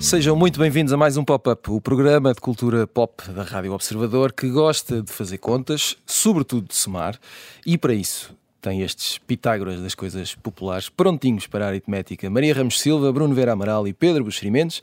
Sejam 0.00 0.36
muito 0.36 0.58
bem-vindos 0.58 0.92
a 0.92 0.96
mais 0.96 1.16
um 1.16 1.24
Pop-Up, 1.24 1.70
o 1.70 1.80
programa 1.80 2.34
de 2.34 2.40
cultura 2.40 2.86
pop 2.86 3.30
da 3.30 3.42
Rádio 3.42 3.72
Observador 3.72 4.32
que 4.32 4.48
gosta 4.50 5.00
de 5.00 5.10
fazer 5.10 5.38
contas, 5.38 5.96
sobretudo 6.04 6.68
de 6.68 6.74
somar, 6.74 7.18
e 7.64 7.78
para 7.78 7.94
isso 7.94 8.34
tem 8.62 8.80
estes 8.80 9.18
Pitágoras 9.18 9.82
das 9.82 9.94
coisas 9.94 10.34
populares 10.34 10.88
prontinhos 10.88 11.46
para 11.46 11.66
a 11.66 11.68
aritmética 11.68 12.30
Maria 12.30 12.54
Ramos 12.54 12.80
Silva, 12.80 13.12
Bruno 13.12 13.34
Vera 13.34 13.52
Amaral 13.52 13.86
e 13.88 13.92
Pedro 13.92 14.24
Buxerimentos, 14.24 14.80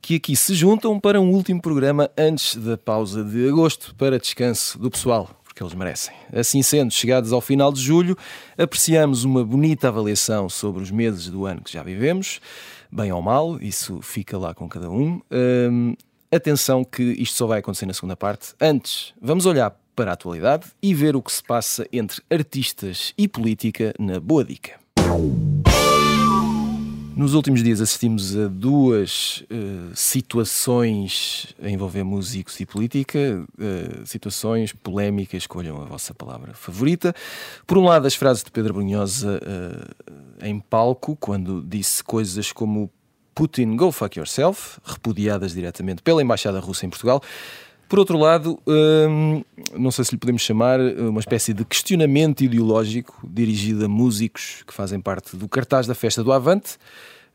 que 0.00 0.14
aqui 0.14 0.36
se 0.36 0.54
juntam 0.54 0.98
para 0.98 1.20
um 1.20 1.30
último 1.32 1.60
programa 1.60 2.08
antes 2.16 2.56
da 2.56 2.78
pausa 2.78 3.24
de 3.24 3.48
agosto 3.48 3.94
para 3.96 4.18
descanso 4.18 4.78
do 4.78 4.90
pessoal, 4.90 5.28
porque 5.44 5.62
eles 5.62 5.74
merecem. 5.74 6.14
Assim 6.32 6.62
sendo, 6.62 6.92
chegados 6.92 7.32
ao 7.32 7.40
final 7.40 7.72
de 7.72 7.80
julho, 7.80 8.16
apreciamos 8.56 9.24
uma 9.24 9.44
bonita 9.44 9.88
avaliação 9.88 10.48
sobre 10.48 10.82
os 10.82 10.90
meses 10.90 11.28
do 11.28 11.44
ano 11.44 11.60
que 11.62 11.72
já 11.72 11.82
vivemos 11.82 12.40
bem 12.90 13.12
ou 13.12 13.20
mal, 13.20 13.60
isso 13.60 14.00
fica 14.02 14.38
lá 14.38 14.54
com 14.54 14.68
cada 14.68 14.90
um. 14.90 15.20
Hum, 15.30 15.94
atenção 16.30 16.84
que 16.84 17.02
isto 17.02 17.36
só 17.36 17.46
vai 17.46 17.58
acontecer 17.58 17.86
na 17.86 17.92
segunda 17.92 18.16
parte. 18.16 18.54
Antes, 18.60 19.12
vamos 19.20 19.46
olhar 19.46 19.76
para 19.96 20.10
a 20.10 20.14
atualidade 20.14 20.66
e 20.82 20.94
ver 20.94 21.16
o 21.16 21.22
que 21.22 21.32
se 21.32 21.42
passa 21.42 21.88
entre 21.90 22.22
artistas 22.30 23.14
e 23.16 23.26
política 23.26 23.94
na 23.98 24.20
Boa 24.20 24.44
Dica. 24.44 24.78
Nos 27.16 27.32
últimos 27.32 27.62
dias 27.62 27.80
assistimos 27.80 28.36
a 28.36 28.46
duas 28.46 29.42
uh, 29.50 29.90
situações 29.94 31.54
a 31.62 31.70
envolver 31.70 32.04
músicos 32.04 32.60
e 32.60 32.66
política, 32.66 33.42
uh, 33.58 34.06
situações 34.06 34.74
polémicas, 34.74 35.44
escolham 35.44 35.80
a 35.80 35.86
vossa 35.86 36.12
palavra 36.12 36.52
favorita. 36.52 37.14
Por 37.66 37.78
um 37.78 37.84
lado, 37.84 38.06
as 38.06 38.14
frases 38.14 38.44
de 38.44 38.50
Pedro 38.50 38.74
Brunhosa 38.74 39.40
uh, 39.40 40.44
em 40.44 40.60
palco, 40.60 41.16
quando 41.16 41.64
disse 41.66 42.04
coisas 42.04 42.52
como 42.52 42.90
Putin, 43.34 43.76
go 43.76 43.90
fuck 43.90 44.18
yourself, 44.18 44.78
repudiadas 44.84 45.54
diretamente 45.54 46.02
pela 46.02 46.20
Embaixada 46.20 46.60
Russa 46.60 46.84
em 46.84 46.90
Portugal. 46.90 47.22
Por 47.88 48.00
outro 48.00 48.18
lado, 48.18 48.60
não 49.78 49.90
sei 49.92 50.04
se 50.04 50.12
lhe 50.12 50.18
podemos 50.18 50.42
chamar 50.42 50.80
uma 50.80 51.20
espécie 51.20 51.54
de 51.54 51.64
questionamento 51.64 52.42
ideológico 52.42 53.20
dirigido 53.24 53.84
a 53.84 53.88
músicos 53.88 54.64
que 54.66 54.74
fazem 54.74 55.00
parte 55.00 55.36
do 55.36 55.48
cartaz 55.48 55.86
da 55.86 55.94
festa 55.94 56.24
do 56.24 56.32
Avante. 56.32 56.76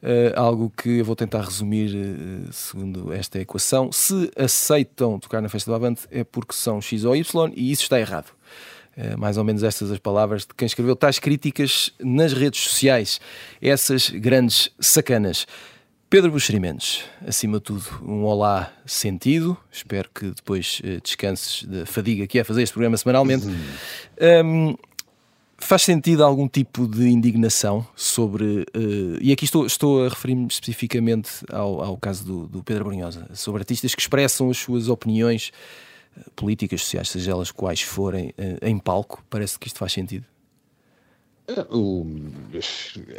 Uh, 0.04 0.34
algo 0.36 0.74
que 0.76 0.98
eu 0.98 1.06
vou 1.06 1.16
tentar 1.16 1.42
resumir 1.42 1.96
uh, 1.96 2.52
segundo 2.52 3.14
esta 3.14 3.40
equação. 3.40 3.92
Se 3.92 4.32
aceitam 4.36 5.20
tocar 5.20 5.42
na 5.42 5.48
festa 5.48 5.70
do 5.70 5.76
Avante 5.76 6.08
é 6.10 6.24
porque 6.24 6.56
são 6.56 6.82
X 6.82 7.06
ou 7.06 7.16
Y 7.16 7.54
e 7.56 7.72
isso 7.72 7.84
está 7.84 8.00
errado. 8.00 8.32
Mais 9.18 9.38
ou 9.38 9.44
menos 9.46 9.64
estas 9.64 9.90
as 9.90 10.00
palavras 10.00 10.42
de 10.42 10.50
quem 10.56 10.66
escreveu 10.66 10.98
tais 10.98 11.18
críticas 11.18 11.94
nas 11.98 12.34
redes 12.34 12.60
sociais, 12.60 13.22
essas 13.62 14.10
grandes 14.10 14.70
sacanas. 14.82 15.48
Pedro 16.12 16.30
Buxerimentos, 16.30 17.06
acima 17.26 17.58
de 17.58 17.64
tudo, 17.64 17.86
um 18.04 18.26
olá 18.26 18.70
sentido. 18.86 19.58
Espero 19.72 20.10
que 20.14 20.26
depois 20.26 20.82
descanses 21.02 21.64
da 21.64 21.86
fadiga 21.86 22.28
que 22.28 22.38
é 22.38 22.44
fazer 22.44 22.64
este 22.64 22.74
programa 22.74 22.98
semanalmente. 22.98 23.46
Uhum. 23.46 23.56
Um, 24.46 24.76
Faz 25.58 25.84
sentido 25.84 26.26
algum 26.26 26.50
tipo 26.50 26.86
de 26.86 27.08
indignação 27.08 27.88
sobre. 27.96 28.66
Uh, 28.76 29.20
e 29.22 29.32
aqui 29.32 29.46
estou, 29.46 29.66
estou 29.66 30.06
a 30.06 30.10
referir-me 30.10 30.48
especificamente 30.48 31.46
ao, 31.50 31.82
ao 31.82 31.98
caso 31.98 32.26
do, 32.26 32.48
do, 32.48 32.64
Pedro 32.64 32.86
Brunhosa, 32.86 33.30
sobre 33.34 33.62
artistas 33.62 33.96
que 33.96 34.02
expressam 34.02 34.50
as 34.50 34.58
suas 34.58 34.90
opiniões 34.90 35.54
uh, 36.18 36.30
políticas, 36.32 36.82
sociais, 36.82 37.10
seja 37.10 37.32
elas 37.32 37.52
quais 37.52 37.82
forem, 37.82 38.34
em 38.62 38.78
palco. 38.78 39.24
Parece 39.30 39.58
que 39.58 39.68
isto 39.68 39.80
faz 39.80 39.94
sentido. 39.94 40.26
O, 41.70 42.06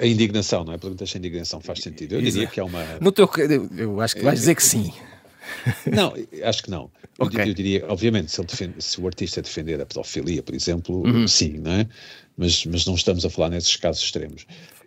a 0.01 0.07
indignação, 0.07 0.65
não 0.65 0.73
é? 0.73 0.79
Perguntas 0.79 1.11
se 1.11 1.17
a 1.17 1.19
indignação 1.19 1.61
faz 1.61 1.81
sentido. 1.81 2.15
Eu 2.15 2.21
Exato. 2.21 2.33
diria 2.33 2.47
que 2.49 2.61
é 2.61 2.65
uma. 2.65 2.85
No 3.01 3.13
teu, 3.13 3.29
eu 3.77 4.01
acho 4.01 4.17
que 4.17 4.23
vais 4.23 4.39
dizer 4.39 4.55
que 4.55 4.63
sim. 4.63 4.93
Não, 5.93 6.15
acho 6.45 6.63
que 6.63 6.71
não. 6.71 6.91
Okay. 7.19 7.43
Eu, 7.43 7.47
eu, 7.49 7.55
diria, 7.55 7.85
obviamente, 7.89 8.31
se, 8.31 8.43
defende, 8.43 8.75
se, 8.79 9.01
o 9.01 9.07
artista 9.07 9.43
defender 9.43 9.81
a 9.81 9.87
pedofilia, 9.87 10.43
por 10.43 10.55
exemplo, 10.55 11.03
uhum. 11.05 11.27
sim, 11.27 11.59
não 11.59 11.73
é? 11.73 11.89
Mas, 12.37 12.65
mas 12.65 12.87
não 12.87 12.95
estamos 12.95 13.25
a 13.25 13.31
falar 13.31 13.51
nesses 13.51 13.77
casos 13.77 14.03
extremos. 14.03 14.47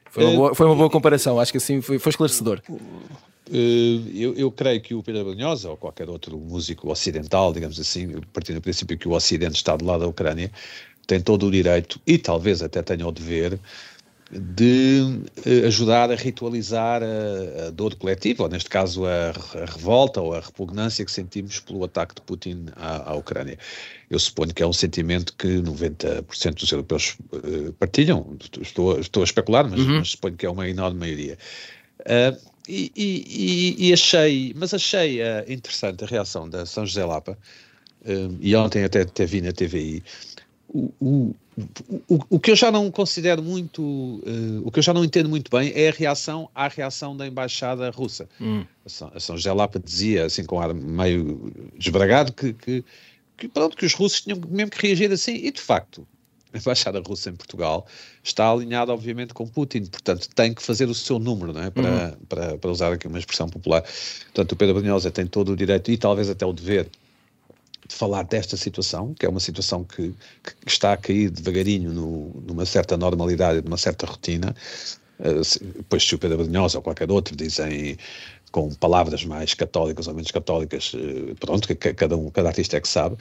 Foi 0.10 0.24
uma, 0.24 0.36
boa, 0.36 0.56
foi 0.56 0.66
uma 0.66 0.76
boa 0.76 0.90
comparação, 0.90 1.40
acho 1.40 1.52
que 1.52 1.58
assim 1.58 1.82
foi, 1.82 2.00
foi 2.00 2.10
esclarecedor. 2.10 2.62
Uh, 2.70 4.10
eu, 4.14 4.34
eu, 4.34 4.52
creio 4.52 4.82
que 4.82 4.96
o 4.96 5.04
Pedro 5.04 5.26
Banhosa 5.26 5.70
ou 5.70 5.78
qualquer 5.78 6.10
outro 6.10 6.38
músico 6.38 6.90
ocidental, 6.90 7.54
digamos 7.54 7.80
assim, 7.80 8.20
partindo 8.34 8.56
do 8.56 8.62
princípio 8.62 8.98
que 8.98 9.08
o 9.08 9.12
Ocidente 9.12 9.56
está 9.56 9.76
do 9.76 9.86
lado 9.86 10.00
da 10.00 10.08
Ucrânia, 10.08 10.50
tem 11.06 11.20
todo 11.20 11.48
o 11.48 11.52
direito 11.52 12.00
e 12.06 12.18
talvez 12.18 12.62
até 12.62 12.82
tenha 12.82 13.08
o 13.08 13.12
dever 13.12 13.60
de 14.32 15.22
uh, 15.46 15.68
ajudar 15.68 16.12
a 16.12 16.16
ritualizar 16.16 17.02
a, 17.04 17.68
a, 17.68 17.70
dor 17.70 17.96
coletiva, 17.96 18.44
ou 18.44 18.50
neste 18.50 18.70
caso 18.70 19.06
a, 19.06 19.30
a, 19.30 19.66
revolta 19.66 20.20
ou 20.20 20.34
a 20.34 20.40
repugnância 20.40 21.06
que 21.06 21.12
sentimos 21.12 21.60
pelo 21.60 21.84
ataque 21.84 22.16
de 22.16 22.22
Putin 22.22 22.66
à, 22.76 23.12
à, 23.12 23.16
Ucrânia. 23.16 23.58
Eu 24.10 24.18
suponho 24.18 24.54
que 24.54 24.64
é 24.64 24.68
um 24.68 24.74
sentimento 24.74 25.34
que 25.38 25.48
90% 25.62 26.54
dos 26.56 26.72
europeus 26.72 27.18
uh, 27.34 27.72
partilham, 27.74 28.36
estou, 28.62 29.00
estou 29.00 29.22
a 29.22 29.26
especular, 29.26 29.70
mas, 29.70 29.80
uhum. 29.80 30.00
mas, 30.00 30.10
suponho 30.10 30.36
que 30.36 30.46
é 30.46 30.50
uma 30.50 30.68
enorme 30.68 31.00
maioria. 31.00 31.38
Uh, 32.02 32.56
e, 32.68 32.92
e, 32.96 33.90
e, 33.90 33.94
achei, 33.94 34.52
mas 34.56 34.74
achei 34.74 35.20
interessante 35.48 36.04
a 36.04 36.08
reação 36.08 36.50
da 36.50 36.66
São 36.66 36.84
José 36.84 37.06
Lapa, 37.06 37.38
e 38.42 38.56
ontem 38.56 38.84
até, 38.84 39.02
até 39.02 39.24
vi 39.24 39.40
na 39.40 39.52
TVI, 39.52 40.04
o, 40.70 40.92
o, 41.00 41.36
o, 42.10 42.20
o, 42.32 42.40
que 42.40 42.52
eu 42.52 42.56
já 42.56 42.72
não 42.72 42.92
considero 42.92 43.42
muito, 43.42 43.82
uh, 43.82 44.62
o 44.64 44.72
que 44.72 44.80
eu 44.80 44.84
já 44.84 44.94
não 44.94 45.04
entendo 45.04 45.30
muito 45.30 45.50
bem 45.50 45.72
é 45.76 45.90
a 45.90 45.92
reação 45.92 46.50
à 46.54 46.68
reação 46.68 47.16
da 47.16 47.28
embaixada 47.28 47.90
russa. 47.90 48.28
Hum. 48.42 48.66
A, 48.86 48.90
São, 48.90 49.12
a 49.14 49.20
São 49.20 49.38
José 49.38 49.54
Lapa 49.54 49.80
dizia, 49.80 50.26
assim 50.26 50.44
com 50.44 50.60
ar 50.60 50.74
meio 50.74 51.52
desbragado, 51.78 52.34
que, 52.34 52.54
que, 52.54 52.84
que, 53.38 53.48
pronto, 53.48 53.78
que 53.78 53.86
os 53.86 53.94
russos 53.94 54.22
tinham 54.22 54.40
mesmo 54.50 54.72
que 54.72 54.86
reagir 54.86 55.12
assim, 55.12 55.36
e 55.36 55.52
de 55.52 55.62
facto, 55.62 56.06
a 56.54 56.58
embaixada 56.58 57.02
russa 57.06 57.30
em 57.30 57.36
Portugal 57.36 57.86
está 58.24 58.50
alinhada, 58.50 58.94
obviamente, 58.94 59.34
com 59.34 59.48
Putin, 59.48 59.86
portanto, 59.86 60.30
tem 60.34 60.54
que 60.54 60.64
fazer 60.64 60.90
o 60.90 60.94
seu 60.94 61.20
número, 61.20 61.54
não 61.54 61.62
é? 61.62 61.70
Para, 61.70 61.90
uhum. 61.90 62.26
para, 62.28 62.58
para 62.58 62.72
usar 62.72 62.94
aqui 62.94 63.08
uma 63.08 63.20
expressão 63.20 63.50
popular. 63.50 63.82
Portanto, 63.82 64.52
o 64.54 64.56
Pedro 64.56 64.76
Brunhosa 64.76 65.12
tem 65.12 65.28
todo 65.28 65.52
o 65.52 65.56
direito 65.56 65.92
e 65.92 65.98
talvez 65.98 66.30
até 66.30 66.46
o 66.46 66.54
dever 66.54 66.86
de 66.86 67.05
falar 67.90 68.24
desta 68.24 68.58
situação, 68.58 69.14
que 69.14 69.26
é 69.26 69.30
uma 69.30 69.40
situação 69.40 69.84
que, 69.84 70.14
que 70.44 70.54
está 70.68 70.94
a 70.94 70.98
cair 70.98 71.30
devagarinho 71.30 71.92
no, 71.92 72.44
numa 72.48 72.66
certa 72.66 72.98
normalidade, 72.98 73.62
numa 73.64 73.78
certa 73.78 74.06
rotina. 74.06 74.56
Uh, 75.20 75.44
se, 75.44 75.60
pois 75.88 76.04
se 76.04 76.14
o 76.14 76.18
Pedro 76.18 76.40
Brunhosa 76.40 76.78
ou 76.78 76.82
qualquer 76.82 77.10
outro 77.10 77.36
dizem 77.36 77.98
com 78.52 78.74
palavras 78.76 79.24
mais 79.24 79.54
católicas 79.54 80.08
ou 80.08 80.14
menos 80.14 80.32
católicas, 80.32 80.94
uh, 80.94 81.36
pronto, 81.40 81.68
que, 81.68 81.76
que, 81.76 81.94
cada 81.94 82.18
um, 82.18 82.30
cada 82.30 82.50
artista 82.50 82.78
é 82.78 82.82
que 82.82 82.88
sabe, 82.88 83.16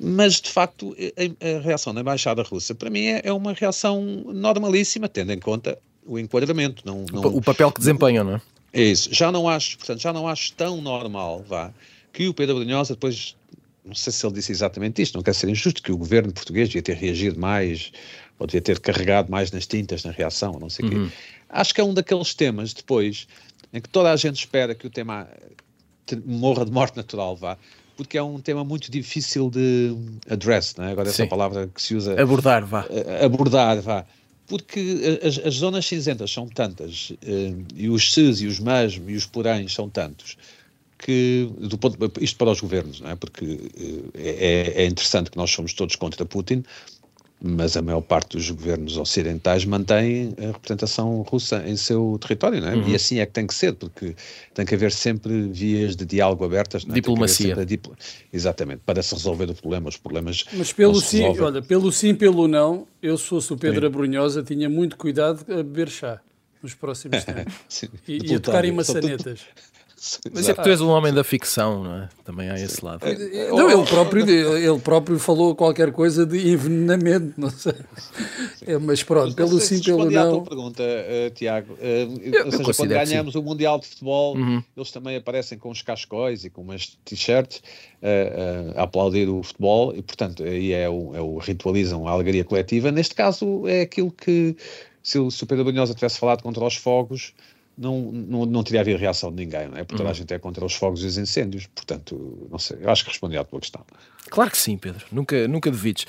mas 0.00 0.40
de 0.40 0.50
facto 0.50 0.94
a, 1.16 1.58
a 1.58 1.60
reação 1.60 1.92
da 1.92 2.02
Embaixada 2.02 2.42
Russa 2.42 2.74
para 2.74 2.90
mim 2.90 3.06
é, 3.06 3.22
é, 3.24 3.32
uma 3.32 3.52
reação 3.52 4.02
normalíssima, 4.26 5.08
tendo 5.08 5.32
em 5.32 5.38
conta 5.38 5.78
o 6.06 6.18
enquadramento. 6.18 6.82
Não, 6.84 7.04
não, 7.12 7.22
o 7.22 7.42
papel 7.42 7.70
que 7.72 7.80
desempenham, 7.80 8.24
não 8.24 8.34
é? 8.36 8.42
É 8.72 8.82
isso. 8.82 9.08
Já 9.12 9.32
não 9.32 9.48
acho, 9.48 9.76
portanto, 9.78 10.00
já 10.00 10.12
não 10.12 10.28
acho 10.28 10.52
tão 10.52 10.80
normal, 10.80 11.44
vá, 11.46 11.72
que 12.12 12.28
o 12.28 12.34
Pedro 12.34 12.56
Brunhosa 12.56 12.94
depois 12.94 13.36
não 13.84 13.94
sei 13.94 14.12
se 14.12 14.24
ele 14.24 14.34
disse 14.34 14.52
exatamente 14.52 15.00
isto, 15.02 15.14
não 15.14 15.22
quer 15.22 15.34
ser 15.34 15.48
injusto, 15.48 15.82
que 15.82 15.92
o 15.92 15.96
governo 15.96 16.32
português 16.32 16.68
devia 16.68 16.82
ter 16.82 16.96
reagido 16.96 17.38
mais, 17.38 17.92
ou 18.38 18.46
devia 18.46 18.60
ter 18.60 18.78
carregado 18.78 19.30
mais 19.30 19.50
nas 19.50 19.66
tintas 19.66 20.04
na 20.04 20.10
reação, 20.10 20.58
não 20.58 20.70
sei 20.70 20.86
o 20.86 20.92
uhum. 20.92 21.08
quê. 21.08 21.14
Acho 21.48 21.74
que 21.74 21.80
é 21.80 21.84
um 21.84 21.92
daqueles 21.92 22.34
temas, 22.34 22.72
depois, 22.72 23.26
em 23.72 23.80
que 23.80 23.88
toda 23.88 24.12
a 24.12 24.16
gente 24.16 24.36
espera 24.36 24.74
que 24.74 24.86
o 24.86 24.90
tema 24.90 25.28
morra 26.24 26.64
de 26.64 26.72
morte 26.72 26.96
natural, 26.96 27.36
vá, 27.36 27.56
porque 27.96 28.16
é 28.16 28.22
um 28.22 28.40
tema 28.40 28.64
muito 28.64 28.90
difícil 28.90 29.50
de 29.50 29.94
address, 30.28 30.74
não 30.76 30.86
é? 30.86 30.92
Agora 30.92 31.08
essa 31.08 31.26
palavra 31.26 31.68
que 31.68 31.82
se 31.82 31.94
usa... 31.94 32.20
Abordar, 32.20 32.64
vá. 32.64 32.86
Abordar, 33.22 33.80
vá. 33.80 34.06
Porque 34.46 35.20
as, 35.22 35.38
as 35.38 35.54
zonas 35.54 35.86
cinzentas 35.86 36.30
são 36.30 36.48
tantas, 36.48 37.12
eh, 37.22 37.54
e 37.76 37.88
os 37.88 38.12
ses 38.12 38.40
e 38.40 38.46
os 38.46 38.58
mas 38.58 38.94
e 38.94 39.14
os 39.14 39.24
poréns 39.24 39.72
são 39.72 39.88
tantos, 39.88 40.36
que, 41.00 41.50
do 41.58 41.78
ponto, 41.78 41.98
isto 42.20 42.36
para 42.36 42.50
os 42.50 42.60
governos, 42.60 43.00
não 43.00 43.10
é? 43.10 43.16
porque 43.16 43.70
eh, 44.14 44.74
é, 44.76 44.82
é 44.82 44.86
interessante 44.86 45.30
que 45.30 45.36
nós 45.36 45.50
somos 45.50 45.72
todos 45.72 45.96
contra 45.96 46.24
Putin, 46.26 46.62
mas 47.42 47.74
a 47.74 47.80
maior 47.80 48.02
parte 48.02 48.36
dos 48.36 48.50
governos 48.50 48.98
ocidentais 48.98 49.64
mantém 49.64 50.34
a 50.38 50.48
representação 50.48 51.22
russa 51.22 51.64
em 51.66 51.74
seu 51.74 52.18
território, 52.20 52.60
não 52.60 52.68
é? 52.68 52.74
Uhum. 52.74 52.88
E 52.88 52.94
assim 52.94 53.18
é 53.18 53.24
que 53.24 53.32
tem 53.32 53.46
que 53.46 53.54
ser, 53.54 53.72
porque 53.72 54.14
tem 54.52 54.66
que 54.66 54.74
haver 54.74 54.92
sempre 54.92 55.48
vias 55.48 55.96
de 55.96 56.04
diálogo 56.04 56.44
abertas. 56.44 56.84
Não 56.84 56.92
é? 56.92 56.96
Diplomacia. 56.96 57.64
Dipl... 57.64 57.92
Exatamente, 58.30 58.82
para 58.84 59.02
se 59.02 59.14
resolver 59.14 59.48
o 59.48 59.54
problema, 59.54 59.88
os 59.88 59.96
problemas. 59.96 60.44
Mas 60.52 60.70
pelo 60.70 61.00
sim, 61.00 61.24
olha, 61.24 61.62
pelo 61.62 61.90
sim, 61.90 62.14
pelo 62.14 62.46
não, 62.46 62.86
eu 63.02 63.16
se 63.16 63.24
fosse 63.24 63.50
o 63.54 63.56
Pedro 63.56 63.86
Abrunhosa, 63.86 64.42
tinha 64.42 64.68
muito 64.68 64.98
cuidado 64.98 65.40
a 65.50 65.56
beber 65.56 65.88
chá 65.88 66.20
nos 66.62 66.74
próximos 66.74 67.24
tempos. 67.24 67.82
e, 68.06 68.32
e 68.32 68.34
a 68.34 68.40
tocar 68.40 68.66
em 68.66 68.72
maçanetas. 68.72 69.40
Mas 70.32 70.48
é 70.48 70.54
que 70.54 70.62
tu 70.62 70.68
és 70.70 70.80
um 70.80 70.88
homem 70.88 71.12
da 71.12 71.22
ficção, 71.22 71.84
não 71.84 71.94
é? 71.94 72.08
Também 72.24 72.48
há 72.48 72.54
esse 72.54 72.82
lado. 72.82 73.04
Não, 73.04 73.70
ele 73.70 73.84
próprio, 73.86 74.56
ele 74.56 74.78
próprio 74.80 75.18
falou 75.18 75.54
qualquer 75.54 75.92
coisa 75.92 76.24
de 76.24 76.52
envenenamento, 76.52 77.34
não 77.36 77.50
sei. 77.50 77.74
É, 78.66 78.78
mas 78.78 79.02
pronto, 79.02 79.34
pelo 79.34 79.60
sim, 79.60 79.78
pelo 79.82 80.10
não. 80.10 80.22
à 80.22 80.30
tua 80.30 80.42
pergunta, 80.42 80.82
uh, 80.82 81.30
Tiago. 81.34 81.74
Uh, 81.74 82.46
ou 82.46 82.52
seja, 82.52 82.74
quando 82.74 82.88
ganhamos 82.88 83.34
o 83.34 83.42
Mundial 83.42 83.78
de 83.78 83.88
Futebol, 83.88 84.36
uhum. 84.36 84.62
eles 84.74 84.90
também 84.90 85.16
aparecem 85.16 85.58
com 85.58 85.68
os 85.68 85.82
cascóis 85.82 86.46
e 86.46 86.50
com 86.50 86.62
umas 86.62 86.98
t-shirts 87.04 87.58
uh, 88.02 88.78
a 88.78 88.84
aplaudir 88.84 89.28
o 89.28 89.42
futebol 89.42 89.94
e, 89.94 90.00
portanto, 90.00 90.42
aí 90.42 90.72
é 90.72 90.88
o, 90.88 91.14
é 91.14 91.20
o 91.20 91.36
ritualizam 91.36 92.08
a 92.08 92.12
alegria 92.12 92.42
coletiva. 92.42 92.90
Neste 92.90 93.14
caso, 93.14 93.68
é 93.68 93.82
aquilo 93.82 94.10
que 94.10 94.56
se 95.02 95.18
o, 95.18 95.30
se 95.30 95.44
o 95.44 95.46
Pedro 95.46 95.66
Banhosa 95.66 95.94
tivesse 95.94 96.18
falado 96.18 96.42
contra 96.42 96.64
os 96.64 96.76
fogos, 96.76 97.34
não, 97.76 98.12
não, 98.12 98.46
não 98.46 98.62
teria 98.62 98.80
havido 98.80 98.98
reação 98.98 99.30
de 99.30 99.44
ninguém, 99.44 99.68
não 99.68 99.78
é? 99.78 99.84
Porque 99.84 99.96
toda 99.96 100.08
a 100.08 100.12
uhum. 100.12 100.14
gente 100.14 100.34
é 100.34 100.38
contra 100.38 100.64
os 100.64 100.74
fogos 100.74 101.02
e 101.02 101.06
os 101.06 101.16
incêndios, 101.16 101.66
portanto, 101.66 102.46
não 102.50 102.58
sei, 102.58 102.78
eu 102.80 102.90
acho 102.90 103.04
que 103.04 103.10
respondi 103.10 103.38
à 103.38 103.44
tua 103.44 103.58
questão. 103.58 103.82
Claro 104.28 104.50
que 104.50 104.58
sim, 104.58 104.76
Pedro, 104.76 105.04
nunca, 105.10 105.48
nunca 105.48 105.70
devides. 105.70 106.06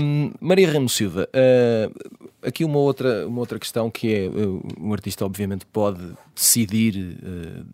Um, 0.00 0.32
Maria 0.40 0.70
Ramos 0.70 0.94
Silva, 0.94 1.28
uh, 1.28 2.46
aqui 2.46 2.64
uma 2.64 2.78
outra, 2.78 3.26
uma 3.26 3.40
outra 3.40 3.58
questão 3.58 3.90
que 3.90 4.14
é, 4.14 4.28
uh, 4.28 4.62
um 4.80 4.92
artista 4.92 5.24
obviamente 5.24 5.66
pode 5.66 6.14
decidir 6.34 6.96
uh, 6.96 7.66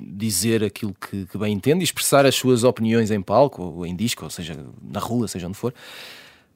dizer 0.00 0.62
aquilo 0.62 0.94
que, 0.94 1.26
que, 1.26 1.38
bem 1.38 1.52
entende 1.52 1.80
e 1.80 1.84
expressar 1.84 2.24
as 2.24 2.36
suas 2.36 2.62
opiniões 2.62 3.10
em 3.10 3.20
palco, 3.20 3.62
ou 3.62 3.84
em 3.84 3.96
disco, 3.96 4.24
ou 4.24 4.30
seja, 4.30 4.56
na 4.80 5.00
rua, 5.00 5.26
seja 5.26 5.48
onde 5.48 5.56
for, 5.56 5.74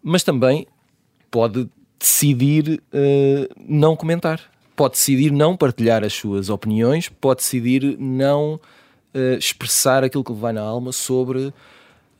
mas 0.03 0.23
também 0.23 0.67
pode 1.31 1.69
decidir 1.99 2.81
não 3.67 3.97
comentar 3.97 4.54
pode 4.77 4.95
decidir 4.95 5.31
não 5.31 5.57
partilhar 5.57 6.05
as 6.05 6.13
suas 6.13 6.51
opiniões, 6.51 7.09
pode 7.09 7.41
decidir 7.41 7.97
não 7.99 8.55
uh, 9.15 9.39
expressar 9.39 10.05
aquilo 10.05 10.25
que 10.25 10.33
lhe 10.33 10.39
vai 10.39 10.53
na 10.53 10.63
alma 10.63 10.93
sobre 10.93 11.53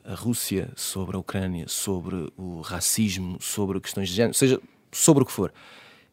a 0.03 0.13
Rússia, 0.13 0.69
sobre 0.75 1.15
a 1.15 1.19
Ucrânia, 1.19 1.65
sobre 1.67 2.31
o 2.37 2.61
racismo, 2.61 3.37
sobre 3.41 3.79
questões 3.79 4.09
de 4.09 4.15
género, 4.15 4.33
seja 4.33 4.59
sobre 4.91 5.23
o 5.23 5.25
que 5.25 5.31
for. 5.31 5.51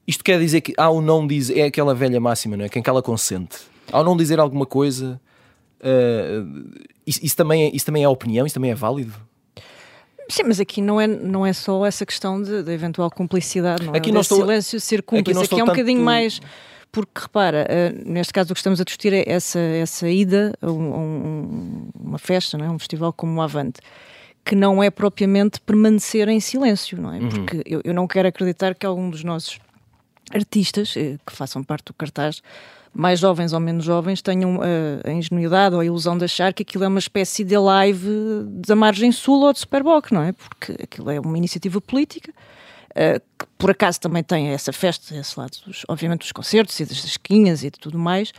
Isto 0.06 0.25
quer 0.25 0.39
dizer 0.39 0.61
que 0.62 0.75
ao 0.77 1.00
não 1.00 1.27
dizer, 1.27 1.59
é 1.59 1.65
aquela 1.65 1.94
velha 1.94 2.21
máxima, 2.21 2.56
não 2.56 2.65
é? 2.65 2.69
Quem 2.69 2.83
cala 2.83 3.03
consente. 3.03 3.59
Ao 3.91 4.03
não 4.03 4.17
dizer 4.17 4.41
alguma 4.41 4.67
coisa, 4.67 5.21
uh, 5.81 6.81
isso, 7.06 7.21
isso, 7.23 7.37
também 7.37 7.65
é, 7.65 7.71
isso 7.77 7.87
também 7.87 8.03
é 8.03 8.09
opinião, 8.09 8.47
isso 8.47 8.55
também 8.55 8.71
é 8.71 8.75
válido? 8.75 9.15
Sim, 10.32 10.44
mas 10.46 10.58
aqui 10.58 10.81
não 10.81 10.99
é, 10.99 11.06
não 11.06 11.44
é 11.44 11.52
só 11.52 11.84
essa 11.84 12.06
questão 12.06 12.43
de, 12.43 12.62
de 12.62 12.73
eventual 12.73 13.11
cumplicidade, 13.11 13.84
não 13.84 13.94
é? 13.94 13.99
aqui 13.99 14.08
é? 14.08 14.12
Não 14.12 14.23
estou, 14.23 14.38
silêncio 14.38 14.81
ser 14.81 15.02
cúmplice, 15.02 15.38
aqui, 15.38 15.46
aqui 15.46 15.61
é 15.61 15.62
um 15.62 15.67
tanto... 15.67 15.76
bocadinho 15.76 16.02
mais. 16.02 16.40
Porque 16.90 17.20
repara, 17.23 17.67
uh, 17.69 18.11
neste 18.11 18.32
caso 18.32 18.52
o 18.52 18.55
que 18.55 18.58
estamos 18.58 18.81
a 18.81 18.84
discutir 18.84 19.12
é 19.12 19.25
essa, 19.26 19.58
essa 19.58 20.08
ida 20.08 20.55
a, 20.61 20.70
um, 20.70 20.94
a 20.94 20.99
um, 20.99 21.88
uma 21.99 22.19
festa, 22.19 22.56
não 22.56 22.64
é? 22.64 22.70
um 22.70 22.79
festival 22.79 23.12
como 23.12 23.38
o 23.38 23.43
Avante 23.43 23.81
que 24.44 24.56
não 24.56 24.82
é 24.82 24.90
propriamente 24.90 25.61
permanecer 25.61 26.29
em 26.29 26.40
silêncio, 26.40 27.00
não 27.00 27.12
é? 27.12 27.19
Uhum. 27.19 27.28
Porque 27.28 27.62
eu, 27.64 27.81
eu, 27.85 27.94
não 27.94 28.08
quero 28.08 28.26
acreditar 28.26 28.75
que 28.75 28.85
algum 28.85 29.08
dos 29.08 29.23
nossos 29.23 29.61
artistas 30.32 30.94
eh, 30.96 31.17
que 31.25 31.32
façam 31.32 31.62
parte 31.62 31.87
do 31.87 31.94
cartaz 31.94 32.43
mais 32.94 33.19
jovens 33.21 33.53
ou 33.53 33.61
menos 33.61 33.85
jovens 33.85 34.21
tenham 34.21 34.56
uh, 34.56 34.62
a 35.05 35.11
ingenuidade 35.11 35.75
ou 35.75 35.81
a 35.81 35.85
ilusão 35.85 36.17
de 36.17 36.25
achar 36.25 36.53
que 36.53 36.62
aquilo 36.62 36.85
é 36.85 36.89
uma 36.89 36.99
espécie 36.99 37.44
de 37.44 37.56
live 37.56 38.09
da 38.67 38.77
margem 38.77 39.11
sul 39.11 39.43
ou 39.43 39.53
de 39.53 39.61
Superboc, 39.61 40.12
não 40.12 40.23
é? 40.23 40.33
Porque 40.33 40.73
aquilo 40.83 41.11
é 41.11 41.19
uma 41.19 41.39
iniciativa 41.39 41.81
política 41.81 42.33
uh, 42.91 43.21
que 43.39 43.47
por 43.56 43.71
acaso 43.71 44.00
também 44.00 44.23
tem 44.23 44.49
essa 44.49 44.73
festa, 44.73 45.17
esse 45.17 45.39
lado, 45.39 45.56
dos, 45.67 45.85
obviamente, 45.89 46.21
dos 46.21 46.33
concertos 46.33 46.79
e 46.81 46.85
das 46.85 47.05
esquinhas 47.05 47.62
e 47.65 47.71
de 47.71 47.79
tudo 47.79 47.99
mais. 47.99 48.33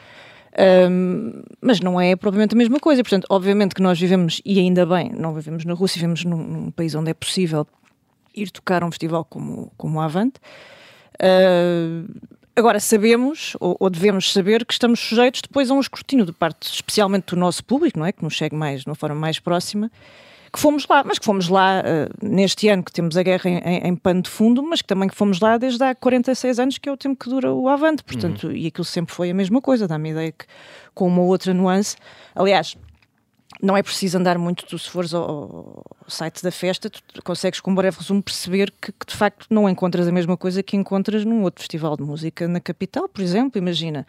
Um, 0.90 1.42
mas 1.60 1.80
não 1.80 2.00
é 2.00 2.16
propriamente 2.16 2.54
a 2.54 2.58
mesma 2.58 2.80
coisa. 2.80 3.02
Portanto, 3.02 3.26
obviamente 3.30 3.74
que 3.74 3.82
nós 3.82 4.00
vivemos, 4.00 4.42
e 4.46 4.60
ainda 4.60 4.86
bem, 4.86 5.12
não 5.12 5.34
vivemos 5.34 5.66
na 5.66 5.74
Rússia, 5.74 6.00
vivemos 6.00 6.24
num, 6.24 6.38
num 6.38 6.72
país 6.72 6.94
onde 6.94 7.10
é 7.10 7.14
possível 7.14 7.66
ir 8.36 8.52
tocar 8.52 8.84
a 8.84 8.86
um 8.86 8.92
festival 8.92 9.26
como, 9.26 9.72
como 9.78 9.98
o 9.98 10.02
Avante. 10.02 10.40
Uh, 11.16 12.08
Agora, 12.56 12.80
sabemos, 12.80 13.58
ou, 13.60 13.76
ou, 13.80 13.90
devemos 13.90 14.32
saber, 14.32 14.64
que 14.64 14.74
estamos 14.74 15.00
sujeitos 15.00 15.42
depois 15.42 15.72
a 15.72 15.74
um 15.74 15.80
escrutínio 15.80 16.24
de 16.24 16.32
parte, 16.32 16.72
especialmente 16.72 17.34
do 17.34 17.36
nosso 17.36 17.64
público, 17.66 17.98
não 17.98 18.06
é? 18.06 18.12
Que 18.12 18.24
nos 18.24 18.36
chegue 18.36 18.56
mais, 18.56 18.82
de 18.82 18.88
uma 18.88 18.96
forma 18.96 19.16
mais 19.16 19.40
próxima, 19.40 19.90
que 20.52 20.60
fomos 20.60 20.86
lá, 20.88 21.04
mas 21.04 21.18
que 21.18 21.26
fomos 21.26 21.50
lá 21.50 21.82
uh, 21.82 22.26
neste 22.26 22.68
ano 22.70 22.84
que 22.84 22.92
temos 22.92 23.18
a 23.18 23.24
guerra 23.24 23.50
em, 23.50 23.58
em, 23.58 23.88
em, 23.88 23.96
pano 23.96 24.22
de 24.22 24.30
fundo, 24.30 24.62
mas 24.62 24.84
que 24.84 24.88
também 24.88 25.10
que 25.10 25.16
fomos 25.16 25.40
lá 25.40 25.58
desde 25.58 25.84
há 25.84 25.96
46 25.96 26.60
anos, 26.60 26.78
que 26.78 26.88
é 26.88 26.92
o 26.92 26.98
tempo 26.98 27.16
que 27.16 27.28
dura 27.28 27.52
o 27.52 27.68
Avante, 27.68 28.04
portanto, 28.04 28.48
uhum. 28.48 28.54
e 28.54 28.68
aquilo 28.68 28.86
sempre 28.86 29.16
foi 29.16 29.32
a 29.32 29.34
mesma 29.34 29.60
coisa, 29.60 29.88
dá-me 29.88 30.10
a 30.10 30.12
ideia 30.12 30.32
que 30.32 30.46
com 30.94 31.08
uma 31.08 31.24
outra 31.24 31.56
nuance. 31.56 31.96
Aliás, 32.36 32.78
não 33.62 33.78
é 33.78 33.84
preciso 33.84 34.18
andar 34.18 34.38
muito, 34.38 34.66
tu 34.66 34.78
se 34.78 34.90
fores 34.90 35.14
ao, 35.14 35.84
site 36.08 36.44
da 36.44 36.52
festa, 36.52 36.90
tu 36.90 37.24
consegues 37.24 37.60
com 37.60 37.72
um 37.72 37.76
breve 37.76 37.98
resumo 37.98 38.22
perceber 38.22 38.72
que, 38.82 38.92
que, 38.92 39.06
de 39.06 39.16
facto 39.16 39.48
não 39.50 39.70
encontras 39.70 40.08
a 40.08 40.12
mesma 40.12 40.36
coisa 40.36 40.62
que 40.62 40.76
encontras 40.76 41.24
num 41.26 41.44
outro 41.44 41.62
festival 41.62 41.96
de 41.96 42.04
música 42.04 42.48
na 42.48 42.60
capital, 42.60 43.08
por 43.08 43.22
exemplo, 43.22 43.58
imagina. 43.58 44.06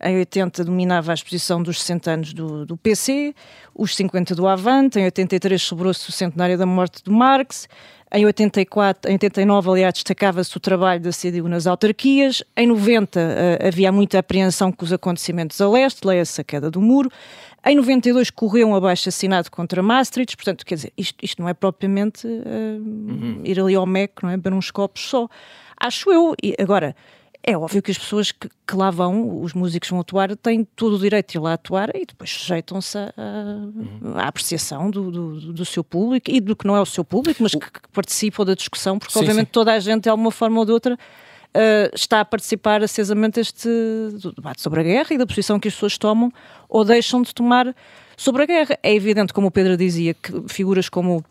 Em 0.00 0.16
80 0.16 0.64
dominava 0.64 1.12
a 1.12 1.14
exposição 1.14 1.62
dos 1.62 1.80
60 1.80 2.10
anos 2.10 2.32
do, 2.32 2.66
do 2.66 2.76
PC, 2.76 3.34
os 3.74 3.94
50 3.94 4.34
do 4.34 4.48
Avante, 4.48 4.98
em 4.98 5.04
83 5.04 5.62
celebrou-se 5.62 6.08
o 6.08 6.12
centenário 6.12 6.58
da 6.58 6.66
morte 6.66 7.04
do 7.04 7.12
Marx, 7.12 7.68
em 8.14 8.26
84, 8.26 9.10
em 9.10 9.14
89, 9.14 9.70
aliás, 9.70 9.94
destacava-se 9.94 10.54
o 10.54 10.60
trabalho 10.60 11.00
da 11.00 11.10
CDU 11.10 11.48
nas 11.48 11.66
autarquias. 11.66 12.42
Em 12.54 12.66
90 12.66 13.18
uh, 13.18 13.22
eh, 13.22 13.68
havia 13.68 13.90
muita 13.90 14.18
apreensão 14.18 14.70
com 14.70 14.84
os 14.84 14.92
acontecimentos 14.92 15.58
a 15.62 15.68
leste, 15.68 16.04
leia-se 16.06 16.38
a 16.38 16.44
queda 16.44 16.70
do 16.70 16.78
muro. 16.78 17.10
Em 17.64 17.76
92 17.76 18.30
correu 18.30 18.68
um 18.68 18.74
abaixo 18.74 19.08
assinado 19.08 19.50
contra 19.50 19.82
Maastricht, 19.82 20.36
portanto, 20.36 20.66
quer 20.66 20.74
dizer, 20.74 20.92
isto, 20.96 21.16
isto 21.22 21.40
não 21.40 21.48
é 21.48 21.54
propriamente 21.54 22.26
uh, 22.26 22.30
uhum. 22.30 23.40
ir 23.44 23.60
ali 23.60 23.74
ao 23.74 23.86
MEC, 23.86 24.22
não 24.22 24.30
é? 24.30 24.36
Beber 24.36 24.52
uns 24.52 24.70
copos 24.70 25.08
só. 25.08 25.28
Acho 25.78 26.10
eu. 26.10 26.34
E 26.42 26.56
agora, 26.58 26.96
é 27.44 27.56
óbvio 27.56 27.82
que 27.82 27.90
as 27.90 27.98
pessoas 27.98 28.30
que, 28.30 28.48
que, 28.66 28.76
lá 28.76 28.90
vão, 28.90 29.42
os 29.42 29.52
músicos 29.52 29.90
vão 29.90 30.00
atuar, 30.00 30.36
têm 30.36 30.64
todo 30.64 30.94
o 30.94 30.98
direito 30.98 31.32
de 31.32 31.38
ir 31.38 31.40
lá 31.40 31.54
atuar 31.54 31.90
e 31.94 32.06
depois 32.06 32.30
sujeitam-se 32.30 32.98
uhum. 32.98 34.14
à 34.16 34.28
apreciação 34.28 34.90
do, 34.90 35.10
do, 35.10 35.52
do, 35.52 35.64
seu 35.64 35.82
público 35.82 36.30
e 36.30 36.40
do 36.40 36.54
que 36.54 36.66
não 36.66 36.76
é 36.76 36.80
o 36.80 36.86
seu 36.86 37.04
público, 37.04 37.42
mas 37.42 37.52
que, 37.52 37.58
que 37.58 37.88
participam 37.92 38.44
da 38.44 38.54
discussão, 38.54 38.96
porque 38.96 39.12
sim, 39.12 39.18
obviamente 39.18 39.46
sim. 39.46 39.52
toda 39.52 39.72
a 39.72 39.78
gente, 39.80 40.04
de 40.04 40.08
alguma 40.08 40.30
forma 40.30 40.60
ou 40.60 40.64
de 40.64 40.70
outra, 40.70 40.96
uh, 41.56 41.94
está 41.94 42.20
a 42.20 42.24
participar 42.24 42.82
acesamente 42.82 43.34
deste 43.34 43.68
debate 44.34 44.60
sobre 44.62 44.80
a 44.80 44.82
guerra 44.82 45.08
e 45.12 45.18
da 45.18 45.26
posição 45.26 45.58
que 45.58 45.68
as 45.68 45.74
pessoas 45.74 45.98
tomam 45.98 46.32
ou 46.68 46.84
deixam 46.84 47.22
de 47.22 47.34
tomar 47.34 47.74
sobre 48.16 48.42
a 48.42 48.46
guerra. 48.46 48.78
É 48.82 48.94
evidente, 48.94 49.32
como 49.32 49.48
o 49.48 49.50
Pedro 49.50 49.76
dizia, 49.76 50.14
que 50.14 50.32
figuras 50.48 50.88
como 50.88 51.24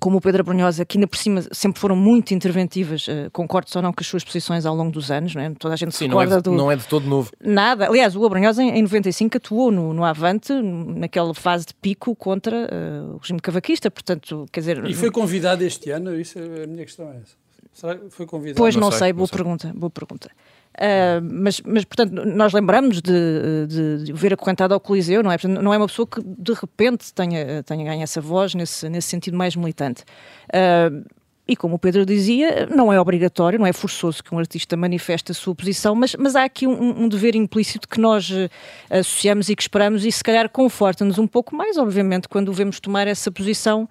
como 0.00 0.18
o 0.18 0.20
Pedro 0.20 0.42
Abrunhosa, 0.42 0.84
que 0.84 0.96
ainda 0.96 1.08
por 1.08 1.16
cima 1.16 1.42
sempre 1.50 1.80
foram 1.80 1.96
muito 1.96 2.32
interventivas, 2.32 3.08
uh, 3.08 3.30
concordo 3.32 3.68
ou 3.74 3.82
não 3.82 3.92
com 3.92 4.00
as 4.00 4.06
suas 4.06 4.22
posições 4.22 4.64
ao 4.64 4.74
longo 4.74 4.92
dos 4.92 5.10
anos, 5.10 5.34
não 5.34 5.42
é? 5.42 5.50
toda 5.58 5.74
a 5.74 5.76
gente 5.76 5.92
Sim, 5.92 5.98
se 5.98 6.06
recorda 6.06 6.30
não 6.30 6.36
é, 6.36 6.40
de, 6.40 6.42
do... 6.44 6.52
não 6.52 6.72
é 6.72 6.76
de 6.76 6.86
todo 6.86 7.06
novo. 7.06 7.32
Nada, 7.40 7.88
aliás, 7.88 8.14
o 8.14 8.24
Abrunhosa 8.24 8.62
em, 8.62 8.78
em 8.78 8.82
95 8.82 9.36
atuou 9.36 9.70
no, 9.72 9.92
no 9.92 10.04
Avante, 10.04 10.52
naquela 10.52 11.34
fase 11.34 11.66
de 11.66 11.74
pico 11.74 12.14
contra 12.14 12.56
uh, 12.56 13.14
o 13.14 13.18
regime 13.18 13.40
cavaquista, 13.40 13.90
portanto, 13.90 14.46
quer 14.52 14.60
dizer... 14.60 14.84
E 14.84 14.94
foi 14.94 15.10
convidado 15.10 15.64
este 15.64 15.90
ano? 15.90 16.18
Isso, 16.18 16.38
é, 16.38 16.64
a 16.64 16.66
minha 16.66 16.84
questão 16.84 17.06
é 17.08 17.16
essa. 17.16 17.47
Será 17.72 17.96
que 17.96 18.10
foi 18.10 18.26
convidado? 18.26 18.56
Pois 18.56 18.74
não, 18.74 18.82
não 18.82 18.90
sei, 18.90 18.98
sei, 18.98 19.12
boa 19.12 19.24
não 19.30 19.36
pergunta, 19.36 19.68
sei. 19.68 19.78
boa 19.78 19.90
pergunta. 19.90 20.30
Uh, 20.78 21.20
mas, 21.22 21.60
mas, 21.62 21.84
portanto, 21.84 22.12
nós 22.12 22.52
lembramos 22.52 23.02
de, 23.02 23.66
de, 23.66 24.04
de, 24.04 24.12
ver 24.12 24.34
acorrentado 24.34 24.74
ao 24.74 24.78
Coliseu, 24.78 25.22
não 25.22 25.32
é? 25.32 25.36
Portanto, 25.36 25.60
não 25.60 25.74
é 25.74 25.76
uma 25.76 25.88
pessoa 25.88 26.06
que 26.06 26.20
de 26.22 26.52
repente 26.52 27.12
tenha, 27.12 27.62
tenha 27.64 27.84
ganho 27.84 28.02
essa 28.02 28.20
voz 28.20 28.54
nesse, 28.54 28.88
nesse 28.88 29.08
sentido 29.08 29.36
mais 29.36 29.56
militante. 29.56 30.04
Uh, 30.48 31.04
e 31.48 31.56
como 31.56 31.76
o 31.76 31.78
Pedro 31.78 32.04
dizia, 32.04 32.66
não 32.66 32.92
é 32.92 33.00
obrigatório, 33.00 33.58
não 33.58 33.66
é 33.66 33.72
forçoso 33.72 34.22
que 34.22 34.34
um 34.34 34.38
artista 34.38 34.76
manifeste 34.76 35.32
a 35.32 35.34
sua 35.34 35.54
posição, 35.54 35.94
mas, 35.94 36.14
mas 36.14 36.36
há 36.36 36.44
aqui 36.44 36.66
um, 36.66 37.04
um 37.04 37.08
dever 37.08 37.34
implícito 37.34 37.88
que 37.88 37.98
nós 37.98 38.28
uh, 38.28 38.50
associamos 38.90 39.48
e 39.48 39.56
que 39.56 39.62
esperamos 39.62 40.04
e 40.04 40.12
se 40.12 40.22
calhar 40.22 40.48
conforta-nos 40.50 41.18
um 41.18 41.26
pouco 41.26 41.56
mais, 41.56 41.78
obviamente, 41.78 42.28
quando 42.28 42.50
o 42.50 42.52
vemos 42.52 42.78
tomar 42.78 43.08
essa 43.08 43.32
posição 43.32 43.88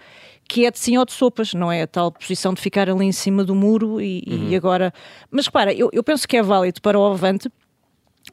que 0.47 0.65
é 0.65 0.71
de 0.71 0.79
sim 0.79 0.97
ou 0.97 1.05
de 1.05 1.11
sopas, 1.11 1.53
não 1.53 1.71
é 1.71 1.81
a 1.81 1.87
tal 1.87 2.11
posição 2.11 2.53
de 2.53 2.61
ficar 2.61 2.89
ali 2.89 3.05
em 3.05 3.11
cima 3.11 3.43
do 3.43 3.53
muro 3.53 4.01
e, 4.01 4.23
uhum. 4.27 4.49
e 4.49 4.55
agora. 4.55 4.93
Mas 5.29 5.45
repara, 5.45 5.73
eu, 5.73 5.89
eu 5.91 6.03
penso 6.03 6.27
que 6.27 6.37
é 6.37 6.43
válido 6.43 6.81
para 6.81 6.97
o 6.97 7.05
Avante 7.05 7.49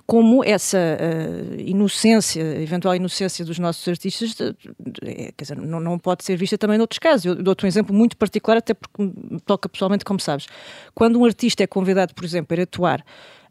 como 0.06 0.44
essa 0.44 0.78
uh, 0.78 1.60
inocência, 1.60 2.40
eventual 2.60 2.94
inocência 2.96 3.44
dos 3.44 3.58
nossos 3.58 3.86
artistas, 3.86 4.34
de, 4.34 4.52
de, 4.52 5.10
é, 5.10 5.32
quer 5.32 5.44
dizer, 5.44 5.56
não, 5.56 5.80
não, 5.80 5.98
pode 5.98 6.24
ser 6.24 6.36
vista 6.36 6.58
também 6.58 6.76
noutros 6.76 6.98
casos. 6.98 7.24
Eu 7.24 7.34
dou-te 7.36 7.64
um 7.64 7.68
exemplo 7.68 7.94
muito 7.94 8.16
particular, 8.16 8.58
até 8.58 8.74
porque 8.74 9.02
me 9.02 9.40
toca 9.40 9.68
pessoalmente, 9.68 10.04
como 10.04 10.20
sabes. 10.20 10.46
Quando 10.94 11.18
um 11.18 11.24
artista 11.24 11.62
é 11.62 11.66
convidado, 11.66 12.14
por 12.14 12.24
exemplo, 12.24 12.54
a 12.54 12.60
ir 12.60 12.62
atuar 12.62 13.04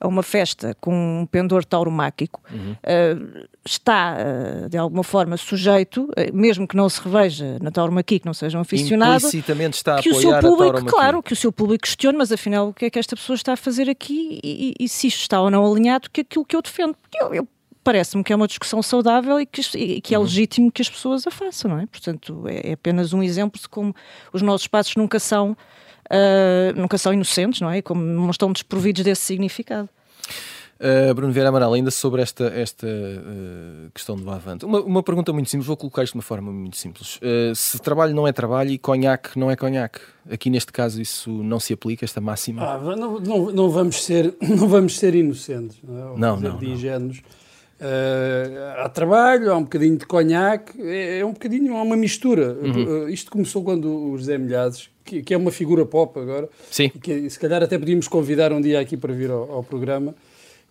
a 0.04 0.08
uma 0.08 0.22
festa 0.22 0.76
com 0.82 1.22
um 1.22 1.26
pendor 1.26 1.64
tauromáquico, 1.64 2.42
uhum. 2.52 2.74
uh, 2.74 3.48
está, 3.66 4.18
uh, 4.18 4.70
de 4.70 4.78
alguma 4.78 5.04
forma, 5.04 5.38
sujeito, 5.38 6.04
uh, 6.04 6.36
mesmo 6.36 6.68
que 6.68 6.76
não 6.76 6.90
se 6.90 7.02
reveja 7.02 7.58
na 7.62 7.72
tauromaquia, 7.72 8.20
que 8.20 8.26
não 8.26 8.34
seja 8.34 8.58
um 8.58 8.62
aficionado, 8.62 9.16
Implicitamente 9.16 9.78
está 9.78 9.98
a 9.98 10.02
que 10.02 10.10
o 10.10 10.16
seu 10.16 10.38
público, 10.40 10.86
claro, 10.86 11.24
que 11.24 11.32
o 11.32 11.36
seu 11.36 11.54
público 11.54 11.84
questione, 11.84 12.18
mas 12.18 12.34
afinal 12.34 12.68
o 12.68 12.74
que 12.74 12.86
é 12.86 12.90
que 12.90 13.00
esta 13.00 13.16
pessoa 13.16 13.36
está 13.36 13.54
a 13.54 13.58
fazer 13.58 13.90
aqui 13.90 14.40
e, 14.44 14.76
e, 14.80 14.86
e 14.86 14.90
se 14.90 15.08
isto 15.08 15.22
está 15.22 15.40
ou 15.40 15.50
não 15.50 15.66
alinhado 15.66 16.10
com 16.14 16.20
aquilo 16.20 16.44
que 16.44 16.56
eu 16.56 16.62
defendo. 16.62 16.96
Porque 17.02 17.24
eu, 17.24 17.34
eu 17.34 17.48
parece-me 17.82 18.24
que 18.24 18.34
é 18.34 18.36
uma 18.36 18.48
discussão 18.48 18.82
saudável 18.82 19.40
e 19.40 19.46
que, 19.46 19.62
e 19.78 20.02
que 20.02 20.14
é 20.14 20.18
uhum. 20.18 20.24
legítimo 20.24 20.72
que 20.72 20.82
as 20.82 20.90
pessoas 20.90 21.26
a 21.28 21.32
façam, 21.32 21.72
não 21.72 21.80
é? 21.80 21.86
Portanto, 21.86 22.44
é, 22.48 22.72
é 22.72 22.74
apenas 22.74 23.14
um 23.14 23.24
exemplo 23.24 23.60
de 23.60 23.70
como 23.70 23.96
os 24.32 24.42
nossos 24.42 24.64
espaços 24.64 24.96
nunca 24.96 25.20
são, 25.20 25.56
uh, 26.14 26.80
nunca 26.80 26.98
são 26.98 27.14
inocentes, 27.14 27.62
não 27.62 27.70
é? 27.70 27.80
E 27.80 27.82
como 27.82 28.02
não 28.02 28.30
estão 28.30 28.52
desprovidos 28.52 29.04
desse 29.04 29.22
significado. 29.22 29.90
Uh, 30.80 31.14
Bruno 31.14 31.32
Vieira 31.32 31.48
Amaral, 31.48 31.74
ainda 31.74 31.90
sobre 31.90 32.22
esta, 32.22 32.46
esta 32.46 32.86
uh, 32.86 33.90
questão 33.94 34.18
do 34.18 34.30
Avante. 34.30 34.66
Uma, 34.66 34.82
uma 34.82 35.04
pergunta 35.04 35.32
muito 35.32 35.50
simples, 35.50 35.66
vou 35.66 35.78
colocar 35.78 36.04
isto 36.04 36.14
de 36.14 36.18
uma 36.18 36.24
forma 36.24 36.52
muito 36.52 36.76
simples. 36.76 37.18
Uh, 37.18 37.56
se 37.56 37.80
trabalho 37.80 38.14
não 38.14 38.28
é 38.28 38.34
trabalho 38.34 38.72
e 38.72 38.78
conhaque 38.78 39.40
não 39.40 39.50
é 39.50 39.56
conhaque, 39.56 40.02
aqui 40.30 40.50
neste 40.50 40.74
caso 40.74 41.02
isso 41.02 41.32
não 41.32 41.58
se 41.58 41.72
aplica, 41.72 42.04
esta 42.04 42.20
máxima? 42.20 42.64
Ah, 42.64 42.78
não, 42.80 43.18
não, 43.20 43.52
não, 43.52 43.70
vamos 43.70 44.04
ser, 44.04 44.36
não 44.42 44.68
vamos 44.68 44.98
ser 44.98 45.16
inocentes, 45.16 45.78
não 45.82 46.16
é? 46.16 46.18
não, 46.18 46.40
não, 46.40 46.58
de 46.58 46.70
ingênuos. 46.70 47.22
Uh, 47.84 48.80
há 48.82 48.88
trabalho, 48.88 49.52
há 49.52 49.58
um 49.58 49.64
bocadinho 49.64 49.98
de 49.98 50.06
conhaque, 50.06 50.82
é, 50.82 51.20
é 51.20 51.26
um 51.26 51.34
bocadinho, 51.34 51.76
há 51.76 51.82
uma 51.82 51.98
mistura. 51.98 52.54
Uhum. 52.54 53.10
isto 53.10 53.30
começou 53.30 53.62
quando 53.62 53.94
o 53.94 54.18
José 54.18 54.38
Milhazes, 54.38 54.90
que, 55.04 55.22
que, 55.22 55.34
é 55.34 55.38
uma 55.38 55.52
figura 55.52 55.86
pop 55.86 56.18
agora, 56.18 56.50
Sim. 56.72 56.88
que 56.88 57.30
se 57.30 57.38
calhar 57.38 57.62
até 57.62 57.78
podíamos 57.78 58.08
convidar 58.08 58.54
um 58.54 58.62
dia 58.62 58.80
aqui 58.80 58.96
para 58.96 59.14
vir 59.14 59.30
ao, 59.30 59.52
ao 59.52 59.64
programa, 59.64 60.16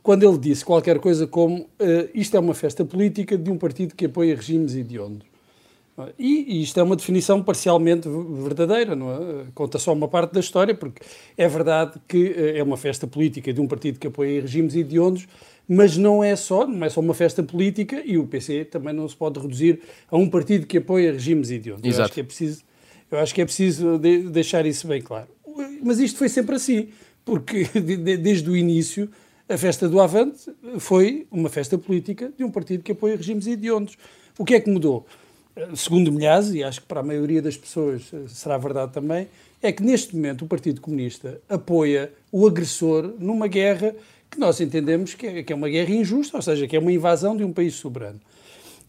quando 0.02 0.26
ele 0.26 0.38
disse 0.38 0.64
qualquer 0.64 0.99
coisa 1.00 1.26
como 1.26 1.61
uh, 1.61 1.69
isto 2.14 2.35
é 2.35 2.40
uma 2.40 2.54
festa 2.54 2.83
política 2.83 3.37
de 3.37 3.50
um 3.50 3.59
partido 3.59 3.95
que 3.95 4.07
apoia 4.07 4.35
regimes 4.35 4.75
hediondos. 4.75 5.26
E, 6.19 6.57
e 6.57 6.62
isto 6.62 6.81
é 6.81 6.83
uma 6.83 6.97
definição 6.97 7.42
parcialmente 7.42 8.09
verdadeira, 8.09 8.97
não 8.97 9.12
é? 9.12 9.45
Conta 9.54 9.78
só 9.78 9.92
uma 9.92 10.09
parte 10.09 10.33
da 10.33 10.40
história, 10.40 10.75
porque 10.75 11.02
é 11.37 11.47
verdade 11.47 12.00
que 12.09 12.28
uh, 12.28 12.57
é 12.57 12.62
uma 12.62 12.78
festa 12.78 13.07
política 13.07 13.52
de 13.52 13.61
um 13.61 13.69
partido 13.69 13.99
que 13.99 14.07
apoia 14.07 14.40
regimes 14.40 14.75
hediondos, 14.75 15.28
mas 15.73 15.97
não 15.97 16.23
é 16.23 16.37
só, 16.37 16.67
não 16.67 16.85
é 16.85 16.91
só 16.91 17.00
uma 17.00 17.14
festa 17.14 17.43
política 17.43 18.02
e 18.05 18.19
o 18.19 18.26
PC 18.26 18.67
também 18.67 18.93
não 18.93 19.09
se 19.09 19.17
pode 19.17 19.41
reduzir 19.41 19.81
a 20.11 20.17
um 20.19 20.29
partido 20.29 20.67
que 20.67 20.76
apoia 20.76 21.12
regimes 21.12 21.50
hediondos. 21.50 21.85
Exato. 21.85 22.00
Eu 22.00 22.05
acho 22.05 22.12
que 22.12 22.21
é 22.21 22.25
preciso, 22.25 22.62
eu 23.11 23.19
acho 23.19 23.35
que 23.35 23.41
é 23.41 23.45
preciso 23.45 23.99
de, 23.99 24.19
deixar 24.29 24.67
isso 24.67 24.87
bem 24.87 25.00
claro. 25.00 25.29
Mas 25.83 25.99
isto 25.99 26.19
foi 26.19 26.29
sempre 26.29 26.57
assim, 26.57 26.88
porque 27.25 27.64
de, 27.73 27.97
de, 27.97 28.17
desde 28.19 28.50
o 28.50 28.57
início 28.57 29.11
a 29.49 29.57
festa 29.57 29.88
do 29.88 30.00
Avante 30.00 30.50
foi 30.79 31.26
uma 31.31 31.49
festa 31.49 31.79
política 31.79 32.31
de 32.37 32.45
um 32.45 32.50
partido 32.50 32.83
que 32.83 32.93
apoia 32.93 33.17
regimes 33.17 33.47
hediondos. 33.47 33.97
O 34.38 34.45
que 34.45 34.55
é 34.55 34.61
que 34.61 34.71
mudou? 34.71 35.07
Segundo 35.75 36.12
Milhazes, 36.12 36.55
e 36.55 36.62
acho 36.62 36.83
que 36.83 36.87
para 36.87 37.00
a 37.00 37.02
maioria 37.02 37.41
das 37.41 37.57
pessoas 37.57 38.11
eh, 38.12 38.23
será 38.26 38.57
verdade 38.57 38.93
também, 38.93 39.29
é 39.62 39.71
que 39.71 39.83
neste 39.83 40.17
momento 40.17 40.45
o 40.45 40.49
Partido 40.49 40.81
Comunista 40.81 41.41
apoia 41.49 42.11
o 42.31 42.47
agressor 42.47 43.14
numa 43.19 43.47
guerra 43.47 43.95
que 44.33 44.41
nós 44.41 44.61
entendemos 44.61 45.12
que 45.15 45.27
é, 45.27 45.43
que 45.43 45.53
é 45.53 45.57
uma 45.57 45.69
guerra 45.69 45.91
injusta, 45.91 46.39
ou 46.39 46.43
seja, 46.43 46.67
que 46.67 46.75
é 46.75 46.79
uma 46.79 46.91
invasão 46.91 47.37
de 47.37 47.45
um 47.45 47.53
país 47.53 47.75
soberano. 47.75 48.19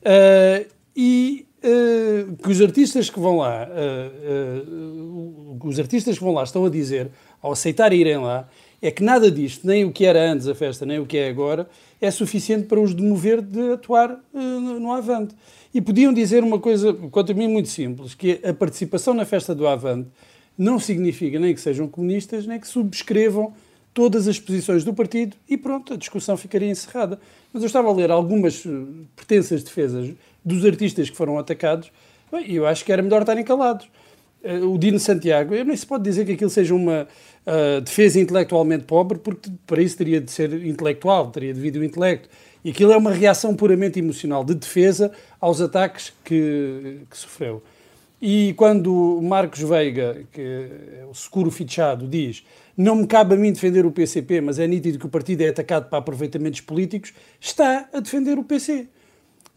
Uh, 0.01 0.65
e 0.95 1.45
uh, 1.59 2.35
que 2.37 2.49
os 2.49 2.61
artistas 2.61 3.09
que 3.09 3.19
vão 3.19 3.37
lá, 3.37 3.67
uh, 3.67 5.59
os 5.61 5.77
artistas 5.79 6.17
que 6.17 6.23
vão 6.23 6.33
lá 6.33 6.43
estão 6.43 6.65
a 6.65 6.69
dizer, 6.69 7.11
ao 7.41 7.51
aceitar 7.51 7.91
irem 7.91 8.17
lá, 8.19 8.47
é 8.81 8.89
que 8.89 9.03
nada 9.03 9.29
disto, 9.29 9.67
nem 9.67 9.83
o 9.83 9.91
que 9.91 10.05
era 10.05 10.31
antes 10.31 10.47
a 10.47 10.55
festa, 10.55 10.85
nem 10.85 10.99
o 10.99 11.05
que 11.05 11.17
é 11.17 11.27
agora, 11.27 11.67
é 11.99 12.09
suficiente 12.09 12.67
para 12.67 12.79
os 12.79 12.93
demover 12.93 13.41
de 13.41 13.73
atuar 13.73 14.19
no 14.33 14.91
Avante. 14.91 15.33
E 15.73 15.81
podiam 15.81 16.13
dizer 16.13 16.43
uma 16.43 16.59
coisa, 16.59 16.93
quanto 16.93 17.31
a 17.31 17.35
mim, 17.35 17.47
muito 17.47 17.69
simples, 17.69 18.13
que 18.13 18.41
a 18.43 18.53
participação 18.53 19.13
na 19.13 19.23
festa 19.23 19.55
do 19.55 19.65
Avante 19.65 20.09
não 20.57 20.79
significa 20.79 21.39
nem 21.39 21.53
que 21.53 21.61
sejam 21.61 21.87
comunistas, 21.87 22.45
nem 22.45 22.59
que 22.59 22.67
subscrevam 22.67 23.53
todas 23.93 24.27
as 24.27 24.39
posições 24.39 24.83
do 24.83 24.93
partido 24.93 25.35
e 25.47 25.57
pronto, 25.57 25.93
a 25.93 25.97
discussão 25.97 26.35
ficaria 26.35 26.69
encerrada. 26.69 27.19
Mas 27.51 27.61
eu 27.61 27.67
estava 27.67 27.89
a 27.89 27.93
ler 27.93 28.09
algumas 28.09 28.65
eh, 28.65 28.69
pretensas 29.15 29.63
defesas 29.63 30.11
dos 30.43 30.65
artistas 30.65 31.09
que 31.09 31.15
foram 31.15 31.37
atacados 31.37 31.91
e 32.45 32.55
eu 32.55 32.65
acho 32.65 32.83
que 32.83 32.91
era 32.91 33.01
melhor 33.01 33.21
estarem 33.21 33.43
calados. 33.43 33.87
Eh, 34.43 34.59
o 34.59 34.77
Dino 34.77 34.99
Santiago, 34.99 35.53
eu 35.53 35.63
nem 35.63 35.75
se 35.75 35.85
pode 35.85 36.03
dizer 36.03 36.25
que 36.25 36.33
aquilo 36.33 36.49
seja 36.49 36.73
uma 36.73 37.07
uh, 37.47 37.81
defesa 37.81 38.19
intelectualmente 38.19 38.83
pobre, 38.83 39.17
porque 39.17 39.49
para 39.65 39.81
isso 39.81 39.97
teria 39.97 40.19
de 40.19 40.31
ser 40.31 40.65
intelectual, 40.65 41.31
teria 41.31 41.53
de 41.53 41.59
vir 41.59 41.71
do 41.71 41.83
intelecto. 41.83 42.27
E 42.63 42.71
aquilo 42.71 42.91
é 42.91 42.97
uma 42.97 43.11
reação 43.11 43.55
puramente 43.55 43.99
emocional, 43.99 44.43
de 44.43 44.55
defesa 44.55 45.11
aos 45.39 45.61
ataques 45.61 46.13
que, 46.23 46.99
que 47.09 47.17
sofreu. 47.17 47.61
E 48.25 48.53
quando 48.53 49.19
Marcos 49.21 49.59
Veiga, 49.59 50.23
que 50.31 50.39
é 50.39 51.05
o 51.11 51.13
seguro 51.13 51.51
fichado, 51.51 52.07
diz 52.07 52.41
não 52.75 52.95
me 52.95 53.05
cabe 53.05 53.35
a 53.35 53.37
mim 53.37 53.51
defender 53.51 53.85
o 53.85 53.91
PCP, 53.91 54.39
mas 54.39 54.59
é 54.59 54.65
nítido 54.65 54.97
que 54.97 55.05
o 55.05 55.09
partido 55.09 55.41
é 55.41 55.49
atacado 55.49 55.89
para 55.89 55.99
aproveitamentos 55.99 56.61
políticos, 56.61 57.13
está 57.37 57.89
a 57.91 57.99
defender 57.99 58.39
o 58.39 58.43
PC. 58.45 58.87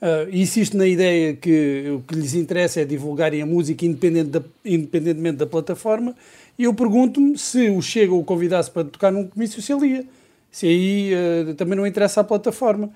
Uh, 0.02 0.28
insiste 0.32 0.76
na 0.76 0.84
ideia 0.84 1.32
que 1.34 1.92
o 1.96 2.00
que 2.00 2.16
lhes 2.16 2.34
interessa 2.34 2.80
é 2.80 2.84
divulgarem 2.84 3.40
a 3.40 3.46
música 3.46 3.86
independente 3.86 4.30
da, 4.30 4.42
independentemente 4.64 5.36
da 5.36 5.46
plataforma, 5.46 6.16
e 6.58 6.64
eu 6.64 6.74
pergunto-me 6.74 7.38
se 7.38 7.70
o 7.70 7.80
Chega 7.80 8.14
o 8.14 8.24
convidasse 8.24 8.68
para 8.68 8.82
tocar 8.82 9.12
num 9.12 9.28
comício, 9.28 9.62
se 9.62 9.72
ele 9.72 9.86
ia. 9.86 10.04
Se 10.50 10.66
aí 10.66 11.12
uh, 11.14 11.54
também 11.54 11.78
não 11.78 11.86
interessa 11.86 12.20
a 12.20 12.24
plataforma. 12.24 12.90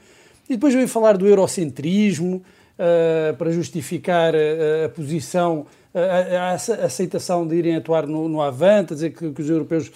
E 0.48 0.54
depois 0.54 0.74
veio 0.74 0.88
falar 0.88 1.16
do 1.16 1.28
eurocentrismo, 1.28 2.42
uh, 2.80 3.36
para 3.36 3.50
justificar 3.50 4.34
a, 4.34 4.86
a 4.86 4.88
posição 4.88 5.66
a, 5.92 6.52
a, 6.52 6.84
aceitação 6.84 7.46
de 7.46 7.56
irem 7.56 7.76
atuar 7.76 8.06
no, 8.06 8.28
no 8.28 8.40
Avante, 8.40 8.92
a 8.92 8.94
dizer 8.94 9.10
que, 9.10 9.30
que 9.32 9.42
os 9.42 9.50
europeus 9.50 9.90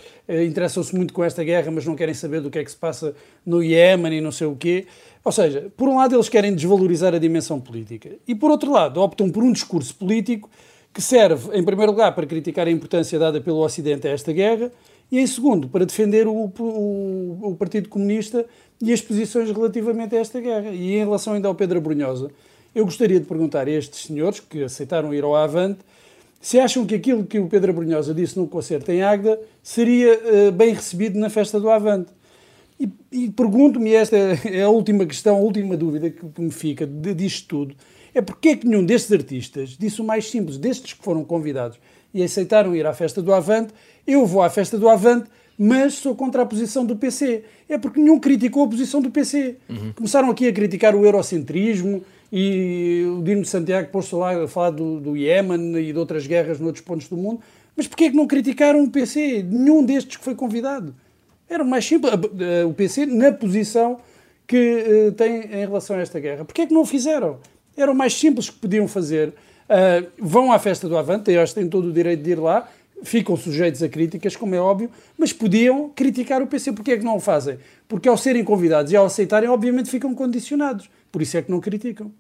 interessam-se 0.45 0.95
muito 0.95 1.15
com 1.15 1.23
esta 1.23 1.45
guerra, 1.45 1.71
mas 1.71 1.87
não 1.87 1.95
querem 1.95 2.15
saber 2.15 2.41
do 2.41 2.51
que 2.51 2.59
é 2.59 2.65
que 2.65 2.71
se 2.71 2.77
passa 2.77 3.15
no 3.47 3.63
Iémen 3.63 4.13
e 4.13 4.21
não 4.21 4.33
sei 4.33 4.49
o 4.49 4.57
quê. 4.57 4.87
Ou 5.25 5.31
seja, 5.31 5.71
por 5.77 5.89
um 5.89 5.97
lado 5.97 6.15
eles 6.15 6.29
querem 6.29 6.55
desvalorizar 6.55 7.15
a 7.15 7.19
dimensão 7.19 7.61
política 7.61 8.11
e 8.27 8.35
por 8.35 8.51
outro 8.51 8.73
lado 8.73 9.01
optam 9.01 9.31
por 9.31 9.43
um 9.43 9.53
discurso 9.53 9.95
político 9.95 10.51
que 10.93 11.01
serve, 11.01 11.57
em 11.57 11.65
primeiro 11.65 11.91
lugar, 11.93 12.15
para 12.15 12.27
criticar 12.27 12.69
a 12.69 12.71
importância 12.71 13.19
dada 13.19 13.41
pelo 13.41 13.59
Ocidente 13.59 14.07
a 14.07 14.11
esta 14.11 14.33
guerra 14.33 14.71
e, 15.11 15.19
em 15.19 15.27
segundo, 15.27 15.69
para 15.69 15.85
defender 15.85 16.27
o, 16.27 16.53
o, 16.59 17.39
o 17.43 17.57
Partido 17.57 17.89
Comunista 17.89 18.45
e 18.81 18.93
as 18.93 19.01
posições 19.01 19.51
relativamente 19.51 20.15
a 20.15 20.21
esta 20.21 20.41
guerra. 20.41 20.71
E 20.71 20.95
em 20.95 20.99
relação 20.99 21.33
ainda 21.33 21.49
ao 21.49 21.55
Pedro 21.55 21.81
Brunhosa, 21.81 22.31
eu 22.75 22.85
gostaria 22.85 23.21
de 23.21 23.27
perguntar 23.27 23.67
a 23.67 23.71
estes 23.71 24.03
senhores 24.03 24.41
que 24.41 24.65
aceitaram 24.65 25.15
ir 25.15 25.25
ao 25.25 25.35
Avante 25.35 25.81
se 26.41 26.61
acham 26.61 26.85
que 26.85 26.95
aquilo 26.95 27.25
que 27.25 27.39
o 27.39 27.49
Pedro 27.49 27.73
Brunhosa 27.73 28.13
disse 28.13 28.39
no 28.39 28.47
concerto 28.47 28.93
em 28.93 29.03
Águeda 29.03 29.41
seria 29.63 30.21
uh, 30.21 30.53
bem 30.53 30.75
recebido 30.75 31.19
na 31.19 31.31
festa 31.31 31.59
do 31.59 31.71
Avante. 31.71 32.13
E, 32.79 32.87
e 33.11 33.31
pergunto-me, 33.31 33.95
esta 33.95 34.17
é 34.45 34.63
a 34.63 34.69
última 34.69 35.07
questão, 35.07 35.37
a 35.37 35.41
última 35.41 35.75
dúvida 35.75 36.11
que, 36.11 36.27
que 36.27 36.41
me 36.43 36.51
fica 36.51 36.87
disto 36.87 37.49
tudo, 37.49 37.75
é 38.15 38.21
porque 38.21 38.51
é 38.51 38.57
que 38.57 38.67
nenhum 38.67 38.85
destes 38.85 39.11
artistas 39.11 39.71
disse 39.71 40.03
o 40.03 40.05
mais 40.05 40.31
simples, 40.31 40.59
destes 40.59 40.93
que 40.93 41.03
foram 41.03 41.25
convidados 41.25 41.79
e 42.13 42.23
aceitaram 42.23 42.77
ir 42.77 42.87
à 42.87 42.93
festa 42.93 43.23
do 43.23 43.33
Avante, 43.33 43.73
eu 44.07 44.27
vou 44.27 44.43
à 44.43 44.51
festa 44.51 44.77
do 44.77 44.89
Avante, 44.89 45.31
mas 45.59 45.95
sou 45.95 46.15
contra 46.15 46.43
a 46.43 46.47
posição 46.47 46.85
do 46.85 46.95
PC. 46.95 47.45
É 47.69 47.79
porque 47.79 47.99
nenhum 47.99 48.21
criticou 48.21 48.65
a 48.65 48.69
posição 48.69 49.01
do 49.01 49.11
PC. 49.11 49.57
Uhum. 49.69 49.93
Começaram 49.95 50.31
aqui 50.31 50.47
a 50.47 50.53
criticar 50.53 50.95
o 50.95 51.05
eurocentrismo 51.05 52.05
e 52.37 53.05
o 53.17 53.23
Dino 53.23 53.45
Santiago 53.45 53.91
pôs-se 53.93 54.13
lá 54.13 54.43
a 54.43 54.49
falar 54.49 54.71
do, 54.71 54.99
do 54.99 55.17
Iémen 55.17 55.77
e 55.77 55.93
de 55.93 55.99
outras 56.01 56.27
guerras 56.27 56.59
noutros 56.59 56.85
pontos 56.85 57.07
do 57.07 57.17
mundo. 57.17 57.41
Mas 57.77 57.87
porquê 57.87 58.07
é 58.07 58.11
que 58.11 58.17
não 58.17 58.27
criticaram 58.27 58.83
o 58.83 58.91
PC? 58.91 59.45
Nenhum 59.49 59.85
destes 59.85 60.17
que 60.17 60.25
foi 60.25 60.35
convidado. 60.35 60.93
Era 61.49 61.63
mais 61.63 61.87
simples. 61.87 62.13
O 62.69 62.75
PC 62.75 63.07
na 63.07 63.31
posição 63.31 64.01
que 64.49 65.07
uh, 65.09 65.13
tem 65.13 65.43
em 65.45 65.61
relação 65.61 65.95
a 65.95 66.01
esta 66.01 66.19
guerra. 66.19 66.45
Porquê 66.45 66.63
é 66.63 66.67
que 66.67 66.75
não 66.75 66.81
o 66.81 66.87
fizeram? 66.87 67.39
Era 67.77 67.93
o 67.93 67.95
mais 67.95 68.13
simples 68.13 68.51
que 68.51 68.57
podiam 68.57 68.89
fazer. 68.89 69.29
Uh, 69.29 70.11
vão 70.19 70.51
à 70.51 70.59
festa 70.59 70.89
do 70.89 70.99
Avante, 70.99 71.31
eles 71.31 71.53
têm 71.53 71.69
todo 71.69 71.87
o 71.87 71.93
direito 71.93 72.21
de 72.25 72.33
ir 72.33 72.41
lá, 72.41 72.69
ficam 73.05 73.37
sujeitos 73.37 73.81
a 73.81 73.89
críticas, 73.89 74.35
como 74.35 74.57
é 74.57 74.61
óbvio, 74.61 74.91
mas 75.17 75.33
podiam 75.33 75.89
criticar 75.91 76.43
o 76.43 76.49
PC. 76.49 76.73
Porquê 76.73 76.91
é 76.91 76.99
que 76.99 77.05
não 77.05 77.15
o 77.15 77.21
fazem? 77.21 77.59
Porque 77.87 78.09
ao 78.09 78.17
serem 78.17 78.43
convidados 78.43 78.91
e 78.91 78.97
ao 78.97 79.07
aceitarem, 79.07 79.49
obviamente 79.49 79.89
ficam 79.89 80.13
condicionados. 80.17 80.91
Por 81.13 81.23
isso 81.23 81.37
é 81.37 81.43
que 81.43 81.51
não 81.53 81.61
criticam. 81.61 82.11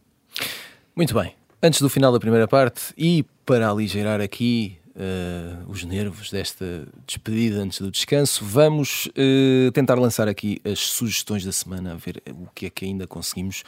Muito 0.96 1.12
bem. 1.12 1.34
Antes 1.60 1.80
do 1.80 1.88
final 1.88 2.12
da 2.12 2.20
primeira 2.20 2.46
parte, 2.46 2.94
e 2.96 3.24
para 3.44 3.68
aligeirar 3.68 4.20
aqui 4.20 4.78
uh, 4.94 5.68
os 5.68 5.82
nervos 5.82 6.30
desta 6.30 6.86
despedida 7.04 7.60
antes 7.60 7.80
do 7.80 7.90
descanso, 7.90 8.44
vamos 8.44 9.06
uh, 9.06 9.72
tentar 9.72 9.96
lançar 9.96 10.28
aqui 10.28 10.60
as 10.64 10.78
sugestões 10.78 11.44
da 11.44 11.50
semana, 11.50 11.92
a 11.92 11.96
ver 11.96 12.22
o 12.30 12.46
que 12.54 12.66
é 12.66 12.70
que 12.70 12.84
ainda 12.84 13.08
conseguimos, 13.08 13.64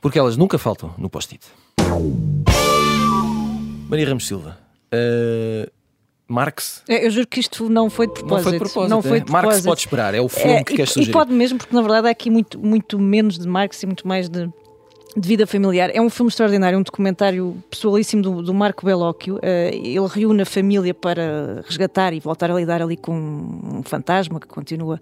porque 0.00 0.16
elas 0.16 0.36
nunca 0.36 0.58
faltam 0.58 0.94
no 0.96 1.10
post-it. 1.10 1.44
Maria 3.88 4.06
Ramos 4.06 4.28
Silva. 4.28 4.56
Uh, 4.94 5.68
Marx. 6.28 6.84
É, 6.88 7.04
eu 7.04 7.10
juro 7.10 7.26
que 7.26 7.40
isto 7.40 7.68
não 7.68 7.90
foi 7.90 8.06
de 8.06 8.12
propósito. 8.12 8.36
Não 8.36 8.42
foi 8.42 8.52
de 8.52 8.58
propósito. 8.58 8.90
Não 8.90 9.02
foi 9.02 9.18
de 9.18 9.26
propósito. 9.26 9.46
Marx 9.48 9.66
pode 9.66 9.80
esperar, 9.80 10.14
é 10.14 10.20
o 10.20 10.28
filme 10.28 10.52
é, 10.52 10.62
que 10.62 10.76
queres 10.76 10.92
sugerir. 10.92 11.10
E 11.10 11.12
pode 11.12 11.32
mesmo, 11.32 11.58
porque 11.58 11.74
na 11.74 11.82
verdade 11.82 12.06
há 12.06 12.10
aqui 12.12 12.30
muito, 12.30 12.60
muito 12.60 12.96
menos 13.00 13.36
de 13.36 13.48
Marx 13.48 13.82
e 13.82 13.86
muito 13.86 14.06
mais 14.06 14.28
de 14.28 14.48
de 15.16 15.28
vida 15.28 15.46
familiar. 15.46 15.90
É 15.92 16.00
um 16.00 16.08
filme 16.08 16.28
extraordinário, 16.28 16.78
um 16.78 16.82
documentário 16.82 17.56
pessoalíssimo 17.68 18.22
do, 18.22 18.42
do 18.42 18.54
Marco 18.54 18.84
Bellocchio. 18.84 19.36
Uh, 19.36 19.40
ele 19.72 20.06
reúne 20.06 20.42
a 20.42 20.46
família 20.46 20.94
para 20.94 21.62
resgatar 21.66 22.12
e 22.12 22.20
voltar 22.20 22.50
a 22.50 22.54
lidar 22.54 22.80
ali 22.80 22.96
com 22.96 23.12
um 23.12 23.82
fantasma 23.82 24.38
que 24.38 24.46
continua 24.46 25.00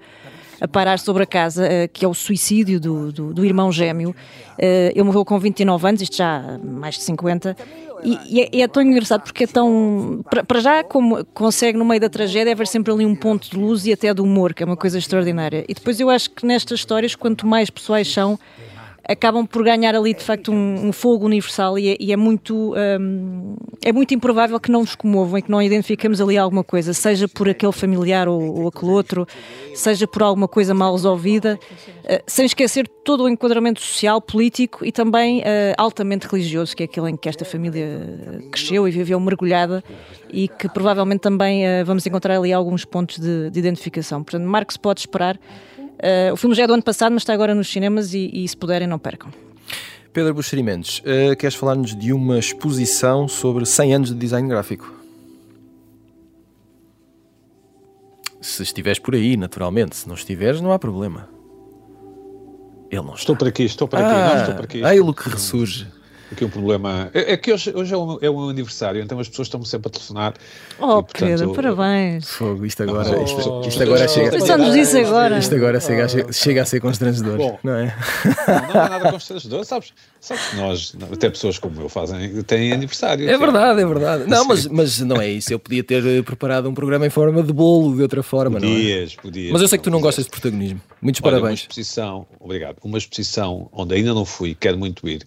a 0.61 0.67
parar 0.67 0.99
sobre 0.99 1.23
a 1.23 1.27
casa, 1.27 1.65
uh, 1.65 1.88
que 1.93 2.05
é 2.05 2.09
o 2.09 2.15
suicídio 2.15 2.81
do, 2.81 3.12
do, 3.12 3.35
do 3.35 3.45
irmão 3.45 3.71
gêmeo. 3.71 4.11
Uh, 4.11 4.91
ele 4.95 5.03
morreu 5.03 5.25
com 5.25 5.38
29 5.38 5.88
anos, 5.88 6.03
isto 6.03 6.17
já 6.17 6.38
há 6.38 6.59
mais 6.59 6.97
de 6.97 7.03
50. 7.03 7.57
E, 8.03 8.19
e, 8.29 8.41
é, 8.41 8.62
é, 8.62 8.69
tão 8.69 8.83
engraçado 8.83 9.23
porque 9.23 9.45
é 9.45 9.47
tão. 9.47 10.25
Para 10.47 10.61
já, 10.61 10.85
como 10.85 11.25
consegue 11.27 11.77
no 11.77 11.85
meio 11.85 12.00
da 12.00 12.09
tragédia 12.09 12.53
haver 12.53 12.67
sempre 12.67 12.93
ali 12.93 13.05
um 13.05 13.15
ponto 13.15 13.50
de 13.50 13.57
luz 13.57 13.87
e 13.87 13.93
até 13.93 14.12
de 14.15 14.21
humor, 14.21 14.55
que 14.55 14.62
é 14.62 14.67
uma 14.67 14.77
coisa 14.77 14.99
extraordinária. 14.99 15.65
E 15.69 15.75
depois 15.75 15.99
eu 15.99 16.09
acho 16.09 16.31
que 16.31 16.47
nestas 16.47 16.79
histórias, 16.79 17.15
quanto 17.15 17.47
mais 17.47 17.71
pessoais 17.71 18.11
são, 18.11 18.38
acabam 19.09 19.47
por 19.47 19.65
ganhar 19.65 19.95
ali 19.95 20.12
de 20.12 20.23
facto 20.23 20.53
um, 20.53 20.88
um 20.88 20.93
fogo 20.93 21.25
universal 21.25 21.79
e 21.79 21.88
é, 21.88 21.97
e 21.99 22.12
é 22.12 22.17
muito 22.17 22.75
um, 22.77 23.57
é 23.83 23.91
muito 23.91 24.12
improvável 24.12 24.61
que 24.61 24.71
não 24.71 24.81
nos 24.81 24.95
comovam 24.95 25.38
e 25.38 25.43
que 25.43 25.50
não 25.50 25.62
identificamos 25.62 26.21
ali 26.21 26.37
alguma 26.37 26.62
coisa, 26.62 26.93
seja 26.93 27.27
por 27.27 27.49
aquele 27.49 27.73
familiar 27.73 28.29
ou, 28.29 28.61
ou 28.61 28.69
aquele 28.69 28.93
outro, 28.93 29.27
seja 29.75 30.07
por 30.07 30.23
alguma 30.23 30.47
coisa 30.47 30.75
mal 30.75 30.93
resolvida, 30.93 31.59
uh, 32.05 32.23
sem 32.27 32.45
esquecer 32.45 32.87
todo 33.03 33.25
o 33.25 33.29
enquadramento 33.29 33.81
social, 33.81 34.21
político 34.21 34.85
e 34.85 34.93
também 34.93 35.41
uh, 35.41 35.43
altamente 35.79 36.27
religioso, 36.27 36.77
que 36.77 36.83
é 36.83 36.87
aquele 36.87 37.11
em 37.11 37.17
que 37.17 37.29
esta 37.29 37.47
família 37.47 37.87
cresceu 38.53 38.87
e 38.87 38.91
viveu 38.91 39.19
mergulhada 39.19 39.83
e 40.31 40.49
que 40.49 40.69
provavelmente 40.69 41.21
também 41.21 41.65
uh, 41.65 41.85
vamos 41.87 42.07
encontrar 42.07 42.37
ali 42.37 42.53
alguns 42.53 42.85
pontos 42.85 43.19
de, 43.19 43.49
de 43.49 43.59
identificação. 43.59 44.23
Portanto, 44.23 44.47
se 44.71 44.79
pode 44.79 45.00
esperar 45.00 45.38
Uh, 45.99 46.33
o 46.33 46.37
filme 46.37 46.55
já 46.55 46.62
é 46.62 46.67
do 46.67 46.75
ano 46.75 46.83
passado, 46.83 47.12
mas 47.12 47.23
está 47.23 47.33
agora 47.33 47.55
nos 47.55 47.69
cinemas 47.69 48.14
e, 48.14 48.31
e 48.33 48.47
se 48.47 48.57
puderem, 48.57 48.87
não 48.87 48.99
percam. 48.99 49.31
Pedro 50.12 50.33
Buxeri 50.33 50.62
Mendes, 50.62 51.00
uh, 51.00 51.37
queres 51.37 51.57
falar-nos 51.57 51.95
de 51.95 52.12
uma 52.12 52.38
exposição 52.38 53.26
sobre 53.28 53.67
100 53.67 53.95
anos 53.95 54.09
de 54.11 54.14
design 54.14 54.49
gráfico? 54.49 54.95
Se 58.40 58.62
estiveres 58.62 58.99
por 58.99 59.14
aí, 59.14 59.37
naturalmente. 59.37 59.97
Se 59.97 60.07
não 60.07 60.14
estiveres, 60.14 60.61
não 60.61 60.73
há 60.73 60.78
problema. 60.78 61.28
Ele 62.90 63.02
não 63.02 63.09
está. 63.11 63.21
Estou 63.21 63.37
por 63.37 63.49
aqui, 63.49 63.64
estou 63.64 63.88
por 63.88 63.99
aqui. 63.99 64.09
Ah, 64.09 64.28
não, 64.28 64.40
estou 64.40 64.55
por 64.55 64.64
aqui. 64.64 64.85
Ai, 64.85 65.00
o 65.00 65.12
que 65.12 65.28
ressurge. 65.28 65.87
Aqui 66.30 66.44
um 66.44 66.50
problema. 66.50 67.11
É, 67.14 67.32
é 67.32 67.37
que 67.38 67.52
hoje, 67.52 67.73
hoje 67.75 67.94
é, 67.94 67.97
o, 67.97 68.18
é 68.20 68.28
o 68.28 68.50
aniversário, 68.50 69.00
então 69.00 69.18
as 69.18 69.28
pessoas 69.28 69.47
estão-me 69.47 69.66
sempre 69.66 69.88
a 69.88 69.90
telefonar. 69.90 70.35
Oh, 70.78 70.99
e, 70.99 71.02
portanto, 71.02 71.14
Pedro, 71.26 71.54
parabéns. 71.54 72.28
Fogo, 72.28 72.66
isto 72.66 72.82
agora, 72.82 73.18
oh, 73.18 73.25
isto, 73.25 73.62
isto, 73.66 73.82
agora 73.82 74.04
oh, 74.04 74.08
chega. 74.08 74.30
Pensamos 74.30 74.75
isso 74.75 74.99
agora. 74.99 75.38
Isto 75.38 75.54
agora 75.54 75.80
chega, 75.80 76.04
a, 76.04 76.32
chega 76.32 76.62
a 76.62 76.64
ser 76.66 76.80
constrangedor, 76.80 77.38
Bom, 77.38 77.58
não 77.62 77.75
é? 77.75 77.97
Não, 78.75 78.85
é 78.85 78.88
nada 78.88 79.11
constrangedor, 79.11 79.64
sabes? 79.64 79.92
Sabes 80.20 80.49
que 80.49 80.56
nós, 80.56 80.97
até 81.12 81.30
pessoas 81.30 81.58
como 81.58 81.80
eu, 81.80 81.88
fazem, 81.88 82.42
têm 82.42 82.73
aniversário. 82.73 83.28
É 83.28 83.38
verdade, 83.38 83.80
é 83.80 83.87
verdade. 83.87 84.25
Não, 84.26 84.44
mas, 84.44 84.66
mas 84.66 85.00
não 85.00 85.20
é 85.20 85.28
isso. 85.28 85.52
Eu 85.52 85.58
podia 85.58 85.82
ter 85.82 86.04
eh, 86.04 86.23
preparado 86.23 86.68
um 86.68 86.75
programa 86.75 87.06
em 87.06 87.11
forma 87.11 87.42
de 87.42 87.52
bolo, 87.52 87.97
de 87.97 88.02
outra 88.02 88.23
forma, 88.23 88.58
podias, 88.61 89.14
não 89.14 89.20
é? 89.20 89.23
Podias, 89.23 89.52
Mas 89.52 89.62
eu 89.62 89.68
sei 89.68 89.78
que 89.78 89.85
tu 89.85 89.90
não 89.90 90.00
gostas 90.00 90.25
de 90.25 90.30
protagonismo. 90.30 90.80
Muitos 91.00 91.23
Olha, 91.23 91.32
parabéns. 91.32 91.61
Uma 91.61 91.62
exposição, 91.62 92.26
obrigado. 92.40 92.76
Uma 92.82 92.99
exposição 92.99 93.68
onde 93.73 93.94
ainda 93.94 94.12
não 94.12 94.25
fui, 94.25 94.54
quero 94.54 94.76
muito 94.76 95.08
ir 95.08 95.26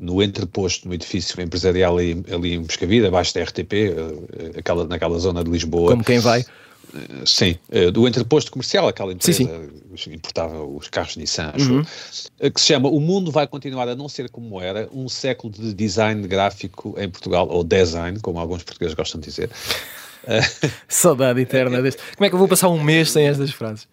no 0.00 0.22
entreposto, 0.22 0.88
no 0.88 0.94
edifício 0.94 1.40
empresarial 1.40 1.98
ali, 1.98 2.24
ali 2.32 2.54
em 2.54 2.58
Moscavida, 2.58 3.08
abaixo 3.08 3.34
da 3.34 3.42
RTP, 3.42 3.72
eh, 3.72 4.58
aquela, 4.58 4.86
naquela 4.86 5.18
zona 5.18 5.44
de 5.44 5.50
Lisboa. 5.50 5.90
Como 5.90 6.02
quem 6.02 6.18
vai? 6.18 6.40
Eh, 6.40 7.22
sim, 7.26 7.58
eh, 7.70 7.90
do 7.90 8.08
entreposto 8.08 8.50
comercial, 8.50 8.88
aquela 8.88 9.12
empresa 9.12 9.44
sim. 9.96 10.12
importava 10.12 10.62
os 10.64 10.88
carros 10.88 11.16
Nissan, 11.16 11.52
uhum. 11.58 11.84
que 12.50 12.60
se 12.60 12.68
chama 12.68 12.88
O 12.88 12.98
Mundo 12.98 13.30
Vai 13.30 13.46
Continuar 13.46 13.88
a 13.88 13.94
Não 13.94 14.08
Ser 14.08 14.30
Como 14.30 14.60
Era, 14.60 14.88
um 14.92 15.08
século 15.08 15.52
de 15.52 15.74
design 15.74 16.26
gráfico 16.26 16.94
em 16.98 17.08
Portugal, 17.08 17.46
ou 17.50 17.62
design, 17.62 18.18
como 18.20 18.40
alguns 18.40 18.62
portugueses 18.62 18.94
gostam 18.94 19.20
de 19.20 19.26
dizer. 19.26 19.50
Saudade 20.88 21.40
eterna 21.40 21.80
deste. 21.82 22.00
Como 22.16 22.24
é 22.24 22.28
que 22.28 22.34
eu 22.34 22.38
vou 22.38 22.48
passar 22.48 22.68
um 22.68 22.82
mês 22.82 23.10
sem 23.10 23.26
estas 23.26 23.50
frases? 23.50 23.86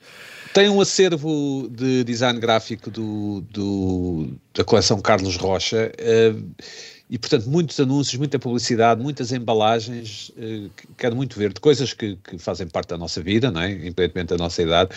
Tem 0.57 0.69
um 0.69 0.81
acervo 0.81 1.69
de 1.69 2.03
design 2.03 2.39
gráfico 2.39 2.89
do, 2.89 3.41
do 3.41 4.27
da 4.55 4.63
coleção 4.63 4.99
Carlos 4.99 5.35
Rocha 5.35 5.91
uh, 5.93 6.63
e, 7.07 7.19
portanto, 7.19 7.47
muitos 7.47 7.79
anúncios, 7.79 8.17
muita 8.17 8.39
publicidade, 8.39 8.99
muitas 8.99 9.31
embalagens. 9.31 10.29
Uh, 10.29 10.67
quero 10.97 11.15
muito 11.15 11.37
ver 11.37 11.53
de 11.53 11.59
coisas 11.59 11.93
que, 11.93 12.15
que, 12.27 12.39
fazem 12.39 12.65
parte 12.65 12.89
da 12.89 12.97
nossa 12.97 13.21
vida, 13.21 13.51
não 13.51 13.61
é? 13.61 13.71
independentemente 13.71 14.29
da 14.29 14.37
nossa 14.39 14.63
idade, 14.63 14.89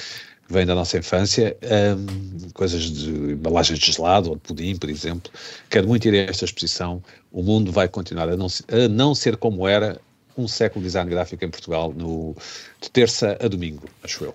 que 0.46 0.50
vêm 0.50 0.64
da 0.64 0.74
nossa 0.74 0.96
infância, 0.96 1.54
um, 1.62 1.66
eh, 1.66 2.48
coisas 2.54 2.84
de 2.84 3.10
embalagens 3.10 3.78
de 3.78 3.92
gelado 3.92 4.30
ou 4.30 4.36
de 4.36 4.40
pudim, 4.40 4.74
por 4.76 4.88
exemplo. 4.88 5.30
Quero 5.68 5.86
muito 5.86 6.08
ir 6.08 6.26
a 6.26 6.30
esta 6.30 6.46
exposição. 6.46 7.02
O 7.30 7.42
mundo 7.42 7.70
vai 7.70 7.86
continuar 7.86 8.30
a 8.30 8.34
não, 8.34 8.46
a 8.46 8.88
não 8.88 9.14
ser 9.14 9.36
como 9.36 9.68
era 9.68 10.00
um 10.38 10.48
século 10.48 10.80
de 10.80 10.86
design 10.86 11.10
gráfico 11.10 11.44
em 11.44 11.50
Portugal, 11.50 11.92
no, 11.94 12.34
de 12.80 12.90
terça 12.90 13.36
a 13.38 13.46
domingo, 13.46 13.84
acho 14.02 14.24
eu. 14.24 14.34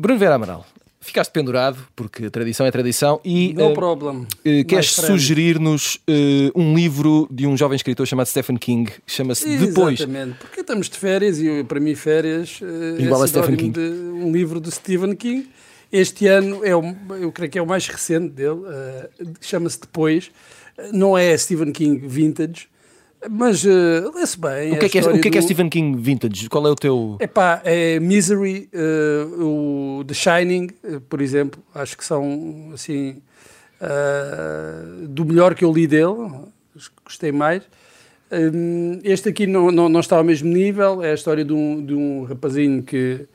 Bruno 0.00 0.18
Vera 0.18 0.36
Amaral, 0.36 0.64
ficaste 0.98 1.30
pendurado, 1.30 1.76
porque 1.94 2.30
tradição 2.30 2.64
é 2.64 2.70
tradição, 2.70 3.20
e 3.22 3.52
no 3.52 3.72
uh, 3.72 3.74
problem. 3.74 4.26
Uh, 4.38 4.64
queres 4.66 4.92
sugerir-nos 4.92 5.96
uh, 5.96 6.58
um 6.58 6.74
livro 6.74 7.28
de 7.30 7.46
um 7.46 7.54
jovem 7.54 7.76
escritor 7.76 8.06
chamado 8.06 8.26
Stephen 8.26 8.56
King, 8.56 8.90
que 8.90 9.12
chama-se 9.12 9.58
Depois. 9.58 10.00
Exatamente, 10.00 10.38
porque 10.38 10.62
estamos 10.62 10.88
de 10.88 10.96
férias 10.96 11.38
e 11.38 11.62
para 11.64 11.78
mim 11.78 11.94
férias 11.94 12.60
Igual 12.98 13.20
é 13.20 13.24
a 13.24 13.28
Stephen 13.28 13.56
King. 13.56 13.72
De, 13.72 13.80
um 13.80 14.32
livro 14.32 14.58
de 14.58 14.70
Stephen 14.70 15.14
King. 15.14 15.50
Este 15.92 16.28
ano 16.28 16.64
é 16.64 16.74
o, 16.74 16.82
eu 17.20 17.30
creio 17.30 17.50
que 17.50 17.58
é 17.58 17.62
o 17.62 17.66
mais 17.66 17.86
recente 17.86 18.30
dele, 18.30 18.60
chama-se 19.38 19.78
Depois. 19.80 20.30
Não 20.94 21.18
é 21.18 21.36
Stephen 21.36 21.72
King 21.72 22.06
Vintage, 22.06 22.68
mas 23.28 23.64
uh, 23.64 24.12
lê-se 24.14 24.38
bem. 24.38 24.72
O 24.72 24.78
que, 24.78 24.86
é 24.86 24.88
que, 24.88 24.98
é, 24.98 25.02
o 25.02 25.20
que, 25.20 25.28
é, 25.28 25.30
que 25.30 25.38
é 25.38 25.42
Stephen 25.42 25.68
King 25.68 26.00
Vintage? 26.00 26.48
Qual 26.48 26.66
é 26.66 26.70
o 26.70 26.74
teu. 26.74 27.16
Epá, 27.20 27.60
é 27.64 28.00
Misery, 28.00 28.70
uh, 28.72 29.98
o 30.00 30.04
The 30.04 30.14
Shining, 30.14 30.70
uh, 30.84 31.00
por 31.02 31.20
exemplo. 31.20 31.62
Acho 31.74 31.96
que 31.96 32.04
são 32.04 32.70
assim. 32.72 33.20
do 35.08 35.24
melhor 35.24 35.54
que 35.54 35.64
eu 35.64 35.72
li 35.72 35.86
dele, 35.86 36.30
gostei 37.04 37.32
mais. 37.32 37.62
este 39.04 39.28
aqui 39.28 39.46
não, 39.46 39.70
não, 39.70 39.88
não 39.88 40.00
está 40.00 40.16
ao 40.16 40.24
mesmo 40.24 40.48
nível. 40.50 41.02
É 41.02 41.10
a 41.10 41.14
história 41.14 41.44
de 41.44 41.52
um, 41.52 41.84
de 41.84 41.94
um 41.94 42.24
rapazinho 42.24 42.82
que 42.82 43.26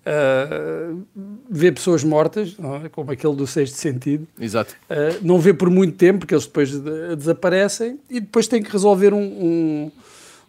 Uh, 0.00 1.02
vê 1.48 1.70
pessoas 1.70 2.02
mortas, 2.02 2.56
é? 2.84 2.88
como 2.88 3.10
aquele 3.10 3.34
do 3.34 3.46
sexto 3.46 3.74
sentido. 3.74 4.26
Exato. 4.40 4.74
Uh, 4.88 5.18
não 5.22 5.38
vê 5.38 5.52
por 5.52 5.68
muito 5.68 5.94
tempo, 5.96 6.20
porque 6.20 6.34
eles 6.34 6.46
depois 6.46 6.70
de, 6.70 7.16
desaparecem 7.16 8.00
e 8.08 8.18
depois 8.18 8.46
tem 8.46 8.62
que 8.62 8.72
resolver 8.72 9.12
um, 9.12 9.20
um, 9.20 9.92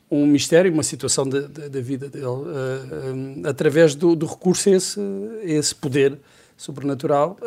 um 0.09 0.25
mistério, 0.25 0.71
uma 0.71 0.83
situação 0.83 1.27
da, 1.27 1.41
da 1.41 1.81
vida 1.81 2.07
dele, 2.07 2.25
uh, 2.25 3.41
através 3.45 3.93
do, 3.93 4.15
do, 4.15 4.25
recurso 4.25 4.69
a 4.69 4.71
esse, 4.71 4.99
a 4.99 5.45
esse 5.45 5.75
poder 5.75 6.17
sobrenatural. 6.55 7.37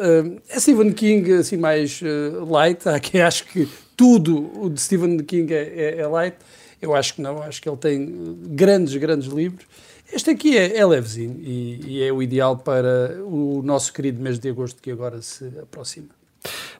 é 0.48 0.60
Stephen 0.60 0.92
King 0.92 1.32
assim 1.34 1.56
mais 1.56 2.02
light, 2.46 2.86
há 2.86 2.98
quem 3.00 3.22
acho 3.22 3.46
que 3.46 3.66
tudo 3.96 4.50
o 4.60 4.68
de 4.68 4.80
Stephen 4.80 5.18
King 5.18 5.54
é, 5.54 5.72
é, 5.74 5.98
é 6.00 6.06
light. 6.06 6.36
Eu 6.82 6.94
acho 6.94 7.14
que 7.14 7.22
não, 7.22 7.42
acho 7.42 7.62
que 7.62 7.68
ele 7.68 7.78
tem 7.78 8.36
grandes, 8.48 8.94
grandes 8.96 9.28
livros. 9.28 9.64
Este 10.12 10.30
aqui 10.30 10.56
é, 10.56 10.76
é 10.76 10.86
levezinho 10.86 11.40
e, 11.40 11.80
e, 11.86 12.02
é 12.02 12.12
o 12.12 12.22
ideal 12.22 12.56
para 12.56 13.22
o 13.24 13.62
nosso 13.62 13.92
querido 13.92 14.22
mês 14.22 14.38
de 14.38 14.48
agosto 14.48 14.80
que 14.80 14.90
agora 14.90 15.20
se 15.22 15.46
aproxima. 15.60 16.08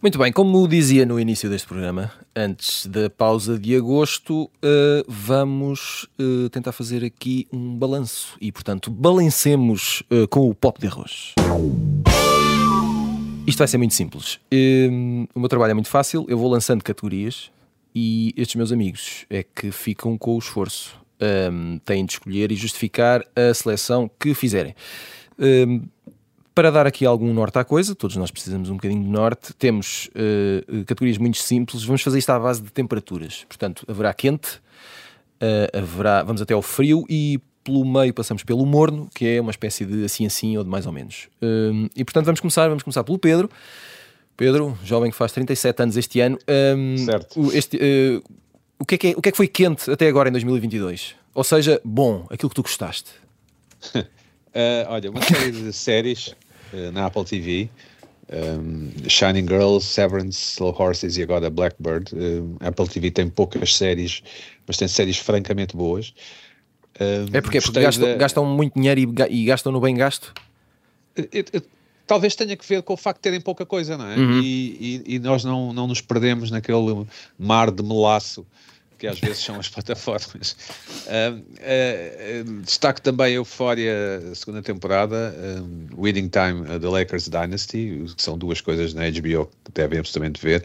Muito 0.00 0.18
bem, 0.18 0.30
como 0.30 0.68
dizia 0.68 1.06
no 1.06 1.18
início 1.18 1.48
deste 1.48 1.66
programa, 1.66 2.12
antes 2.36 2.84
da 2.84 3.08
pausa 3.08 3.58
de 3.58 3.74
agosto, 3.74 4.44
uh, 4.44 4.50
vamos 5.08 6.06
uh, 6.20 6.50
tentar 6.50 6.72
fazer 6.72 7.02
aqui 7.02 7.48
um 7.50 7.74
balanço 7.74 8.36
e, 8.38 8.52
portanto, 8.52 8.90
balancemos 8.90 10.02
uh, 10.10 10.28
com 10.28 10.48
o 10.48 10.54
pop 10.54 10.78
de 10.78 10.86
arroz. 10.86 11.32
Isto 13.46 13.58
vai 13.58 13.68
ser 13.68 13.78
muito 13.78 13.94
simples. 13.94 14.38
o 15.34 15.40
meu 15.40 15.48
trabalho 15.48 15.70
é 15.70 15.74
muito 15.74 15.88
fácil, 15.88 16.26
eu 16.28 16.36
vou 16.36 16.50
lançando 16.50 16.84
categorias 16.84 17.50
e 17.94 18.34
estes 18.36 18.56
meus 18.56 18.72
amigos 18.72 19.24
é 19.30 19.42
que 19.42 19.70
ficam 19.70 20.18
com 20.18 20.34
o 20.34 20.38
esforço 20.38 21.03
um, 21.20 21.78
têm 21.84 22.04
de 22.04 22.12
escolher 22.12 22.52
e 22.52 22.56
justificar 22.56 23.24
a 23.34 23.52
seleção 23.52 24.10
que 24.18 24.34
fizerem. 24.34 24.74
Um, 25.38 25.82
para 26.54 26.70
dar 26.70 26.86
aqui 26.86 27.04
algum 27.04 27.32
norte 27.34 27.58
à 27.58 27.64
coisa, 27.64 27.94
todos 27.94 28.16
nós 28.16 28.30
precisamos 28.30 28.70
um 28.70 28.74
bocadinho 28.74 29.02
de 29.02 29.08
norte, 29.08 29.52
temos 29.54 30.08
uh, 30.08 30.84
categorias 30.84 31.18
muito 31.18 31.38
simples, 31.38 31.82
vamos 31.82 32.00
fazer 32.00 32.18
isto 32.18 32.30
à 32.30 32.38
base 32.38 32.62
de 32.62 32.70
temperaturas. 32.70 33.44
Portanto, 33.48 33.84
haverá 33.88 34.14
quente, 34.14 34.58
uh, 35.42 35.76
haverá, 35.76 36.22
vamos 36.22 36.40
até 36.40 36.54
ao 36.54 36.62
frio 36.62 37.04
e 37.08 37.40
pelo 37.64 37.84
meio 37.84 38.14
passamos 38.14 38.44
pelo 38.44 38.64
morno, 38.64 39.08
que 39.14 39.26
é 39.26 39.40
uma 39.40 39.50
espécie 39.50 39.84
de 39.84 40.04
assim 40.04 40.26
assim 40.26 40.56
ou 40.56 40.62
de 40.62 40.70
mais 40.70 40.86
ou 40.86 40.92
menos. 40.92 41.28
Um, 41.42 41.88
e 41.96 42.04
portanto 42.04 42.26
vamos 42.26 42.40
começar, 42.40 42.68
vamos 42.68 42.82
começar 42.82 43.02
pelo 43.02 43.18
Pedro. 43.18 43.50
Pedro, 44.36 44.76
jovem 44.84 45.10
que 45.10 45.16
faz 45.16 45.32
37 45.32 45.82
anos 45.82 45.96
este 45.96 46.20
ano. 46.20 46.38
Um, 46.76 46.98
certo. 46.98 47.52
Este, 47.52 47.76
uh, 47.76 48.22
o 48.78 48.84
que, 48.84 48.94
é 48.94 48.98
que 48.98 49.06
é, 49.08 49.10
o 49.16 49.22
que 49.22 49.28
é 49.28 49.32
que 49.32 49.36
foi 49.36 49.48
quente 49.48 49.90
até 49.90 50.08
agora 50.08 50.28
em 50.28 50.32
2022? 50.32 51.14
Ou 51.34 51.44
seja, 51.44 51.80
bom, 51.84 52.26
aquilo 52.30 52.48
que 52.48 52.54
tu 52.54 52.62
gostaste. 52.62 53.10
uh, 53.94 54.04
olha, 54.88 55.10
uma 55.10 55.22
série 55.22 55.52
de 55.52 55.72
séries 55.72 56.28
uh, 56.72 56.92
na 56.92 57.06
Apple 57.06 57.24
TV. 57.24 57.68
Um, 58.32 58.90
Shining 59.06 59.46
Girls, 59.46 59.86
Severance, 59.86 60.38
Slow 60.54 60.74
Horses 60.78 61.16
e 61.16 61.22
agora 61.22 61.50
Blackbird. 61.50 62.14
Uh, 62.14 62.56
Apple 62.60 62.88
TV 62.88 63.10
tem 63.10 63.28
poucas 63.28 63.76
séries, 63.76 64.22
mas 64.66 64.76
tem 64.76 64.88
séries 64.88 65.18
francamente 65.18 65.76
boas. 65.76 66.14
é 66.98 67.40
porque, 67.40 67.58
é 67.58 67.60
porque 67.60 67.80
gastam, 67.80 68.08
da... 68.08 68.16
gastam, 68.16 68.46
muito 68.46 68.74
dinheiro 68.74 69.00
e, 69.00 69.42
e 69.42 69.44
gastam 69.44 69.72
no 69.72 69.80
bem 69.80 69.94
gasto? 69.94 70.32
Eu, 71.16 71.44
eu, 71.52 71.62
talvez 72.06 72.34
tenha 72.34 72.56
que 72.56 72.66
ver 72.66 72.82
com 72.82 72.94
o 72.94 72.96
facto 72.96 73.18
de 73.18 73.22
terem 73.22 73.40
pouca 73.40 73.64
coisa, 73.64 73.96
não 73.96 74.06
é? 74.06 74.16
Uhum. 74.16 74.40
E, 74.40 75.02
e, 75.06 75.14
e, 75.14 75.18
nós 75.18 75.44
não, 75.44 75.72
não 75.72 75.86
nos 75.86 76.00
perdemos 76.00 76.50
naquele 76.50 77.06
mar 77.38 77.70
de 77.70 77.82
melaço 77.82 78.46
que 78.98 79.06
às 79.06 79.18
vezes 79.18 79.44
são 79.44 79.56
as 79.56 79.68
plataformas. 79.70 80.56
Uh, 81.06 81.38
uh, 81.38 82.60
destaco 82.62 83.00
também 83.02 83.26
a 83.26 83.30
Euphoria, 83.30 84.22
segunda 84.34 84.62
temporada, 84.62 85.34
um, 85.60 86.02
Winning 86.02 86.28
Time, 86.28 86.62
uh, 86.62 86.80
The 86.80 86.88
Lakers 86.88 87.28
Dynasty, 87.28 88.04
que 88.16 88.22
são 88.22 88.38
duas 88.38 88.60
coisas 88.60 88.94
na 88.94 89.02
HBO 89.10 89.50
que 89.64 89.72
devem 89.74 89.98
absolutamente 89.98 90.40
ver, 90.40 90.64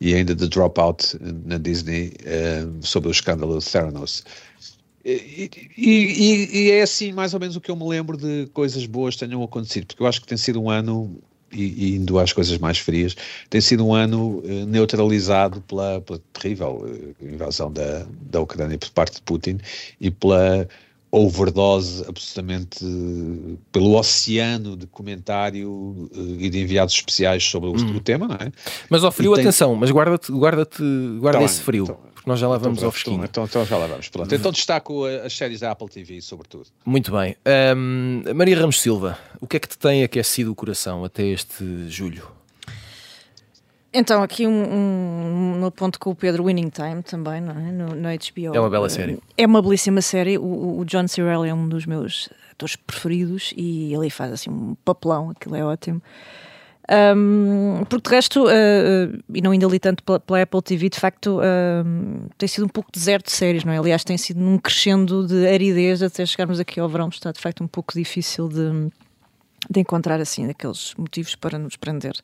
e 0.00 0.14
ainda 0.14 0.34
The 0.34 0.46
Dropout 0.46 1.16
na 1.44 1.58
Disney, 1.58 2.12
sobre 2.80 3.08
o 3.08 3.12
escândalo 3.12 3.58
de 3.58 3.64
Theranos. 3.64 4.24
E, 5.04 5.50
e, 5.76 6.48
e, 6.52 6.70
é 6.70 6.82
assim 6.82 7.12
mais 7.12 7.34
ou 7.34 7.40
menos 7.40 7.56
o 7.56 7.60
que 7.60 7.70
eu 7.70 7.76
me 7.76 7.86
lembro 7.88 8.16
de 8.16 8.46
coisas 8.52 8.86
boas 8.86 9.16
tenham 9.16 9.42
acontecido, 9.42 9.86
porque 9.86 10.02
eu 10.02 10.06
acho 10.06 10.20
que 10.20 10.26
tem 10.26 10.38
sido 10.38 10.62
um 10.62 10.70
ano, 10.70 11.18
e, 11.52 11.96
indo 11.96 12.18
às 12.18 12.32
coisas 12.32 12.56
mais 12.58 12.78
frias, 12.78 13.16
tem 13.50 13.60
sido 13.60 13.84
um 13.84 13.92
ano 13.92 14.38
uh, 14.44 14.66
neutralizado 14.66 15.60
pela, 15.62 16.00
pela 16.00 16.20
terrível 16.32 16.86
uh, 16.86 17.26
invasão 17.26 17.72
da, 17.72 18.06
da 18.30 18.40
Ucrânia 18.40 18.78
por 18.78 18.90
parte 18.90 19.16
de 19.16 19.22
Putin 19.22 19.58
e 20.00 20.10
pela 20.10 20.68
overdose 21.10 22.02
absolutamente 22.08 22.78
pelo 23.70 23.98
oceano 23.98 24.74
de 24.78 24.86
comentário 24.86 26.08
e 26.38 26.48
de 26.48 26.58
enviados 26.58 26.94
especiais 26.94 27.44
sobre 27.44 27.68
o, 27.68 27.74
hum. 27.74 27.98
tema, 27.98 28.26
não 28.26 28.36
é? 28.36 28.50
Mas 28.88 29.04
ao 29.04 29.12
frio, 29.12 29.34
tem... 29.34 29.42
atenção, 29.42 29.74
mas 29.74 29.90
guarda-te, 29.90 30.32
guarda-te, 30.32 30.82
guarda 31.20 31.40
tá 31.40 31.44
esse 31.44 31.56
bem, 31.56 31.64
frio. 31.66 31.84
Então, 31.84 32.11
porque 32.22 32.30
nós 32.30 32.38
já 32.38 32.46
lá 32.46 32.56
vamos 32.56 32.78
então, 32.78 32.86
ao 32.86 32.92
fresquinho. 32.92 33.24
Então, 33.24 33.44
então, 33.44 33.64
já 33.64 33.76
lá 33.76 33.88
vamos. 33.88 34.08
Pronto. 34.08 34.32
Então 34.32 34.52
destaco 34.52 35.04
as 35.04 35.36
séries 35.36 35.58
da 35.58 35.72
Apple 35.72 35.88
TV, 35.88 36.20
sobretudo. 36.20 36.66
Muito 36.84 37.10
bem. 37.10 37.36
Um, 37.76 38.22
Maria 38.32 38.56
Ramos 38.56 38.80
Silva, 38.80 39.18
o 39.40 39.46
que 39.46 39.56
é 39.56 39.60
que 39.60 39.66
te 39.66 39.76
tem 39.76 40.04
aquecido 40.04 40.52
o 40.52 40.54
coração 40.54 41.04
até 41.04 41.24
este 41.24 41.88
julho? 41.88 42.30
Então, 43.92 44.22
aqui 44.22 44.46
um, 44.46 45.64
um, 45.64 45.70
ponto 45.72 45.98
com 45.98 46.10
o 46.10 46.14
Pedro 46.14 46.44
Winning 46.44 46.70
Time 46.70 47.02
também, 47.02 47.40
não 47.40 47.52
é? 47.52 47.72
No, 47.72 47.88
no 47.88 48.08
HBO. 48.08 48.54
É 48.54 48.60
uma 48.60 48.70
bela 48.70 48.88
série. 48.88 49.18
É 49.36 49.44
uma 49.44 49.60
belíssima 49.60 50.00
série. 50.00 50.38
O, 50.38 50.78
o 50.78 50.84
John 50.84 51.08
Cirelli 51.08 51.48
é 51.48 51.54
um 51.54 51.68
dos 51.68 51.84
meus 51.84 52.30
atores 52.52 52.76
preferidos 52.76 53.52
e 53.56 53.92
ele 53.92 54.08
faz 54.08 54.32
assim 54.32 54.48
um 54.48 54.76
papelão, 54.84 55.30
aquilo 55.30 55.56
é 55.56 55.64
ótimo. 55.64 56.00
Um, 56.90 57.84
porque 57.88 58.08
de 58.08 58.14
resto, 58.16 58.44
uh, 58.44 59.22
e 59.32 59.40
não 59.40 59.54
indo 59.54 59.66
ali 59.66 59.78
tanto 59.78 60.02
pela, 60.02 60.18
pela 60.18 60.42
Apple 60.42 60.62
TV, 60.62 60.88
de 60.88 60.98
facto 60.98 61.38
uh, 61.38 62.28
tem 62.36 62.48
sido 62.48 62.64
um 62.64 62.68
pouco 62.68 62.90
deserto 62.92 63.26
de 63.26 63.32
séries, 63.32 63.64
não 63.64 63.72
é? 63.72 63.78
Aliás, 63.78 64.02
tem 64.02 64.18
sido 64.18 64.40
num 64.40 64.58
crescendo 64.58 65.26
de 65.26 65.46
aridez 65.46 66.02
até 66.02 66.26
chegarmos 66.26 66.58
aqui 66.58 66.80
ao 66.80 66.88
verão, 66.88 67.08
está 67.08 67.30
de 67.30 67.40
facto 67.40 67.62
um 67.62 67.68
pouco 67.68 67.94
difícil 67.94 68.48
de, 68.48 68.90
de 69.70 69.80
encontrar 69.80 70.20
assim 70.20 70.48
aqueles 70.50 70.92
motivos 70.98 71.36
para 71.36 71.56
nos 71.56 71.76
prender 71.76 72.14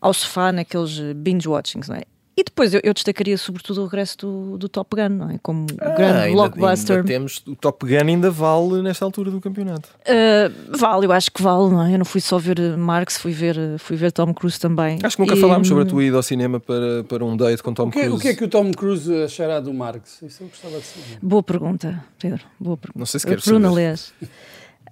ao 0.00 0.14
sofá 0.14 0.52
naqueles 0.52 1.00
binge 1.16 1.48
watchings, 1.48 1.88
não 1.88 1.96
é? 1.96 2.02
E 2.36 2.42
depois 2.42 2.74
eu, 2.74 2.80
eu, 2.82 2.92
destacaria 2.92 3.38
sobretudo 3.38 3.82
o 3.82 3.84
regresso 3.84 4.18
do, 4.18 4.58
do 4.58 4.68
Top 4.68 4.94
Gun, 4.94 5.08
não 5.08 5.30
é? 5.30 5.38
Como 5.40 5.66
ah, 5.80 5.90
grande 5.90 6.18
ainda, 6.18 6.32
blockbuster. 6.32 6.96
Ainda 6.96 7.06
temos, 7.08 7.42
o 7.46 7.54
Top 7.54 7.86
Gun 7.86 8.08
ainda 8.08 8.30
vale 8.30 8.82
nesta 8.82 9.04
altura 9.04 9.30
do 9.30 9.40
campeonato. 9.40 9.88
Uh, 10.00 10.76
vale, 10.76 11.06
eu 11.06 11.12
acho 11.12 11.30
que 11.30 11.40
vale, 11.40 11.70
não 11.70 11.82
é? 11.82 11.94
Eu 11.94 11.98
não 11.98 12.04
fui 12.04 12.20
só 12.20 12.36
ver 12.38 12.58
Marx, 12.76 13.18
fui 13.18 13.30
ver, 13.30 13.56
fui 13.78 13.96
ver 13.96 14.10
Tom 14.10 14.34
Cruise 14.34 14.58
também. 14.58 14.98
Acho 15.02 15.16
que 15.16 15.22
nunca 15.22 15.36
e, 15.36 15.40
falámos 15.40 15.68
sobre 15.68 15.84
a 15.84 15.86
tua 15.86 16.02
ida 16.02 16.16
ao 16.16 16.22
cinema 16.22 16.58
para, 16.58 17.04
para 17.04 17.24
um 17.24 17.36
date 17.36 17.62
com 17.62 17.72
Tom 17.72 17.86
o 17.86 17.90
que, 17.92 18.00
Cruise. 18.00 18.16
O 18.16 18.20
que 18.20 18.28
é 18.28 18.34
que 18.34 18.44
o 18.44 18.48
Tom 18.48 18.72
Cruise 18.72 19.12
achará 19.22 19.60
do 19.60 19.72
Marx? 19.72 20.20
Isso 20.22 20.42
eu 20.42 20.48
gostava 20.48 20.78
de 20.78 20.84
saber. 20.84 21.18
Boa 21.22 21.42
pergunta, 21.42 22.04
Pedro. 22.18 22.40
Boa 22.58 22.76
pergunta. 22.76 22.98
Não 22.98 23.06
sei 23.06 23.20
se 23.20 23.26
queres 23.26 23.44
Bruno, 23.44 23.68
aliás. 23.68 24.12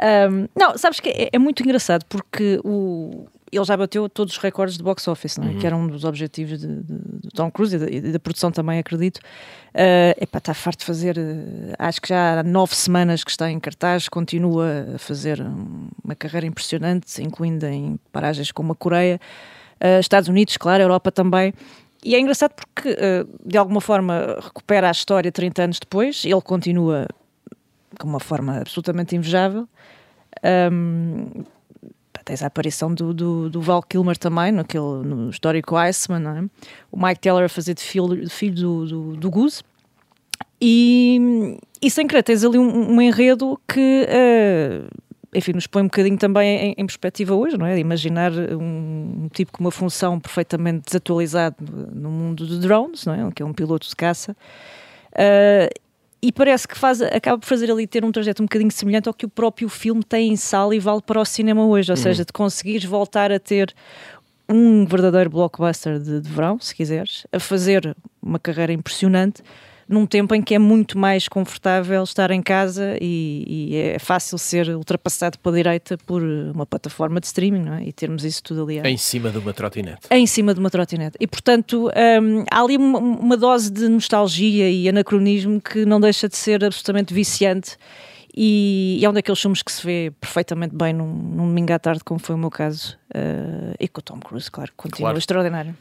Um, 0.01 0.49
não, 0.57 0.77
sabes 0.79 1.01
que 1.01 1.11
é, 1.11 1.31
é, 1.33 1.39
muito 1.39 1.63
engraçado 1.63 2.05
porque 2.09 2.61
o, 2.65 3.27
ele 3.53 3.65
já 3.65 3.77
bateu 3.77 4.09
todos 4.09 4.35
os 4.35 4.39
recordes 4.39 4.79
de 4.79 4.83
box 4.83 5.07
office, 5.07 5.39
é? 5.39 5.43
uhum. 5.43 5.59
que 5.59 5.67
era 5.67 5.77
um 5.77 5.87
dos 5.87 6.05
objetivos 6.05 6.59
de, 6.59 6.67
de, 6.67 6.99
de 7.21 7.29
Tom 7.35 7.51
Cruise 7.51 7.77
e 7.77 8.01
da, 8.01 8.19
produção 8.19 8.51
também, 8.51 8.79
acredito. 8.79 9.19
Uh, 9.19 10.17
epá, 10.21 10.39
está 10.39 10.55
farto 10.55 10.81
de 10.81 10.87
fazer, 10.87 11.19
uh, 11.19 11.75
acho 11.79 12.01
que 12.01 12.09
já 12.09 12.41
há 12.41 12.43
nove 12.43 12.75
semanas 12.75 13.23
que 13.23 13.31
está 13.31 13.51
em 13.51 13.61
cartaz, 13.61 14.09
continua 14.09 14.95
a 14.95 14.99
fazer 14.99 15.45
uma 16.03 16.15
carreira 16.15 16.47
impressionante, 16.47 17.23
incluindo 17.23 17.67
em 17.67 17.99
paragens 18.11 18.51
como 18.51 18.73
a 18.73 18.75
Coreia, 18.75 19.21
uh, 19.83 20.01
Estados 20.01 20.31
Unidos, 20.31 20.57
claro, 20.57 20.83
Europa 20.83 21.13
também. 21.13 21.53
E 22.03 22.15
é 22.15 22.21
engraçado 22.21 22.55
porque, 22.55 22.97
de 23.47 23.57
alguma 23.57 23.81
forma, 23.81 24.37
recupera 24.41 24.89
a 24.89 24.91
história 24.91 25.31
30 25.31 25.63
anos 25.63 25.79
depois, 25.79 26.25
ele 26.25 26.41
continua 26.41 27.07
com 27.97 28.09
uma 28.09 28.19
forma 28.19 28.59
absolutamente 28.59 29.15
invejável. 29.15 29.69
Um, 30.73 31.45
tens 32.25 32.43
a 32.43 32.47
aparição 32.47 32.95
do, 32.95 33.13
do, 33.13 33.51
do, 33.51 33.61
Val 33.61 33.83
Kilmer 33.83 34.17
também, 34.17 34.53
naquele, 34.53 35.05
no 35.05 35.31
histórico 35.31 35.77
Iceman, 35.77 36.23
é? 36.27 36.45
o 36.91 37.03
Mike 37.03 37.21
Taylor 37.21 37.45
a 37.45 37.49
fazer 37.49 37.75
de 37.75 37.83
filho, 37.83 38.29
filho 38.31 38.55
do, 38.55 38.87
do, 38.87 39.17
do 39.17 39.31
Goose. 39.31 39.63
E, 40.61 41.59
e 41.81 41.91
sem 41.91 42.07
querer, 42.07 42.23
tens 42.23 42.45
ali 42.45 42.57
um, 42.57 42.93
um 42.93 43.03
enredo 43.03 43.61
que, 43.67 44.07
uh, 44.09 44.89
enfim, 45.35 45.53
nos 45.55 45.67
põe 45.67 45.83
um 45.83 45.87
bocadinho 45.87 46.17
também 46.17 46.57
em, 46.57 46.75
em, 46.79 46.87
perspectiva 46.87 47.35
hoje, 47.35 47.59
não 47.59 47.67
é? 47.67 47.75
De 47.75 47.81
imaginar 47.81 48.31
um, 48.31 49.25
um, 49.25 49.29
tipo 49.33 49.51
com 49.51 49.65
uma 49.65 49.73
função 49.73 50.21
perfeitamente 50.21 50.85
desatualizado 50.87 51.57
no 51.93 52.11
mundo 52.11 52.47
de 52.47 52.61
drones, 52.61 53.05
não 53.05 53.15
é? 53.15 53.33
Que 53.33 53.43
é 53.43 53.47
um 53.47 53.53
piloto 53.53 53.89
de 53.89 53.97
caça. 53.97 54.37
Uh, 55.13 55.82
e 56.23 56.31
parece 56.31 56.69
que 56.69 56.79
faz, 56.79 57.03
acaba 57.03 57.37
por 57.39 57.47
fazer 57.47 57.71
ali 57.71 57.87
ter 57.87 58.05
um 58.05 58.13
trajeto 58.13 58.43
um 58.43 58.47
bocadinho 58.47 58.71
semelhante 58.71 59.09
ao 59.09 59.15
que 59.15 59.27
o 59.27 59.29
próprio 59.29 59.69
filme 59.69 60.05
tem 60.05 60.31
em 60.31 60.37
sala 60.37 60.75
e 60.75 60.79
vale 60.79 61.03
para 61.03 61.21
o 61.21 61.25
cinema 61.25 61.67
hoje, 61.67 61.91
ou 61.91 61.97
uhum. 61.97 62.03
seja, 62.03 62.25
de 62.25 62.33
conseguires 62.33 62.85
voltar 62.85 63.33
a 63.33 63.41
ter 63.41 63.75
um 64.49 64.85
verdadeiro 64.87 65.31
blockbuster 65.31 65.99
de, 65.99 66.21
de 66.21 66.29
verão, 66.29 66.61
se 66.61 66.75
quiseres, 66.75 67.27
a 67.33 67.41
fazer 67.41 67.97
uma 68.23 68.39
carreira 68.39 68.73
impressionante 68.73 69.43
num 69.93 70.07
tempo 70.07 70.35
em 70.35 70.41
que 70.41 70.55
é 70.55 70.59
muito 70.59 70.99
mais 70.99 71.29
confortável 71.29 72.03
estar 72.03 72.31
em 72.31 72.41
casa 72.41 72.97
e, 73.01 73.45
e, 73.47 73.77
é 73.77 73.99
fácil 73.99 74.39
ser 74.39 74.71
ultrapassado 74.71 75.39
pela 75.39 75.55
direita 75.55 75.99
por 75.99 76.23
uma 76.23 76.65
plataforma 76.65 77.21
de 77.21 77.27
streaming 77.27 77.63
não 77.63 77.75
é? 77.75 77.85
e 77.85 77.93
termos 77.93 78.25
isso 78.25 78.43
tudo 78.43 78.63
ali. 78.63 78.79
Em 78.81 78.97
cima 78.97 79.31
de 79.31 79.37
uma 79.37 79.53
trotinete. 79.53 80.09
Em 80.11 80.27
cima 80.27 80.55
de 80.55 80.61
uma 80.61 80.71
trotinete. 80.71 81.17
E 81.21 81.27
portanto 81.27 81.91
um, 82.23 82.45
há 82.51 82.61
ali 82.63 82.79
uma, 82.79 82.99
uma, 82.99 83.37
dose 83.37 83.71
de 83.71 83.87
nostalgia 83.89 84.71
e 84.71 84.89
anacronismo 84.89 85.61
que 85.61 85.85
não 85.85 86.01
deixa 86.01 86.27
de 86.27 86.37
ser 86.37 86.65
absolutamente 86.65 87.13
viciante. 87.13 87.77
E, 88.35 88.97
e 88.99 89.05
é 89.05 89.11
um 89.11 89.13
daqueles 89.13 89.39
filmes 89.39 89.63
que 89.63 89.71
se 89.71 89.85
vê 89.85 90.11
perfeitamente 90.19 90.75
bem 90.75 90.95
num, 90.95 91.07
num 91.07 91.47
domingo 91.49 91.71
à 91.71 91.79
tarde, 91.79 92.03
como 92.03 92.19
foi 92.19 92.35
o 92.35 92.39
meu 92.39 92.49
caso, 92.49 92.97
uh, 93.15 93.75
e 93.79 93.87
com 93.87 94.01
o 94.01 94.03
Tom 94.03 94.19
Cruise, 94.21 94.51
claro, 94.51 94.73
continua 94.75 95.09
claro. 95.09 95.19
extraordinário. 95.19 95.77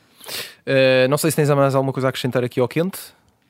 Uh, 0.67 1.07
não 1.09 1.17
sei 1.17 1.31
se 1.31 1.37
tens 1.37 1.49
mais 1.49 1.73
alguma 1.73 1.93
coisa 1.93 2.09
a 2.09 2.09
acrescentar 2.09 2.43
aqui 2.43 2.59
ao 2.59 2.67
quente 2.67 2.99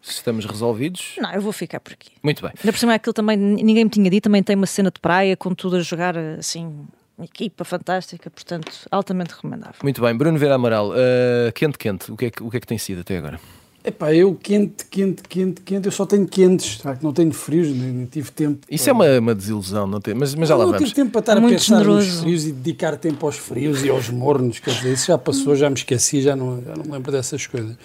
estamos 0.02 0.46
resolvidos. 0.46 1.16
Não, 1.18 1.32
eu 1.34 1.42
vou 1.42 1.52
ficar 1.52 1.80
por 1.80 1.94
aqui. 1.94 2.12
Muito 2.24 2.42
bem. 2.42 2.52
Ainda 2.58 2.72
por 2.72 2.80
cima, 2.80 2.94
aquilo 2.94 3.14
também, 3.14 3.38
ninguém 3.38 3.84
me 3.84 3.90
tinha 3.90 4.10
dito, 4.10 4.24
também 4.24 4.42
tem 4.42 4.56
uma 4.56 4.66
cena 4.66 4.90
de 4.90 5.00
praia 5.00 5.38
com 5.38 5.54
tudo 5.54 5.78
a 5.78 5.82
jogar 5.82 6.18
assim. 6.18 6.86
Equipa 7.22 7.64
fantástica, 7.64 8.32
portanto, 8.32 8.72
altamente 8.90 9.36
recomendável. 9.36 9.76
Muito 9.84 10.02
bem, 10.02 10.16
Bruno 10.16 10.40
Vera 10.40 10.56
Amaral, 10.56 10.90
uh, 10.90 11.52
quente, 11.54 11.78
quente, 11.78 12.12
o 12.12 12.18
que, 12.18 12.26
é 12.26 12.32
que, 12.32 12.42
o 12.42 12.50
que 12.50 12.58
é 12.58 12.60
que 12.60 12.66
tem 12.66 12.80
sido 12.80 13.02
até 13.02 13.16
agora? 13.16 13.40
Epá, 13.84 14.14
eu 14.14 14.36
quente, 14.36 14.86
quente, 14.86 15.24
quente, 15.28 15.62
quente, 15.62 15.86
eu 15.88 15.92
só 15.92 16.06
tenho 16.06 16.28
quentes, 16.28 16.78
tá? 16.78 16.98
não 17.02 17.14
tenho 17.14 17.32
frios, 17.32 17.68
nem, 17.68 17.92
nem 17.92 18.06
tive 18.06 18.32
tempo. 18.32 18.66
Isso 18.70 18.86
para... 18.86 19.06
é 19.06 19.20
uma, 19.20 19.20
uma 19.20 19.36
desilusão, 19.36 19.86
não 19.86 20.00
tem, 20.00 20.16
mas, 20.16 20.34
mas 20.34 20.50
já 20.50 20.56
lá 20.56 20.66
não 20.66 20.72
vamos. 20.72 20.82
Não 20.82 20.88
tive 20.88 20.96
tempo 20.96 21.12
para 21.12 21.20
estar 21.20 21.40
Muito 21.40 21.56
a 21.56 21.58
pensar 21.58 21.78
generoso. 21.78 22.08
nos 22.08 22.20
frios 22.22 22.46
e 22.46 22.52
dedicar 22.52 22.98
tempo 22.98 23.24
aos 23.26 23.38
frios 23.38 23.84
e 23.84 23.90
aos 23.90 24.10
mornos, 24.10 24.60
quer 24.60 24.72
dizer, 24.72 24.94
isso 24.94 25.08
já 25.08 25.18
passou, 25.18 25.56
já 25.56 25.70
me 25.70 25.76
esqueci, 25.76 26.22
já 26.22 26.36
não, 26.36 26.62
já 26.64 26.76
não 26.76 26.86
me 26.86 26.92
lembro 26.92 27.12
dessas 27.12 27.46
coisas 27.46 27.76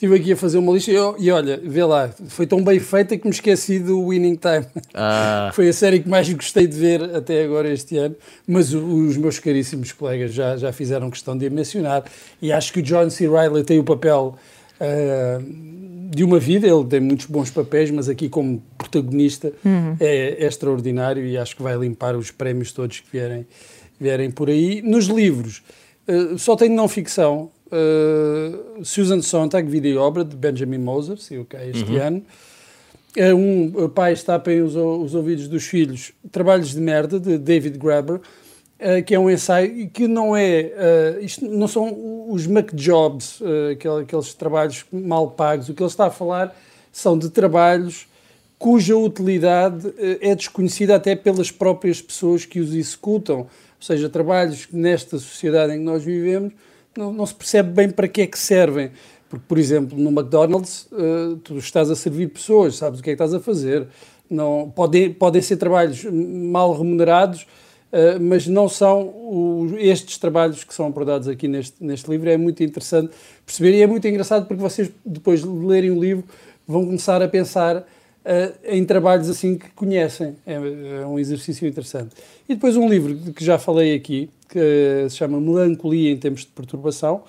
estive 0.00 0.16
aqui 0.16 0.32
a 0.32 0.36
fazer 0.36 0.56
uma 0.56 0.72
lista 0.72 0.90
e, 0.90 0.94
e, 0.94 1.30
olha, 1.30 1.60
vê 1.62 1.84
lá, 1.84 2.08
foi 2.28 2.46
tão 2.46 2.64
bem 2.64 2.80
feita 2.80 3.18
que 3.18 3.26
me 3.26 3.34
esqueci 3.34 3.78
do 3.78 4.08
Winning 4.08 4.36
Time. 4.36 4.64
Ah. 4.94 5.50
foi 5.54 5.68
a 5.68 5.72
série 5.74 6.00
que 6.00 6.08
mais 6.08 6.26
gostei 6.32 6.66
de 6.66 6.74
ver 6.74 7.02
até 7.14 7.44
agora 7.44 7.70
este 7.70 7.98
ano, 7.98 8.16
mas 8.46 8.72
os 8.72 9.18
meus 9.18 9.38
caríssimos 9.38 9.92
colegas 9.92 10.32
já, 10.32 10.56
já 10.56 10.72
fizeram 10.72 11.10
questão 11.10 11.36
de 11.36 11.46
a 11.46 11.50
mencionar 11.50 12.04
e 12.40 12.50
acho 12.50 12.72
que 12.72 12.80
o 12.80 12.82
John 12.82 13.10
C. 13.10 13.28
Reilly 13.28 13.62
tem 13.62 13.78
o 13.78 13.84
papel 13.84 14.38
uh, 14.80 15.44
de 16.08 16.24
uma 16.24 16.38
vida, 16.38 16.66
ele 16.66 16.84
tem 16.84 17.00
muitos 17.00 17.26
bons 17.26 17.50
papéis, 17.50 17.90
mas 17.90 18.08
aqui 18.08 18.30
como 18.30 18.62
protagonista 18.78 19.52
uhum. 19.62 19.96
é, 20.00 20.42
é, 20.42 20.46
extraordinário 20.46 21.26
e 21.26 21.36
acho 21.36 21.54
que 21.54 21.62
vai 21.62 21.76
limpar 21.76 22.16
os 22.16 22.30
prémios 22.30 22.72
todos 22.72 23.00
que 23.00 23.06
vierem, 23.12 23.46
vierem 24.00 24.30
por 24.30 24.48
aí. 24.48 24.80
Nos 24.80 25.08
livros, 25.08 25.62
uh, 26.08 26.38
só 26.38 26.56
tenho 26.56 26.74
não 26.74 26.88
ficção, 26.88 27.50
Uh, 27.70 28.84
Susan 28.84 29.22
Sontag, 29.22 29.68
vida 29.68 29.88
e 29.88 29.96
obra, 29.96 30.24
de 30.24 30.36
Benjamin 30.36 30.78
Moser, 30.78 31.18
saiu 31.18 31.44
cá 31.44 31.64
este 31.64 31.90
uhum. 31.90 32.02
ano. 32.02 32.22
Uh, 33.16 33.84
um 33.84 33.88
pai 33.88 34.14
tapem 34.16 34.62
os, 34.62 34.74
os 34.76 35.14
ouvidos 35.14 35.48
dos 35.48 35.64
filhos, 35.64 36.12
Trabalhos 36.30 36.72
de 36.72 36.80
Merda, 36.80 37.18
de 37.18 37.38
David 37.38 37.78
Graeber, 37.78 38.16
uh, 38.16 39.02
que 39.04 39.14
é 39.14 39.18
um 39.18 39.30
ensaio 39.30 39.88
que 39.90 40.08
não 40.08 40.36
é. 40.36 41.16
Uh, 41.20 41.24
isto 41.24 41.44
não 41.46 41.68
são 41.68 42.26
os 42.28 42.46
McJobs, 42.46 43.40
uh, 43.40 44.00
aqueles 44.02 44.34
trabalhos 44.34 44.84
mal 44.92 45.30
pagos. 45.30 45.68
O 45.68 45.74
que 45.74 45.82
ele 45.82 45.90
está 45.90 46.06
a 46.06 46.10
falar 46.10 46.56
são 46.92 47.16
de 47.16 47.30
trabalhos 47.30 48.08
cuja 48.58 48.94
utilidade 48.94 49.90
é 50.20 50.34
desconhecida 50.34 50.94
até 50.94 51.16
pelas 51.16 51.50
próprias 51.50 52.02
pessoas 52.02 52.44
que 52.44 52.60
os 52.60 52.74
executam 52.74 53.46
ou 53.80 53.86
seja, 53.86 54.10
trabalhos 54.10 54.66
que 54.66 54.76
nesta 54.76 55.18
sociedade 55.18 55.72
em 55.72 55.78
que 55.78 55.84
nós 55.84 56.04
vivemos 56.04 56.52
não, 57.00 57.12
não 57.12 57.24
se 57.24 57.34
percebe 57.34 57.70
bem 57.70 57.90
para 57.90 58.06
que 58.06 58.20
é 58.20 58.26
que 58.26 58.38
servem. 58.38 58.90
Porque, 59.28 59.44
por 59.48 59.58
exemplo, 59.58 59.96
no 59.96 60.10
McDonald's, 60.10 60.86
uh, 60.92 61.36
tu 61.36 61.56
estás 61.56 61.90
a 61.90 61.96
servir 61.96 62.28
pessoas, 62.28 62.76
sabes 62.76 63.00
o 63.00 63.02
que 63.02 63.10
é 63.10 63.12
que 63.12 63.22
estás 63.22 63.32
a 63.32 63.40
fazer. 63.40 63.86
Não, 64.28 64.70
podem, 64.74 65.12
podem 65.12 65.40
ser 65.40 65.56
trabalhos 65.56 66.04
mal 66.04 66.76
remunerados, 66.76 67.42
uh, 67.42 68.20
mas 68.20 68.46
não 68.46 68.68
são 68.68 69.02
o, 69.02 69.68
estes 69.78 70.18
trabalhos 70.18 70.62
que 70.62 70.74
são 70.74 70.86
abordados 70.86 71.26
aqui 71.26 71.48
neste, 71.48 71.82
neste 71.82 72.10
livro. 72.10 72.28
É 72.28 72.36
muito 72.36 72.62
interessante 72.62 73.10
perceber 73.46 73.78
e 73.78 73.82
é 73.82 73.86
muito 73.86 74.06
engraçado 74.06 74.46
porque 74.46 74.60
vocês, 74.60 74.90
depois 75.06 75.42
de 75.42 75.48
lerem 75.48 75.92
o 75.92 76.00
livro, 76.00 76.24
vão 76.66 76.84
começar 76.84 77.22
a 77.22 77.28
pensar 77.28 77.86
em 78.64 78.84
trabalhos 78.84 79.28
assim 79.28 79.56
que 79.56 79.70
conhecem. 79.70 80.36
É, 80.46 80.54
é, 80.54 81.06
um 81.06 81.18
exercício 81.18 81.66
interessante. 81.66 82.14
E 82.48 82.54
depois 82.54 82.76
um 82.76 82.88
livro 82.88 83.32
que 83.32 83.44
já 83.44 83.58
falei 83.58 83.94
aqui, 83.94 84.30
que 84.48 85.06
se 85.08 85.16
chama 85.16 85.40
Melancolia 85.40 86.10
em 86.10 86.16
Tempos 86.16 86.42
de 86.42 86.48
Perturbação, 86.48 87.22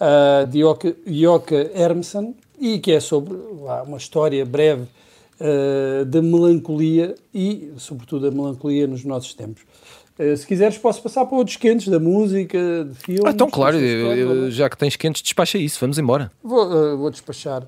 uh, 0.00 0.46
de 0.46 0.60
Yoka 1.08 1.70
Hermsen, 1.74 2.34
e 2.58 2.78
que 2.78 2.92
é 2.92 3.00
sobre 3.00 3.36
lá, 3.62 3.82
uma 3.82 3.96
história 3.96 4.44
breve 4.44 4.82
uh, 4.82 6.04
da 6.04 6.20
melancolia 6.20 7.14
e, 7.34 7.72
sobretudo, 7.76 8.28
a 8.28 8.30
melancolia 8.30 8.86
nos 8.86 9.04
nossos 9.04 9.34
tempos. 9.34 9.62
Uh, 10.18 10.36
se 10.36 10.46
quiseres, 10.46 10.76
posso 10.76 11.02
passar 11.02 11.24
para 11.24 11.36
outros 11.36 11.56
quentes 11.56 11.88
da 11.88 11.98
música, 11.98 12.58
de 12.84 12.94
filmes. 12.96 13.24
Ah, 13.24 13.30
então, 13.30 13.50
claro, 13.50 13.78
eu, 13.78 14.50
já 14.50 14.68
que 14.68 14.76
tens 14.76 14.96
quentes, 14.96 15.22
despacha 15.22 15.56
isso, 15.56 15.78
vamos 15.80 15.98
embora. 15.98 16.30
Vou, 16.42 16.66
uh, 16.66 16.98
vou 16.98 17.10
despachar. 17.10 17.66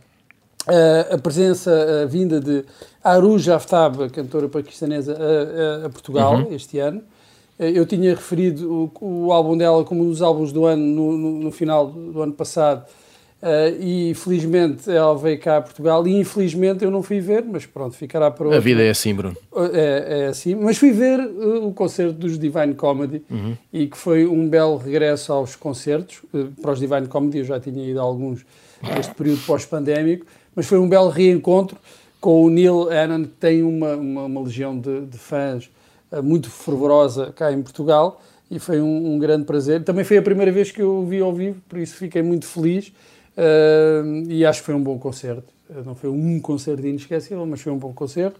A 1.12 1.18
presença, 1.18 2.02
a 2.02 2.06
vinda 2.06 2.40
de 2.40 2.64
Aruj 3.02 3.50
Aftab, 3.50 4.08
cantora 4.10 4.48
paquistanesa, 4.48 5.16
a, 5.16 5.86
a, 5.86 5.90
Portugal 5.90 6.36
uhum. 6.36 6.54
este 6.54 6.78
ano. 6.78 7.02
Eh, 7.58 7.72
eu 7.74 7.86
tinha 7.86 8.14
referido 8.14 8.90
o, 9.00 9.26
o, 9.26 9.32
álbum 9.32 9.56
dela 9.56 9.84
como 9.84 10.02
um 10.02 10.10
dos 10.10 10.22
álbuns 10.22 10.52
do 10.52 10.66
ano, 10.66 10.82
no, 10.82 11.16
no, 11.16 11.30
no 11.44 11.50
final 11.50 11.86
do 11.86 12.22
ano 12.22 12.32
passado, 12.32 12.84
uh, 13.42 13.82
e 13.82 14.14
felizmente 14.14 14.90
ela 14.90 15.16
veio 15.16 15.38
cá 15.38 15.58
a 15.58 15.62
Portugal, 15.62 16.06
e 16.06 16.18
infelizmente 16.18 16.84
eu 16.84 16.90
não 16.90 17.02
fui 17.02 17.20
ver, 17.20 17.44
mas 17.44 17.66
pronto, 17.66 17.94
ficará 17.96 18.30
para 18.30 18.46
outro. 18.46 18.58
A 18.58 18.60
vida 18.60 18.82
é 18.82 18.90
assim, 18.90 19.14
Bruno. 19.14 19.36
É, 19.72 20.24
é 20.24 20.26
assim, 20.26 20.54
mas 20.54 20.78
fui 20.78 20.92
ver 20.92 21.20
uh, 21.20 21.66
o 21.66 21.72
concerto 21.72 22.14
dos 22.14 22.38
Divine 22.38 22.74
Comedy, 22.74 23.22
uhum. 23.30 23.56
e 23.72 23.86
que 23.86 23.96
foi 23.96 24.26
um 24.26 24.48
belo 24.48 24.76
regresso 24.76 25.32
aos 25.32 25.54
concertos, 25.54 26.20
uh, 26.32 26.48
para 26.60 26.72
os 26.72 26.80
Divine 26.80 27.06
Comedy, 27.06 27.38
eu 27.38 27.44
já 27.44 27.60
tinha 27.60 27.84
ido 27.84 28.00
a 28.00 28.02
alguns 28.02 28.44
neste 28.82 29.14
período 29.14 29.40
pós-pandémico, 29.46 30.26
mas 30.54 30.66
foi 30.66 30.78
um 30.78 30.88
belo 30.88 31.08
reencontro 31.08 31.78
com 32.20 32.44
o 32.44 32.50
Neil 32.50 32.88
Hannon, 32.88 33.24
que 33.24 33.30
tem 33.40 33.62
uma, 33.62 33.96
uma, 33.96 34.24
uma 34.24 34.40
legião 34.42 34.78
de, 34.78 35.06
de 35.06 35.18
fãs 35.18 35.68
eh, 36.12 36.20
muito 36.20 36.48
fervorosa 36.50 37.32
cá 37.34 37.50
em 37.50 37.60
Portugal 37.62 38.22
e 38.50 38.58
foi 38.58 38.80
um, 38.80 39.14
um, 39.14 39.18
grande 39.18 39.44
prazer. 39.44 39.82
Também 39.82 40.04
foi 40.04 40.18
a 40.18 40.22
primeira 40.22 40.52
vez 40.52 40.70
que 40.70 40.82
eu 40.82 40.98
o 40.98 41.06
vi 41.06 41.20
ao 41.20 41.32
vivo, 41.32 41.60
por 41.68 41.78
isso 41.78 41.96
fiquei 41.96 42.22
muito 42.22 42.46
feliz 42.46 42.92
uh, 43.36 44.30
e 44.30 44.44
acho 44.44 44.60
que 44.60 44.66
foi 44.66 44.74
um 44.74 44.82
bom 44.82 44.98
concerto. 44.98 45.52
Eh, 45.70 45.82
não 45.84 45.94
foi 45.94 46.10
um 46.10 46.38
concerto 46.38 46.86
inesquecível, 46.86 47.44
mas 47.46 47.60
foi 47.60 47.72
um 47.72 47.78
bom 47.78 47.92
concerto. 47.92 48.38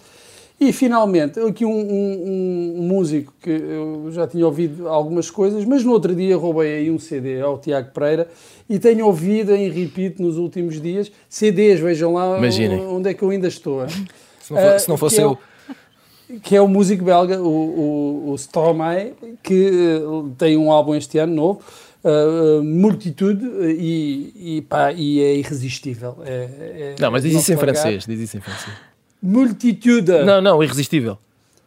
E 0.61 0.73
finalmente, 0.73 1.41
aqui 1.41 1.65
um, 1.65 1.71
um, 1.71 2.75
um, 2.79 2.83
músico 2.83 3.33
que 3.43 3.51
eu 3.51 4.09
já 4.13 4.29
tinha 4.29 4.47
ouvido 4.47 4.89
algumas 4.89 5.29
coisas, 5.29 5.65
mas 5.65 5.85
no 5.85 5.93
outro 5.93 6.15
dia 6.15 6.37
roubei 6.37 6.75
aí 6.75 6.91
um 6.91 6.99
CD 6.99 7.41
ao 7.41 7.59
Tiago 7.59 7.91
Pereira 7.93 8.29
e 8.69 8.79
tenho 8.79 9.07
ouvido 9.07 9.55
em 9.55 9.69
repeat 9.69 10.23
nos 10.23 10.37
últimos 10.37 10.81
dias. 10.81 11.11
CDs, 11.29 11.81
vejam 11.81 12.13
lá 12.13 12.39
Imaginem. 12.39 12.81
onde 12.87 13.11
é 13.11 13.15
que 13.15 13.23
eu 13.23 13.31
ainda 13.31 13.49
estou. 13.49 13.89
Se 13.89 14.53
não, 14.53 14.61
for, 14.61 14.75
uh, 14.77 14.81
se 14.81 14.89
não 14.89 14.97
fosse 14.97 15.21
é 15.21 15.25
eu 15.25 15.39
que 16.43 16.57
é 16.57 16.61
o 16.61 16.69
músico 16.69 17.05
belga, 17.05 17.41
o, 17.41 17.47
o, 17.47 18.31
o 18.31 18.35
Stromae, 18.37 19.15
que 19.43 19.71
uh, 20.03 20.31
tem 20.39 20.57
um 20.57 20.71
álbum 20.71 20.95
este 20.95 21.19
ano 21.19 21.35
novo, 21.35 21.61
uh, 22.05 22.63
Multitude, 22.63 23.45
e, 23.79 24.57
e, 24.57 24.63
pá, 24.63 24.93
e 24.93 25.21
é 25.21 25.35
irresistível. 25.37 26.19
É, 26.25 26.31
é, 26.31 26.95
não, 26.99 27.11
mas 27.11 27.23
diz 27.23 27.35
isso 27.35 27.53
em 27.53 27.57
francês, 27.57 28.07
diz 28.07 28.21
isso 28.21 28.37
em 28.37 28.41
francês. 28.41 28.92
Multitude. 29.23 30.25
Não, 30.25 30.41
não, 30.41 30.63
irresistível 30.63 31.19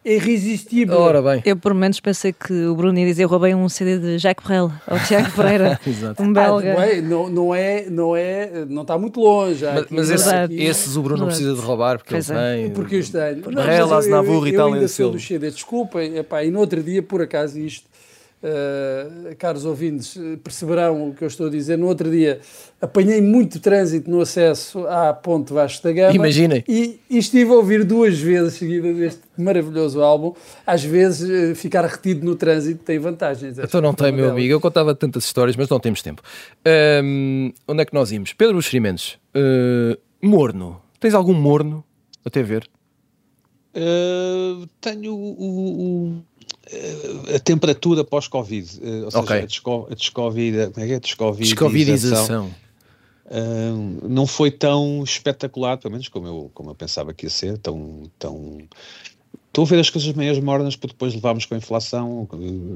irresistível. 0.06 0.98
Ora 0.98 1.22
bem. 1.22 1.41
Eu, 1.44 1.58
por 1.58 1.74
menos, 1.74 2.00
pensei 2.00 2.32
que 2.32 2.54
o 2.54 2.76
Bruno 2.76 2.98
ia 3.00 3.06
dizer: 3.06 3.24
eu 3.24 3.28
roubei 3.28 3.56
um 3.56 3.68
CD 3.68 3.98
de 3.98 4.18
Jacques 4.20 4.46
Brel 4.46 4.72
ao 4.86 5.00
Tiago 5.00 5.32
Pereira, 5.32 5.80
um 6.20 6.32
belga. 6.32 6.76
Ah, 6.78 7.02
não, 7.02 7.28
não, 7.28 7.56
é, 7.56 7.89
não 7.89 8.15
é, 8.15 8.65
não 8.70 8.84
está 8.84 8.98
muito 8.98 9.20
longe. 9.20 9.65
Mas, 9.65 9.86
mas 9.89 10.10
esse, 10.12 10.30
esses 10.54 10.96
o 10.96 11.02
Bruno 11.02 11.22
não 11.22 11.28
precisa 11.28 11.56
de 11.56 11.60
roubar 11.60 11.98
porque 11.98 12.12
pois 12.12 12.30
ele 12.30 12.39
é. 12.39 12.56
tem. 12.56 12.70
Porque 12.72 12.96
eu 12.98 13.04
tenho. 13.04 13.41
Brel, 13.41 13.94
Aznavour 13.94 14.48
e 14.48 14.54
tal. 14.54 14.70
Eu 14.70 14.76
ainda 14.76 14.88
sou 14.88 15.12
do 15.12 15.20
CD, 15.20 15.50
desculpem, 15.50 16.18
epá, 16.18 16.44
e 16.44 16.52
no 16.52 16.60
outro 16.60 16.84
dia, 16.84 17.02
por 17.02 17.22
acaso, 17.22 17.60
isto 17.60 17.88
uh, 18.45 19.36
caros 19.38 19.65
ouvintes, 19.65 20.17
perceberão 20.43 21.10
o 21.10 21.15
que 21.15 21.23
eu 21.23 21.27
estou 21.27 21.47
a 21.47 21.49
dizer. 21.49 21.77
No 21.77 21.88
outro 21.88 22.10
dia 22.10 22.39
apanhei 22.79 23.19
muito 23.21 23.60
trânsito 23.60 24.10
no 24.10 24.21
acesso 24.21 24.86
à 24.88 25.13
Ponte 25.13 25.51
Vasco 25.51 25.84
da 25.84 25.91
Gama. 25.91 26.13
Imaginem. 26.13 26.63
E, 26.67 26.99
e, 27.10 27.17
estive 27.17 27.51
a 27.51 27.55
ouvir 27.55 27.84
duas 27.84 28.19
vezes 28.19 28.53
seguidas 28.53 28.97
este 28.99 29.21
maravilhoso 29.38 30.01
álbum. 30.01 30.34
Às 30.65 30.84
vezes, 30.84 31.51
uh, 31.51 31.55
ficar 31.55 31.86
retido 31.86 32.25
no 32.25 32.36
trânsito 32.36 32.84
tem 32.84 32.99
vantagens. 32.99 33.58
Então 33.58 33.81
não 33.81 33.93
tem, 33.93 34.12
meu 34.12 34.29
amigo. 34.29 34.53
Eu 34.53 34.62
contava 34.62 34.93
tantas 34.93 35.25
histórias, 35.25 35.55
mas 35.55 35.67
não 35.67 35.79
temos 35.79 36.01
tempo. 36.01 36.21
Um, 37.03 37.51
onde 37.67 37.81
é 37.81 37.86
que 37.86 37.93
nós 37.93 38.12
íamos? 38.12 38.34
Pedro 38.34 38.55
Buxerimentos, 38.55 39.17
uh, 39.36 39.97
morno. 40.21 40.81
Tens 40.99 41.13
algum 41.13 41.34
morno 41.34 41.84
até 42.23 42.41
ver? 42.41 42.67
Uh, 43.75 44.65
tenho 44.79 45.13
o, 45.13 46.15
o, 46.17 46.23
a 47.36 47.39
temperatura 47.39 48.04
pós-Covid, 48.04 48.80
eh, 48.82 49.06
ou 49.06 49.12
seja, 49.12 49.23
okay. 49.23 49.39
a, 49.39 49.45
desco, 49.45 49.88
a 49.89 49.93
descovid, 49.93 50.71
como 50.73 50.86
é 50.86 50.88
que 50.88 50.93
é? 50.93 50.99
Descovidização. 50.99 52.51
Uh, 53.25 54.08
não 54.08 54.28
foi 54.28 54.51
tão 54.51 55.04
espetacular, 55.04 55.78
pelo 55.78 55.93
menos 55.93 56.08
como 56.08 56.28
eu, 56.28 56.51
como 56.54 56.69
eu 56.69 56.75
pensava 56.75 57.12
que 57.12 57.25
ia 57.25 57.30
ser, 57.30 57.58
tão, 57.58 58.04
tão 58.19 58.60
Estou 59.56 59.63
a 59.63 59.67
ver 59.69 59.80
as 59.80 59.89
coisas 59.89 60.12
meias 60.12 60.38
mornas 60.38 60.75
porque 60.75 60.93
depois 60.93 61.13
levámos 61.13 61.45
com 61.45 61.56
a 61.56 61.58
inflação, 61.58 62.28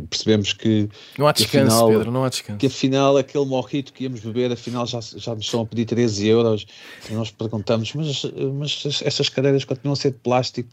percebemos 0.09 0.53
que. 0.53 0.87
Não 1.17 1.27
há 1.27 1.33
descanso, 1.33 1.51
que 1.51 1.57
afinal, 1.57 1.87
Pedro, 1.89 2.11
não 2.11 2.23
há 2.23 2.29
descanso. 2.29 2.57
Que 2.57 2.67
afinal 2.67 3.17
aquele 3.17 3.45
morrito 3.45 3.91
que 3.91 4.05
íamos 4.05 4.21
beber, 4.21 4.49
afinal 4.53 4.85
já, 4.85 5.01
já 5.01 5.35
nos 5.35 5.43
estão 5.43 5.59
a 5.59 5.65
pedir 5.65 5.83
13 5.83 6.27
euros. 6.29 6.65
E 7.09 7.13
nós 7.13 7.31
perguntamos, 7.31 7.93
mas, 7.93 8.23
mas 8.53 9.01
essas 9.03 9.27
cadeiras 9.27 9.65
continuam 9.65 9.91
a 9.91 9.97
ser 9.97 10.11
de 10.11 10.19
plástico 10.19 10.69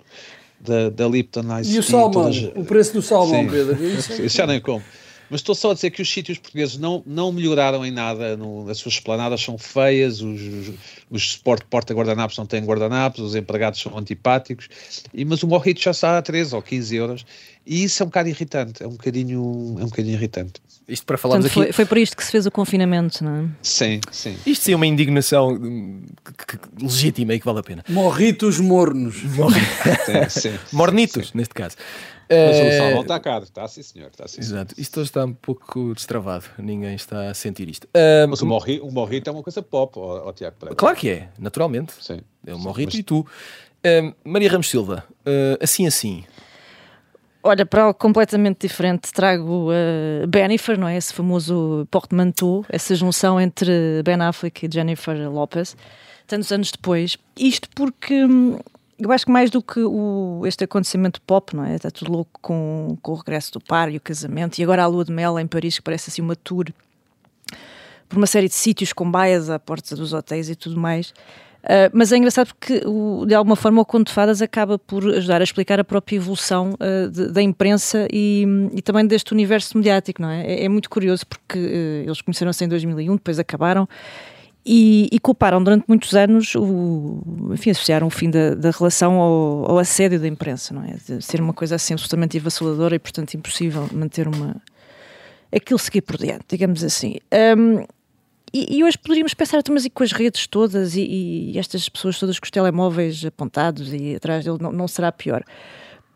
da, 0.60 0.90
da 0.90 1.08
Lipton 1.08 1.58
Ice 1.60 1.74
E 1.74 1.78
o 1.78 1.82
salmão, 1.82 2.30
o 2.54 2.64
preço 2.64 2.92
do 2.92 3.02
salmão, 3.02 3.42
Sim. 3.42 3.50
Pedro. 3.50 3.76
Isso 4.24 4.36
já 4.36 4.46
nem 4.46 4.60
como. 4.60 4.82
Mas 5.28 5.40
estou 5.40 5.54
só 5.54 5.72
a 5.72 5.74
dizer 5.74 5.90
que 5.90 6.00
os 6.00 6.08
sítios 6.08 6.38
portugueses 6.38 6.78
não, 6.78 7.02
não 7.04 7.32
melhoraram 7.32 7.84
em 7.84 7.90
nada, 7.90 8.36
no, 8.36 8.68
as 8.70 8.78
suas 8.78 8.94
esplanadas 8.94 9.40
são 9.40 9.58
feias, 9.58 10.20
os, 10.20 10.40
os, 10.40 10.74
os 11.10 11.36
porta-guardanapos 11.68 12.36
não 12.38 12.46
têm 12.46 12.64
guardanapos, 12.64 13.20
os 13.20 13.34
empregados 13.34 13.80
são 13.80 13.98
antipáticos, 13.98 14.68
e, 15.12 15.24
mas 15.24 15.42
o 15.42 15.48
morrito 15.48 15.80
já 15.80 15.90
está 15.90 16.16
a 16.16 16.22
13 16.22 16.54
ou 16.54 16.62
15 16.62 16.96
euros, 16.96 17.26
e 17.66 17.84
isso 17.84 18.02
é 18.02 18.04
um 18.04 18.08
bocado 18.08 18.28
irritante, 18.28 18.82
é 18.82 18.86
um 18.86 18.92
bocadinho, 18.92 19.76
é 19.78 19.82
um 19.82 19.88
bocadinho 19.88 20.14
irritante. 20.14 20.60
Isto 20.88 21.04
para 21.04 21.18
falarmos 21.18 21.46
Portanto, 21.46 21.64
aqui... 21.64 21.72
foi, 21.72 21.84
foi 21.84 21.88
por 21.88 21.98
isto 21.98 22.16
que 22.16 22.24
se 22.24 22.30
fez 22.30 22.46
o 22.46 22.50
confinamento, 22.50 23.24
não 23.24 23.36
é? 23.36 23.48
Sim, 23.60 24.00
sim. 24.12 24.36
Isto 24.46 24.66
sim 24.66 24.72
é 24.72 24.76
uma 24.76 24.86
indignação 24.86 25.58
que, 25.58 26.56
que, 26.56 26.84
legítima 26.84 27.34
e 27.34 27.40
que 27.40 27.44
vale 27.44 27.58
a 27.58 27.62
pena. 27.62 27.84
Morritos 27.88 28.60
mornos. 28.60 29.16
sim, 30.06 30.40
sim, 30.40 30.58
Mornitos, 30.72 31.28
sim. 31.28 31.38
neste 31.38 31.54
caso. 31.54 31.76
Mas 32.28 32.56
o 32.56 32.60
eh, 32.60 32.78
salmão 32.78 33.02
está 33.02 33.20
caro, 33.20 33.44
está 33.44 33.68
sim 33.68 33.82
senhor. 33.82 34.10
Está, 34.10 34.26
sim, 34.26 34.40
Exato, 34.40 34.74
isto 34.78 35.00
hoje 35.00 35.10
está 35.10 35.24
um 35.24 35.32
pouco 35.32 35.94
destravado, 35.94 36.44
ninguém 36.58 36.94
está 36.94 37.30
a 37.30 37.34
sentir 37.34 37.68
isto. 37.68 37.84
Uh, 37.86 38.28
mas 38.28 38.42
o 38.42 38.46
morrito, 38.46 38.86
o 38.86 38.92
morrito 38.92 39.28
é 39.28 39.32
uma 39.32 39.42
coisa 39.42 39.62
pop, 39.62 39.98
ó, 39.98 40.28
ó 40.28 40.32
Tiago 40.32 40.56
Pereira. 40.56 40.76
Claro 40.76 40.96
que 40.96 41.08
é, 41.08 41.28
naturalmente. 41.38 41.94
Sim. 42.00 42.20
É 42.44 42.54
o 42.54 42.58
morrito 42.58 42.92
mas... 42.92 43.00
e 43.00 43.02
tu. 43.02 43.20
Uh, 43.20 44.14
Maria 44.24 44.50
Ramos 44.50 44.68
Silva, 44.68 45.04
uh, 45.20 45.62
assim 45.62 45.86
assim. 45.86 46.24
Olha, 47.46 47.64
para 47.64 47.84
algo 47.84 47.94
completamente 47.96 48.66
diferente, 48.66 49.12
trago 49.12 49.70
uh, 49.70 50.26
Bennifer, 50.26 50.76
não 50.76 50.88
é? 50.88 50.96
Esse 50.96 51.14
famoso 51.14 51.86
portmanteau, 51.92 52.64
essa 52.68 52.92
junção 52.96 53.40
entre 53.40 54.02
Ben 54.04 54.20
Affleck 54.20 54.66
e 54.66 54.68
Jennifer 54.72 55.30
Lopez, 55.30 55.76
tantos 56.26 56.50
anos 56.50 56.72
depois. 56.72 57.16
Isto 57.38 57.68
porque 57.72 58.24
hum, 58.24 58.58
eu 58.98 59.12
acho 59.12 59.26
que 59.26 59.30
mais 59.30 59.48
do 59.48 59.62
que 59.62 59.78
o, 59.78 60.42
este 60.44 60.64
acontecimento 60.64 61.20
pop, 61.22 61.54
não 61.54 61.64
é? 61.64 61.76
Está 61.76 61.88
tudo 61.88 62.10
louco 62.10 62.32
com, 62.42 62.98
com 63.00 63.12
o 63.12 63.14
regresso 63.14 63.52
do 63.52 63.60
par 63.60 63.92
e 63.92 63.96
o 63.96 64.00
casamento, 64.00 64.58
e 64.58 64.64
agora 64.64 64.82
a 64.82 64.86
lua 64.88 65.04
de 65.04 65.12
mel 65.12 65.38
em 65.38 65.46
Paris, 65.46 65.76
que 65.76 65.82
parece 65.82 66.10
assim 66.10 66.22
uma 66.22 66.34
tour 66.34 66.66
por 68.08 68.16
uma 68.16 68.26
série 68.26 68.48
de 68.48 68.54
sítios 68.54 68.92
com 68.92 69.08
baias 69.08 69.50
à 69.50 69.58
porta 69.58 69.94
dos 69.94 70.12
hotéis 70.12 70.50
e 70.50 70.56
tudo 70.56 70.80
mais. 70.80 71.14
Uh, 71.66 71.90
mas 71.92 72.12
é 72.12 72.16
engraçado 72.16 72.46
porque, 72.46 72.80
o, 72.86 73.26
de 73.26 73.34
alguma 73.34 73.56
forma, 73.56 73.82
o 73.82 73.84
Conto 73.84 74.06
de 74.06 74.12
Fadas 74.12 74.40
acaba 74.40 74.78
por 74.78 75.04
ajudar 75.16 75.40
a 75.40 75.44
explicar 75.44 75.80
a 75.80 75.84
própria 75.84 76.14
evolução 76.14 76.74
uh, 76.74 77.10
de, 77.10 77.32
da 77.32 77.42
imprensa 77.42 78.06
e, 78.12 78.46
e, 78.72 78.80
também 78.80 79.04
deste 79.04 79.32
universo 79.32 79.76
mediático, 79.76 80.22
não 80.22 80.30
é? 80.30 80.46
É, 80.46 80.64
é 80.64 80.68
muito 80.68 80.88
curioso 80.88 81.26
porque 81.26 81.58
uh, 81.58 82.06
eles 82.06 82.20
conheceram-se 82.20 82.64
em 82.64 82.68
2001, 82.68 83.16
depois 83.16 83.40
acabaram 83.40 83.88
e, 84.68 85.08
e, 85.12 85.20
culparam 85.20 85.62
durante 85.62 85.84
muitos 85.86 86.14
anos, 86.14 86.54
o, 86.56 87.22
enfim, 87.52 87.70
associaram 87.70 88.08
o 88.08 88.10
fim 88.10 88.28
da, 88.28 88.54
da 88.54 88.70
relação 88.72 89.14
ao, 89.14 89.70
ao, 89.70 89.78
assédio 89.78 90.18
da 90.18 90.26
imprensa, 90.26 90.74
não 90.74 90.82
é? 90.82 90.96
De 91.06 91.22
ser 91.22 91.40
uma 91.40 91.52
coisa 91.52 91.76
assim 91.76 91.94
absolutamente 91.94 92.36
avassaladora 92.36 92.96
e, 92.96 92.98
portanto, 92.98 93.34
impossível 93.34 93.88
manter 93.92 94.26
uma. 94.26 94.56
aquilo 95.54 95.78
seguir 95.78 96.02
por 96.02 96.16
diante, 96.16 96.44
digamos 96.48 96.82
assim. 96.82 97.16
Um, 97.56 97.84
e, 98.56 98.78
e, 98.78 98.84
hoje 98.84 98.96
poderíamos 98.96 99.34
pensar, 99.34 99.58
então, 99.58 99.74
mas 99.74 99.84
e 99.84 99.90
com 99.90 100.02
as 100.02 100.12
redes 100.12 100.46
todas 100.46 100.94
e, 100.94 101.52
e, 101.52 101.58
estas 101.58 101.88
pessoas 101.88 102.18
todas 102.18 102.38
com 102.38 102.44
os 102.44 102.50
telemóveis 102.50 103.24
apontados 103.24 103.92
e 103.92 104.14
atrás 104.14 104.44
dele, 104.44 104.58
não, 104.60 104.72
não 104.72 104.88
será 104.88 105.12
pior? 105.12 105.44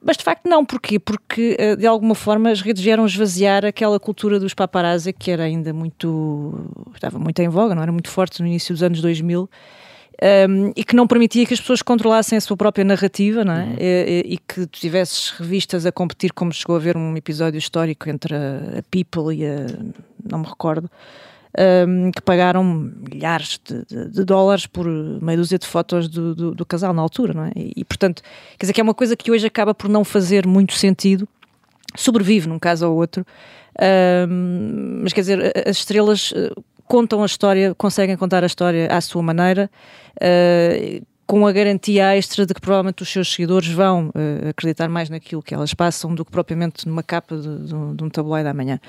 Mas 0.02 0.16
de 0.16 0.24
facto 0.24 0.48
não, 0.48 0.64
porquê? 0.64 0.98
Porque 0.98 1.56
eh, 1.58 1.76
de 1.76 1.86
alguma 1.86 2.14
forma 2.14 2.50
as 2.50 2.62
redes 2.62 2.82
vieram 2.82 3.04
esvaziar 3.04 3.66
aquela 3.66 4.00
cultura 4.00 4.40
dos 4.40 4.54
paparazzi 4.54 5.12
que 5.12 5.30
era 5.30 5.44
ainda 5.44 5.74
muito. 5.74 6.70
estava 6.94 7.18
muito 7.18 7.38
em 7.40 7.48
voga, 7.48 7.74
não 7.74 7.82
era 7.82 7.92
muito 7.92 8.08
forte 8.08 8.40
no 8.40 8.46
início 8.46 8.74
dos 8.74 8.82
anos 8.82 9.02
2000. 9.02 9.42
Um, 9.42 9.48
ehm, 10.22 10.72
e 10.74 10.84
que 10.84 10.96
não 10.96 11.06
permitia 11.06 11.44
que 11.44 11.52
as 11.52 11.60
pessoas 11.60 11.82
controlassem 11.82 12.36
a 12.38 12.40
sua 12.40 12.56
própria 12.56 12.84
narrativa, 12.84 13.44
não 13.44 13.54
é? 13.54 13.64
Uhum. 13.64 13.76
E, 13.78 14.22
e, 14.34 14.38
que 14.38 14.66
tivesses 14.66 15.30
revistas 15.30 15.84
a 15.84 15.92
competir, 15.92 16.32
como 16.32 16.52
chegou 16.52 16.76
a 16.76 16.78
haver 16.78 16.96
um 16.96 17.14
episódio 17.16 17.58
histórico 17.58 18.08
entre 18.08 18.34
a, 18.34 18.78
a 18.78 18.82
People 18.90 19.34
e 19.34 19.46
a. 19.46 19.66
não 20.30 20.38
me 20.38 20.46
recordo 20.46 20.90
um, 21.58 22.10
que 22.10 22.22
pagaram 22.22 22.62
milhares 22.62 23.60
de, 23.64 23.84
de, 23.84 24.10
de, 24.10 24.24
dólares 24.24 24.66
por 24.66 24.86
meia 24.86 25.36
dúzia 25.36 25.58
de 25.58 25.66
fotos 25.66 26.08
do, 26.08 26.34
do, 26.34 26.54
do, 26.54 26.66
casal 26.66 26.92
na 26.92 27.02
altura, 27.02 27.34
não 27.34 27.44
é? 27.44 27.52
E, 27.56 27.72
e, 27.76 27.84
portanto, 27.84 28.22
quer 28.58 28.64
dizer 28.64 28.72
que 28.72 28.80
é 28.80 28.84
uma 28.84 28.94
coisa 28.94 29.16
que 29.16 29.30
hoje 29.30 29.46
acaba 29.46 29.74
por 29.74 29.88
não 29.88 30.04
fazer 30.04 30.46
muito 30.46 30.74
sentido, 30.74 31.28
sobrevive 31.96 32.48
num 32.48 32.58
caso 32.58 32.88
ou 32.88 32.96
outro, 32.96 33.26
um, 34.28 35.00
mas 35.02 35.12
quer 35.12 35.20
dizer, 35.22 35.52
as 35.66 35.78
estrelas 35.78 36.32
eh, 36.36 36.52
contam 36.86 37.22
a 37.22 37.26
história, 37.26 37.74
conseguem 37.74 38.16
contar 38.16 38.42
a 38.42 38.46
história 38.46 38.88
à 38.88 39.00
sua 39.00 39.22
maneira. 39.22 39.70
Uh, 40.16 41.06
com 41.30 41.46
a 41.46 41.52
garantia 41.52 42.16
extra 42.16 42.44
de 42.44 42.52
que 42.52 42.60
provavelmente 42.60 43.04
os 43.04 43.08
seus 43.08 43.32
seguidores 43.32 43.68
vão 43.68 44.08
uh, 44.08 44.48
acreditar 44.48 44.88
mais 44.88 45.08
naquilo 45.08 45.40
que 45.40 45.54
elas 45.54 45.72
passam 45.72 46.12
do 46.12 46.24
que 46.24 46.30
propriamente 46.32 46.88
numa 46.88 47.04
capa 47.04 47.36
de, 47.36 47.66
de, 47.66 47.94
de 47.94 48.02
um 48.02 48.10
tabloide 48.10 48.48
amanhã. 48.48 48.80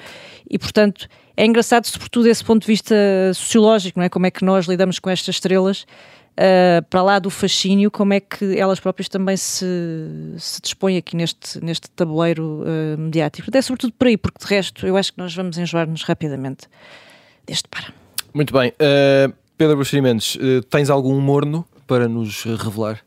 E, 0.49 0.57
portanto, 0.57 1.07
é 1.37 1.45
engraçado, 1.45 1.85
sobretudo 1.85 2.23
desse 2.23 2.43
ponto 2.43 2.63
de 2.63 2.67
vista 2.67 2.95
sociológico, 3.35 3.99
não 3.99 4.05
é? 4.07 4.09
Como 4.09 4.25
é 4.25 4.31
que 4.31 4.43
nós 4.43 4.65
lidamos 4.65 4.97
com 4.97 5.11
estas 5.11 5.35
estrelas, 5.35 5.85
uh, 6.31 6.83
para 6.89 7.03
lá 7.03 7.19
do 7.19 7.29
fascínio, 7.29 7.91
como 7.91 8.11
é 8.11 8.19
que 8.19 8.57
elas 8.57 8.79
próprias 8.79 9.07
também 9.07 9.37
se, 9.37 9.63
se 10.39 10.59
dispõem 10.63 10.97
aqui 10.97 11.15
neste, 11.15 11.63
neste 11.63 11.91
tabuleiro 11.91 12.63
uh, 12.63 12.97
mediático. 12.97 13.55
É 13.55 13.61
sobretudo 13.61 13.93
por 13.93 14.07
aí, 14.07 14.17
porque 14.17 14.43
de 14.43 14.51
resto 14.51 14.87
eu 14.87 14.97
acho 14.97 15.13
que 15.13 15.19
nós 15.19 15.35
vamos 15.35 15.59
enjoar-nos 15.59 16.01
rapidamente 16.01 16.67
deste 17.45 17.69
para. 17.69 17.93
Muito 18.33 18.51
bem. 18.51 18.73
Pedro 19.59 19.77
Buxeri 19.77 20.01
Mendes, 20.01 20.39
tens 20.71 20.89
algum 20.89 21.21
morno 21.21 21.67
para 21.91 22.07
nos 22.07 22.43
revelar? 22.43 23.01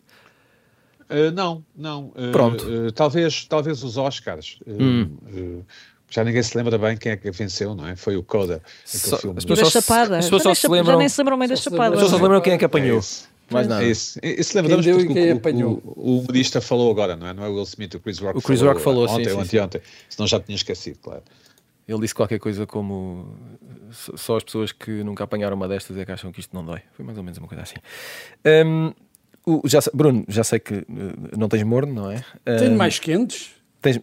Uh, 1.08 1.32
não, 1.32 1.64
não. 1.74 2.08
Uh, 2.08 2.32
Pronto. 2.32 2.66
Uh, 2.66 2.92
talvez, 2.92 3.46
talvez 3.46 3.82
os 3.82 3.96
Oscars. 3.96 4.58
Hum. 4.66 5.62
já 6.10 6.22
ninguém 6.22 6.42
se 6.42 6.54
lembra 6.54 6.76
bem 6.76 6.94
quem 6.94 7.12
é 7.12 7.16
que 7.16 7.30
venceu, 7.30 7.74
não 7.74 7.88
é? 7.88 7.96
Foi 7.96 8.14
o 8.14 8.22
Coda. 8.22 8.62
Só, 8.84 9.16
filme. 9.16 9.38
As 9.38 9.44
pessoas, 9.46 9.72
chapada. 9.72 10.18
As 10.18 10.26
pessoas 10.26 10.42
só 10.42 10.54
se 10.54 10.68
lembram, 10.68 10.92
já 10.92 10.98
nem 10.98 11.08
se 11.08 11.18
lembram 11.18 11.38
bem 11.38 11.48
da 11.48 11.56
chapada. 11.56 11.86
As 11.86 11.92
pessoas 11.92 12.10
só 12.10 12.16
se 12.18 12.22
lembram 12.22 12.42
quem 12.42 12.52
é 12.52 12.58
que 12.58 12.64
apanhou. 12.66 13.00
É 13.00 13.54
mais 13.54 13.66
nada. 13.66 13.82
É 13.82 13.88
isso. 13.88 14.20
Isso 14.22 14.54
lembramos 14.54 14.84
quem 14.84 14.94
porque 14.94 15.32
o, 15.32 15.40
quem 15.40 15.64
o, 15.64 15.82
o, 15.96 16.18
humorista 16.18 16.60
falou 16.60 16.90
agora, 16.90 17.16
não 17.16 17.26
é? 17.26 17.32
Não 17.32 17.42
é 17.42 17.48
Will 17.48 17.62
Smith, 17.62 17.94
o 17.94 18.00
Chris 18.00 18.18
Rock 18.18 18.38
o 18.38 18.42
Chris 18.42 18.60
falou, 18.60 18.74
Rock 18.74 18.84
falou 18.84 19.08
ontem 19.08 19.24
sim, 19.24 19.32
ou 19.32 19.40
anteontem. 19.40 19.80
Senão 20.10 20.26
já 20.26 20.38
tinha 20.38 20.56
esquecido, 20.56 20.98
claro. 20.98 21.22
Ele 21.86 22.00
disse 22.00 22.14
qualquer 22.14 22.38
coisa 22.38 22.66
como 22.66 23.36
só 23.90 24.36
as 24.36 24.44
pessoas 24.44 24.72
que 24.72 25.02
nunca 25.04 25.24
apanharam 25.24 25.56
uma 25.56 25.68
destas 25.68 25.96
é 25.96 26.04
que 26.04 26.12
acham 26.12 26.32
que 26.32 26.40
isto 26.40 26.54
não 26.54 26.64
dói. 26.64 26.80
Foi 26.92 27.04
mais 27.04 27.18
ou 27.18 27.24
menos 27.24 27.38
uma 27.38 27.46
coisa 27.46 27.62
assim. 27.62 27.76
Um, 28.66 28.92
o, 29.46 29.62
já, 29.66 29.80
Bruno, 29.92 30.24
já 30.26 30.42
sei 30.42 30.58
que 30.58 30.74
uh, 30.74 30.86
não 31.36 31.48
tens 31.48 31.62
morno, 31.62 31.92
não 31.92 32.10
é? 32.10 32.24
Tenho 32.58 32.72
um, 32.72 32.76
mais 32.76 32.98
quentes. 32.98 33.50
Tens, 33.82 34.00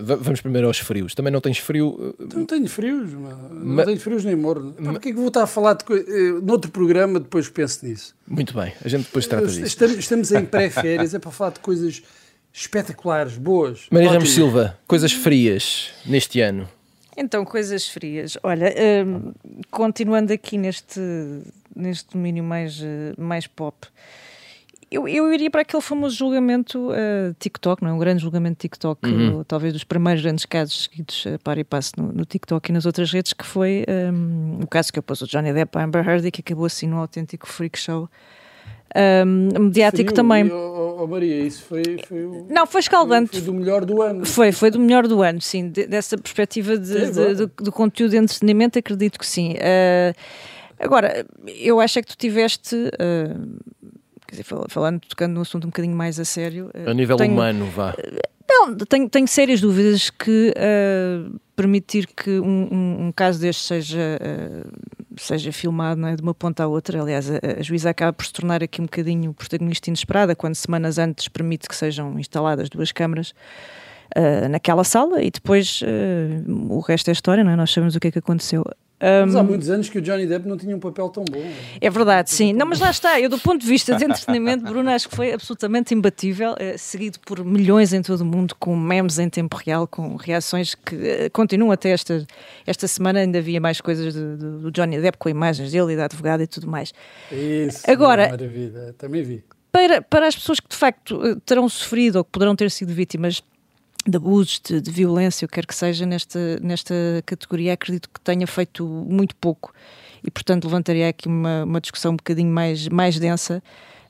vamos 0.00 0.40
primeiro 0.40 0.66
aos 0.66 0.78
frios. 0.78 1.14
Também 1.14 1.30
não 1.30 1.40
tens 1.42 1.58
frio? 1.58 1.88
Uh, 2.18 2.28
não 2.34 2.46
tenho 2.46 2.66
frios, 2.66 3.12
não 3.12 3.84
tenho 3.84 4.00
frios 4.00 4.24
nem 4.24 4.34
morno. 4.34 4.72
Porquê 4.72 5.10
é 5.10 5.12
que 5.12 5.18
vou 5.18 5.28
estar 5.28 5.42
a 5.42 5.46
falar 5.46 5.74
de 5.74 5.84
uh, 5.92 6.40
noutro 6.42 6.70
programa, 6.70 7.20
depois 7.20 7.48
penso 7.50 7.84
nisso? 7.84 8.14
Muito 8.26 8.54
bem, 8.54 8.72
a 8.82 8.88
gente 8.88 9.04
depois 9.04 9.26
trata 9.26 9.46
disso. 9.46 9.62
Estamos, 9.64 9.96
estamos 9.98 10.32
em 10.32 10.46
pré-férias, 10.46 11.12
é 11.12 11.18
para 11.18 11.30
falar 11.30 11.50
de 11.50 11.60
coisas 11.60 12.02
espetaculares, 12.50 13.36
boas. 13.36 13.86
Maria 13.90 14.12
Ramos 14.12 14.30
Silva, 14.30 14.78
coisas 14.86 15.12
frias 15.12 15.90
neste 16.06 16.40
ano. 16.40 16.66
Então, 17.16 17.44
coisas 17.44 17.88
frias. 17.88 18.36
Olha, 18.42 18.74
um, 19.06 19.32
continuando 19.70 20.32
aqui 20.32 20.58
neste, 20.58 21.00
neste 21.74 22.12
domínio 22.12 22.44
mais, 22.44 22.82
mais 23.16 23.46
pop, 23.46 23.88
eu, 24.90 25.08
eu 25.08 25.32
iria 25.32 25.50
para 25.50 25.62
aquele 25.62 25.82
famoso 25.82 26.16
julgamento 26.16 26.90
uh, 26.90 27.34
TikTok, 27.40 27.82
não 27.82 27.90
é? 27.90 27.92
Um 27.92 27.98
grande 27.98 28.22
julgamento 28.22 28.58
TikTok, 28.58 29.08
uhum. 29.08 29.42
talvez 29.42 29.72
dos 29.72 29.82
primeiros 29.82 30.22
grandes 30.22 30.46
casos 30.46 30.84
seguidos 30.84 31.26
uh, 31.26 31.38
para 31.42 31.58
e 31.58 31.64
passo 31.64 31.92
no, 31.96 32.12
no, 32.12 32.24
TikTok 32.24 32.70
e 32.70 32.72
nas 32.72 32.86
outras 32.86 33.10
redes, 33.10 33.32
que 33.32 33.44
foi 33.44 33.84
um, 33.88 34.60
o 34.62 34.66
caso 34.66 34.92
que 34.92 34.98
eu 34.98 35.02
pus 35.02 35.20
o 35.22 35.26
Johnny 35.26 35.52
Depp 35.52 35.76
a 35.76 35.82
Amber 35.82 36.08
Heard 36.08 36.26
e 36.26 36.30
que 36.30 36.40
acabou 36.40 36.66
assim 36.66 36.86
num 36.86 36.98
autêntico 36.98 37.48
freak 37.48 37.76
show. 37.76 38.08
Um, 38.96 39.64
mediático 39.64 40.10
Frio, 40.10 40.14
também. 40.14 40.50
Oh, 40.50 41.02
oh, 41.02 41.06
Maria, 41.06 41.42
isso 41.42 41.62
foi, 41.64 41.82
foi 42.06 42.24
o, 42.24 42.46
Não, 42.48 42.66
foi 42.66 42.80
escaldante. 42.80 43.30
Foi, 43.30 43.40
foi, 43.40 43.46
do 43.46 43.54
melhor 43.54 43.84
do 43.84 44.02
ano. 44.02 44.24
Foi, 44.24 44.52
foi 44.52 44.70
do 44.70 44.78
melhor 44.78 45.06
do 45.06 45.22
ano, 45.22 45.40
sim. 45.40 45.68
De, 45.68 45.86
dessa 45.86 46.16
perspectiva 46.16 46.78
de, 46.78 47.10
de, 47.10 47.34
de, 47.34 47.46
do 47.46 47.70
conteúdo 47.70 48.12
de 48.12 48.16
entretenimento, 48.16 48.78
acredito 48.78 49.18
que 49.18 49.26
sim. 49.26 49.52
Uh, 49.54 50.14
agora, 50.78 51.26
eu 51.46 51.80
acho 51.80 51.98
é 51.98 52.02
que 52.02 52.08
tu 52.08 52.16
tiveste. 52.16 52.74
Uh, 52.74 53.58
quer 54.26 54.36
dizer, 54.36 54.44
falando, 54.68 55.00
tocando 55.00 55.34
num 55.34 55.42
assunto 55.42 55.64
um 55.64 55.70
bocadinho 55.70 55.96
mais 55.96 56.18
a 56.18 56.24
sério. 56.24 56.70
A 56.86 56.94
nível 56.94 57.16
tenho, 57.16 57.32
humano, 57.32 57.66
vá. 57.66 57.94
Não, 58.48 58.74
tenho, 58.76 59.08
tenho 59.08 59.26
sérias 59.26 59.60
dúvidas 59.60 60.08
que 60.08 60.54
uh, 60.56 61.38
permitir 61.56 62.06
que 62.06 62.38
um, 62.38 62.68
um, 62.70 63.06
um, 63.06 63.12
caso 63.12 63.40
deste 63.40 63.62
seja, 63.62 64.18
uh, 64.20 64.68
seja 65.16 65.52
filmado 65.52 66.04
é, 66.06 66.16
de 66.16 66.22
uma 66.22 66.34
ponta 66.34 66.64
à 66.64 66.66
outra. 66.66 67.00
Aliás, 67.00 67.30
a, 67.30 67.38
a, 67.58 67.62
juíza 67.62 67.90
acaba 67.90 68.12
por 68.12 68.26
se 68.26 68.32
tornar 68.32 68.62
aqui 68.62 68.80
um 68.80 68.84
bocadinho 68.84 69.32
protagonista 69.32 69.90
inesperada 69.90 70.34
quando 70.34 70.54
semanas 70.54 70.98
antes 70.98 71.28
permite 71.28 71.68
que 71.68 71.74
sejam 71.74 72.18
instaladas 72.18 72.68
duas 72.68 72.92
câmaras. 72.92 73.34
Uh, 74.16 74.48
naquela 74.48 74.84
sala 74.84 75.20
e 75.20 75.32
depois 75.32 75.80
o 76.48 76.78
resto 76.78 77.08
é 77.08 77.12
história, 77.12 77.42
não 77.42 77.50
é? 77.50 77.56
nós 77.56 77.72
sabemos 77.72 77.96
o 77.96 78.00
que 78.00 78.06
é 78.06 78.10
que 78.12 78.20
aconteceu. 78.20 78.64
Um, 78.98 79.26
mas 79.26 79.36
há 79.36 79.42
muitos 79.42 79.68
anos 79.68 79.90
que 79.90 79.98
o 79.98 80.02
Johnny 80.02 80.26
Depp 80.26 80.48
não 80.48 80.56
tinha 80.56 80.74
um 80.74 80.80
papel 80.80 81.10
tão 81.10 81.22
bom. 81.24 81.44
É 81.80 81.90
verdade, 81.90 82.30
sim. 82.30 82.54
Não, 82.54 82.64
mas 82.64 82.80
lá 82.80 82.90
está. 82.90 83.20
Eu, 83.20 83.28
do 83.28 83.38
ponto 83.38 83.60
de 83.60 83.66
vista 83.66 83.94
de 83.94 84.04
entretenimento, 84.04 84.64
Bruno, 84.64 84.88
acho 84.88 85.08
que 85.08 85.14
foi 85.14 85.34
absolutamente 85.34 85.92
imbatível, 85.92 86.54
eh, 86.58 86.78
seguido 86.78 87.20
por 87.20 87.44
milhões 87.44 87.92
em 87.92 88.00
todo 88.00 88.22
o 88.22 88.24
mundo, 88.24 88.54
com 88.58 88.74
memes 88.74 89.18
em 89.18 89.28
tempo 89.28 89.54
real, 89.56 89.86
com 89.86 90.16
reações 90.16 90.74
que 90.74 90.96
eh, 90.96 91.28
continuam 91.28 91.70
até 91.70 91.90
esta, 91.90 92.26
esta 92.66 92.88
semana. 92.88 93.20
Ainda 93.20 93.38
havia 93.38 93.60
mais 93.60 93.82
coisas 93.82 94.14
do, 94.14 94.60
do, 94.60 94.70
Johnny 94.70 94.98
Depp, 94.98 95.18
com 95.18 95.28
imagens 95.28 95.72
dele 95.72 95.92
e 95.92 95.96
da 95.96 96.06
advogada 96.06 96.42
e 96.42 96.46
tudo 96.46 96.66
mais. 96.66 96.94
Isso, 97.30 97.90
Agora, 97.90 98.30
maravilha. 98.30 98.94
Também 98.96 99.22
vi. 99.22 99.44
Para, 99.70 100.00
para 100.00 100.26
as 100.26 100.34
pessoas 100.34 100.58
que 100.58 100.70
de 100.70 100.76
facto 100.76 101.22
eh, 101.22 101.36
terão 101.44 101.68
sofrido 101.68 102.16
ou 102.16 102.24
que 102.24 102.30
poderão 102.30 102.56
ter 102.56 102.70
sido 102.70 102.94
vítimas 102.94 103.42
de 104.06 104.16
abusos, 104.16 104.60
de, 104.64 104.80
de, 104.80 104.90
violência, 104.90 105.44
o 105.44 105.48
que 105.48 105.54
quer 105.54 105.66
que 105.66 105.74
seja, 105.74 106.06
nesta, 106.06 106.60
nesta 106.60 106.94
categoria, 107.24 107.72
acredito 107.72 108.08
que 108.08 108.20
tenha 108.20 108.46
feito 108.46 108.86
muito 108.86 109.34
pouco 109.36 109.72
e, 110.22 110.30
portanto, 110.30 110.64
levantaria 110.64 111.08
aqui 111.08 111.28
uma, 111.28 111.64
uma 111.64 111.80
discussão 111.80 112.12
um 112.12 112.16
bocadinho 112.16 112.50
mais, 112.50 112.88
mais 112.88 113.18
densa. 113.18 113.62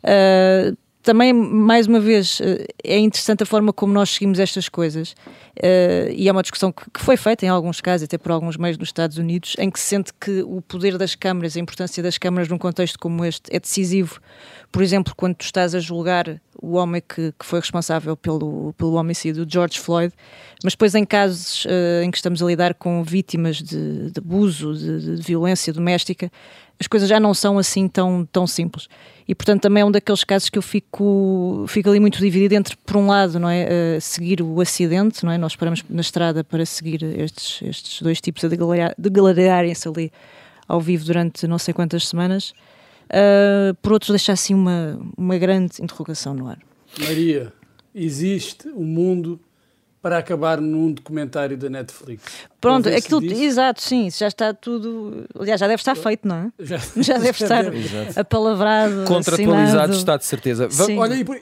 Uh, 0.02 0.76
também, 1.06 1.32
mais 1.32 1.86
uma 1.86 2.00
vez, 2.00 2.40
uh, 2.40 2.66
é 2.82 2.98
interessante 2.98 3.44
a 3.44 3.46
forma 3.46 3.72
como 3.72 3.92
nós 3.92 4.10
seguimos 4.10 4.40
estas 4.40 4.68
coisas 4.68 5.12
uh, 5.12 6.10
e 6.10 6.28
é 6.28 6.32
uma 6.32 6.42
discussão 6.42 6.72
que, 6.72 6.82
que, 6.90 7.00
foi 7.00 7.16
feita 7.16 7.46
em 7.46 7.48
alguns 7.48 7.80
casos, 7.80 8.04
até 8.04 8.18
por 8.18 8.32
alguns 8.32 8.56
meios 8.56 8.76
nos 8.76 8.88
Estados 8.88 9.16
Unidos, 9.16 9.54
em 9.58 9.70
que 9.70 9.78
se 9.78 9.86
sente 9.86 10.12
que 10.20 10.42
o 10.42 10.60
poder 10.60 10.98
das 10.98 11.14
câmaras, 11.14 11.56
a 11.56 11.60
importância 11.60 12.02
das 12.02 12.18
câmaras 12.18 12.48
num 12.48 12.58
contexto 12.58 12.98
como 12.98 13.24
este 13.24 13.54
é 13.54 13.60
decisivo 13.60 14.20
por 14.76 14.82
exemplo, 14.82 15.14
quando 15.16 15.36
tu 15.36 15.44
estás 15.44 15.74
a 15.74 15.80
julgar 15.80 16.40
o 16.60 16.74
homem 16.74 17.00
que, 17.00 17.32
que 17.32 17.46
foi 17.46 17.60
responsável 17.60 18.14
pelo, 18.14 18.74
pelo 18.74 18.94
homicídio 18.94 19.46
de 19.46 19.52
George 19.52 19.80
Floyd, 19.80 20.12
mas 20.62 20.74
depois 20.74 20.94
em 20.94 21.04
casos 21.04 21.64
uh, 21.64 22.02
em 22.02 22.10
que 22.10 22.18
estamos 22.18 22.42
a 22.42 22.46
lidar 22.46 22.74
com 22.74 23.02
vítimas 23.02 23.56
de, 23.56 24.10
de 24.10 24.18
abuso, 24.18 24.74
de, 24.74 25.16
de, 25.16 25.22
violência 25.22 25.72
doméstica, 25.72 26.30
as 26.78 26.86
coisas 26.86 27.08
já 27.08 27.18
não 27.18 27.32
são 27.32 27.58
assim 27.58 27.88
tão, 27.88 28.26
tão 28.30 28.46
simples. 28.46 28.88
E 29.28 29.34
portanto 29.34 29.62
também 29.62 29.80
é 29.80 29.84
um 29.84 29.90
daqueles 29.90 30.22
casos 30.22 30.48
que 30.48 30.56
eu 30.56 30.62
fico, 30.62 31.64
fico 31.68 31.88
ali 31.88 31.98
muito 31.98 32.18
dividido 32.18 32.54
entre, 32.54 32.76
por 32.76 32.96
um 32.96 33.08
lado, 33.08 33.40
não 33.40 33.48
é, 33.48 33.96
uh, 33.96 34.00
seguir 34.00 34.40
o 34.40 34.60
acidente, 34.60 35.24
não 35.24 35.32
é? 35.32 35.38
Nós 35.38 35.56
paramos 35.56 35.82
na 35.90 36.00
estrada 36.00 36.44
para 36.44 36.64
seguir 36.64 37.02
estes, 37.02 37.60
estes 37.62 38.02
dois 38.02 38.20
tipos 38.20 38.44
a 38.44 38.48
degladiarem-se 38.96 39.88
ali 39.88 40.12
ao 40.68 40.80
vivo 40.80 41.04
durante 41.04 41.46
não 41.46 41.58
sei 41.58 41.74
quantas 41.74 42.06
semanas 42.06 42.54
uh, 43.06 43.74
por 43.82 43.92
outros 43.92 44.10
deixar 44.10 44.32
assim 44.32 44.54
uma, 44.54 44.98
uma 45.16 45.38
grande 45.38 45.82
interrogação 45.82 46.34
no 46.34 46.48
ar. 46.48 46.58
Maria, 46.98 47.52
existe 47.94 48.68
um 48.68 48.84
mundo 48.84 49.40
para 50.06 50.18
acabar 50.18 50.60
num 50.60 50.92
documentário 50.92 51.56
da 51.56 51.68
Netflix. 51.68 52.22
Pronto, 52.60 52.88
aquilo, 52.88 53.24
exato, 53.24 53.82
sim, 53.82 54.08
já 54.08 54.28
está 54.28 54.54
tudo. 54.54 55.24
Aliás, 55.36 55.58
já 55.58 55.66
deve 55.66 55.80
estar 55.80 55.96
feito, 55.96 56.28
não 56.28 56.36
é? 56.36 56.52
Já, 56.60 56.78
já 57.02 57.18
deve 57.18 57.30
estar 57.42 57.64
deve. 57.64 57.88
apalavrado. 58.14 59.02
Contratualizado 59.04 59.92
está 59.94 60.16
de 60.16 60.24
certeza. 60.24 60.70
Sim. 60.70 60.96
Olha, 60.96 61.14
e 61.16 61.24
por, 61.24 61.34
uh, 61.34 61.40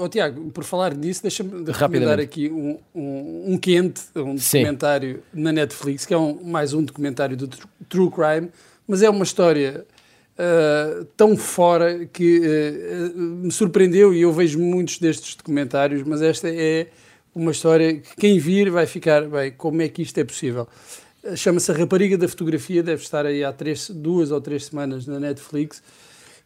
oh, 0.00 0.08
Tiago, 0.08 0.50
por 0.50 0.64
falar 0.64 0.92
nisso, 0.92 1.22
deixa-me 1.22 1.64
recomendar 1.70 2.18
aqui 2.18 2.50
um, 2.50 2.80
um, 2.92 3.52
um 3.52 3.56
quente, 3.56 4.02
um 4.16 4.34
documentário 4.34 5.22
sim. 5.32 5.40
na 5.40 5.52
Netflix, 5.52 6.04
que 6.04 6.12
é 6.12 6.18
um, 6.18 6.42
mais 6.42 6.74
um 6.74 6.82
documentário 6.82 7.36
do 7.36 7.46
True 7.88 8.10
Crime, 8.10 8.50
mas 8.88 9.04
é 9.04 9.08
uma 9.08 9.22
história. 9.22 9.86
Uh, 10.36 11.04
tão 11.18 11.36
fora 11.36 12.06
que 12.06 12.40
uh, 12.40 13.18
me 13.18 13.52
surpreendeu 13.52 14.14
e 14.14 14.22
eu 14.22 14.32
vejo 14.32 14.58
muitos 14.58 14.98
destes 14.98 15.36
documentários, 15.36 16.02
mas 16.02 16.22
esta 16.22 16.48
é 16.48 16.86
uma 17.34 17.52
história 17.52 17.94
que 17.94 18.16
quem 18.16 18.38
vir 18.38 18.70
vai 18.70 18.86
ficar, 18.86 19.22
bem, 19.28 19.52
como 19.52 19.82
é 19.82 19.88
que 19.88 20.02
isto 20.02 20.18
é 20.18 20.24
possível? 20.24 20.68
Chama-se 21.36 21.70
A 21.70 21.74
Rapariga 21.74 22.16
da 22.16 22.26
Fotografia, 22.26 22.82
deve 22.82 23.02
estar 23.02 23.26
aí 23.26 23.44
há 23.44 23.52
três, 23.52 23.90
duas 23.90 24.30
ou 24.30 24.40
três 24.40 24.66
semanas 24.66 25.06
na 25.06 25.20
Netflix. 25.20 25.82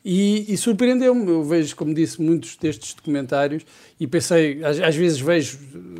E, 0.04 0.52
e 0.52 0.56
surpreendeu-me, 0.58 1.30
eu 1.30 1.42
vejo, 1.42 1.74
como 1.76 1.94
disse, 1.94 2.20
muitos 2.20 2.56
destes 2.56 2.92
documentários 2.92 3.64
e 3.98 4.06
pensei, 4.06 4.62
às, 4.62 4.78
às, 4.78 4.94
vezes 4.94 5.18
vejo, 5.18 5.58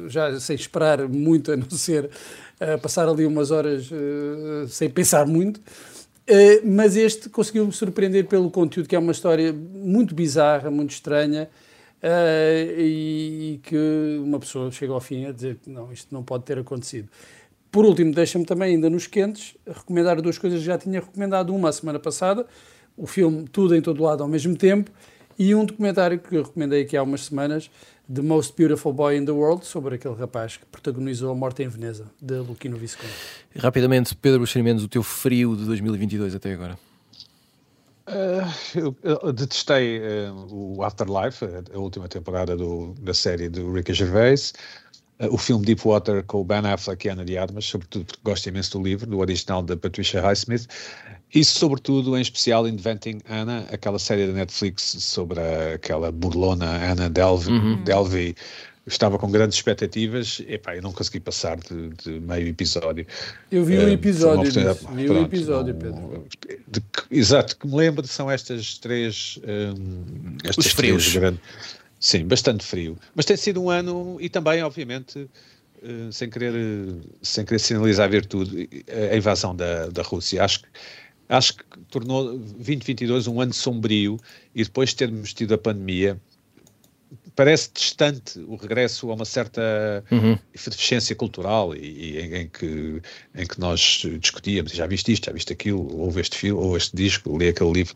já 0.09 0.39
sem 0.39 0.57
esperar 0.57 1.09
muito, 1.09 1.51
a 1.51 1.57
não 1.57 1.71
ser 1.71 2.05
uh, 2.05 2.79
passar 2.83 3.09
ali 3.09 3.25
umas 3.25 3.51
horas 3.51 3.91
uh, 3.91 4.69
sem 4.69 4.91
pensar 4.91 5.27
muito, 5.27 5.57
uh, 5.59 6.67
mas 6.67 6.97
este 6.97 7.31
conseguiu-me 7.31 7.73
surpreender 7.73 8.27
pelo 8.27 8.51
conteúdo, 8.51 8.87
que 8.87 8.95
é 8.95 8.99
uma 8.99 9.13
história 9.13 9.55
muito 9.55 10.15
bizarra, 10.15 10.71
muito 10.71 10.91
estranha, 10.91 11.49
uh, 12.05 12.81
e, 12.81 13.55
e, 13.55 13.61
que 13.63 14.21
uma 14.23 14.39
pessoa 14.39 14.71
chega 14.71 14.93
ao 14.93 15.01
fim 15.01 15.25
a 15.25 15.33
dizer 15.33 15.57
que 15.57 15.71
não, 15.71 15.91
isto 15.91 16.15
não 16.15 16.23
pode 16.23 16.45
ter 16.45 16.59
acontecido. 16.59 17.09
Por 17.71 17.85
último, 17.85 18.13
deixa-me 18.13 18.45
também, 18.45 18.75
ainda 18.75 18.89
nos 18.89 19.07
quentes, 19.07 19.57
recomendar 19.67 20.21
duas 20.21 20.39
coisas 20.39 20.61
que 20.61 20.67
já 20.67 20.79
tinha 20.79 21.01
recomendado. 21.01 21.53
Uma 21.53 21.71
a 21.71 21.73
semana 21.73 21.99
passada, 21.99 22.47
o 22.97 23.07
filme 23.07 23.49
Tudo 23.49 23.75
em 23.75 23.83
Todo 23.83 24.03
Lado 24.03 24.23
ao 24.23 24.29
mesmo 24.29 24.55
tempo, 24.55 24.93
e 25.37 25.55
um 25.55 25.65
documentário 25.65 26.19
que 26.21 26.37
eu 26.37 26.45
recomendei 26.45 26.83
aqui 26.83 26.97
há 26.97 27.03
umas 27.03 27.25
semanas, 27.25 27.69
The 28.13 28.23
Most 28.23 28.55
Beautiful 28.57 28.93
Boy 28.93 29.17
in 29.17 29.25
the 29.25 29.33
World, 29.33 29.67
sobre 29.67 29.97
aquele 29.97 30.15
rapaz 30.15 30.57
que 30.57 30.67
protagonizou 30.67 31.33
a 31.33 31.35
morte 31.35 31.65
em 31.65 31.69
Veneza, 31.69 32.05
de 32.23 32.37
Luquino 32.37 32.77
Visconti. 32.77 33.13
Rapidamente, 33.57 34.15
Pedro 34.15 34.39
Buxerimentos, 34.39 34.85
o 34.85 34.89
teu 34.89 35.03
frio 35.03 35.57
de 35.57 35.65
2022 35.65 36.37
até 36.37 36.53
agora. 36.53 36.79
Uh, 38.07 38.79
eu, 38.79 38.97
eu, 39.03 39.33
detestei 39.33 39.99
uh, 39.99 40.47
o 40.51 40.83
Afterlife, 40.83 41.45
a, 41.45 41.75
a 41.75 41.79
última 41.79 42.07
temporada 42.07 42.55
do, 42.55 42.95
da 43.01 43.15
série 43.15 43.49
do 43.49 43.73
Ricky 43.73 43.95
Gervais, 43.95 44.53
uh, 45.21 45.35
o 45.35 45.39
filme 45.39 45.65
Deepwater 45.65 46.23
com 46.25 46.43
o 46.43 46.45
Ben 46.45 46.59
Affleck 46.67 47.07
e 47.07 47.11
Ana 47.11 47.25
de 47.25 47.39
Armas, 47.39 47.65
sobretudo 47.65 48.05
porque 48.05 48.21
gosto 48.23 48.47
imenso 48.47 48.79
do 48.79 48.85
livro, 48.85 49.07
do 49.07 49.19
original 49.21 49.63
da 49.63 49.75
Patricia 49.75 50.21
Highsmith, 50.21 50.67
e 51.35 51.43
sobretudo, 51.43 52.17
em 52.17 52.21
especial, 52.21 52.69
Inventing 52.69 53.21
Anna, 53.29 53.67
aquela 53.73 53.99
série 53.99 54.27
da 54.27 54.35
Netflix 54.35 54.83
sobre 54.83 55.41
a, 55.41 55.75
aquela 55.75 56.13
burlona 56.13 56.67
Anna 56.91 57.09
Delvey, 57.09 57.55
uhum. 57.55 57.85
Delvey 57.85 58.35
estava 58.87 59.19
com 59.19 59.31
grandes 59.31 59.57
expectativas 59.57 60.41
e 60.41 60.61
eu 60.77 60.83
não 60.83 60.93
consegui 60.93 61.21
passar 61.21 61.57
de, 61.57 61.89
de 61.91 62.21
meio 62.21 62.49
episódio. 62.49 63.07
Eu 63.51 63.65
vi 63.65 63.79
um 63.79 63.89
episódio, 63.89 64.51
vi 64.95 65.11
um 65.11 65.23
episódio, 65.23 65.75
Pedro. 65.75 66.27
De, 66.47 66.81
de, 66.81 66.83
exato, 67.11 67.57
que 67.57 67.67
me 67.67 67.77
lembro 67.77 68.07
são 68.07 68.31
estas 68.31 68.79
três. 68.79 69.39
Um, 69.43 70.37
estas 70.45 70.67
Os 70.67 70.73
frios. 70.73 71.13
Três 71.13 71.35
sim, 71.99 72.27
bastante 72.27 72.65
frio. 72.65 72.99
Mas 73.15 73.25
tem 73.25 73.37
sido 73.37 73.63
um 73.63 73.71
ano 73.71 74.19
e 74.21 74.29
também, 74.29 74.63
obviamente, 74.63 75.19
uh, 75.19 76.13
sem, 76.13 76.29
querer, 76.29 76.53
sem 77.23 77.45
querer 77.45 77.59
sinalizar 77.59 78.11
virtude, 78.11 78.69
a 79.11 79.17
invasão 79.17 79.57
da, 79.57 79.87
da 79.87 80.03
Rússia. 80.03 80.45
Acho 80.45 80.61
que 80.61 80.69
acho 81.27 81.57
que 81.57 81.65
tornou 81.91 82.39
2022 82.39 83.27
um 83.27 83.41
ano 83.41 83.55
sombrio 83.55 84.21
e 84.55 84.63
depois 84.63 84.91
de 84.91 84.97
termos 84.97 85.33
tido 85.33 85.55
a 85.55 85.59
pandemia 85.59 86.21
parece 87.37 87.71
distante 87.73 88.39
o 88.41 88.57
regresso 88.57 89.11
a 89.11 89.15
uma 89.15 89.25
certa 89.25 90.05
uhum. 90.11 90.39
efervescência 90.55 91.15
cultural 91.17 91.75
e, 91.75 91.79
e 91.79 92.21
em, 92.21 92.35
em, 92.35 92.49
que, 92.49 93.03
em 93.35 93.47
que 93.47 93.59
nós 93.59 94.03
discutíamos, 94.21 94.73
já 94.73 94.87
viste 94.87 95.13
isto, 95.13 95.27
já 95.27 95.33
viste 95.33 95.53
aquilo, 95.53 95.99
ouve 95.99 96.21
este 96.21 96.37
filme, 96.37 96.61
ou 96.61 96.77
este 96.77 96.97
disco, 96.97 97.37
li 97.37 97.49
aquele 97.49 97.73
livro, 97.73 97.95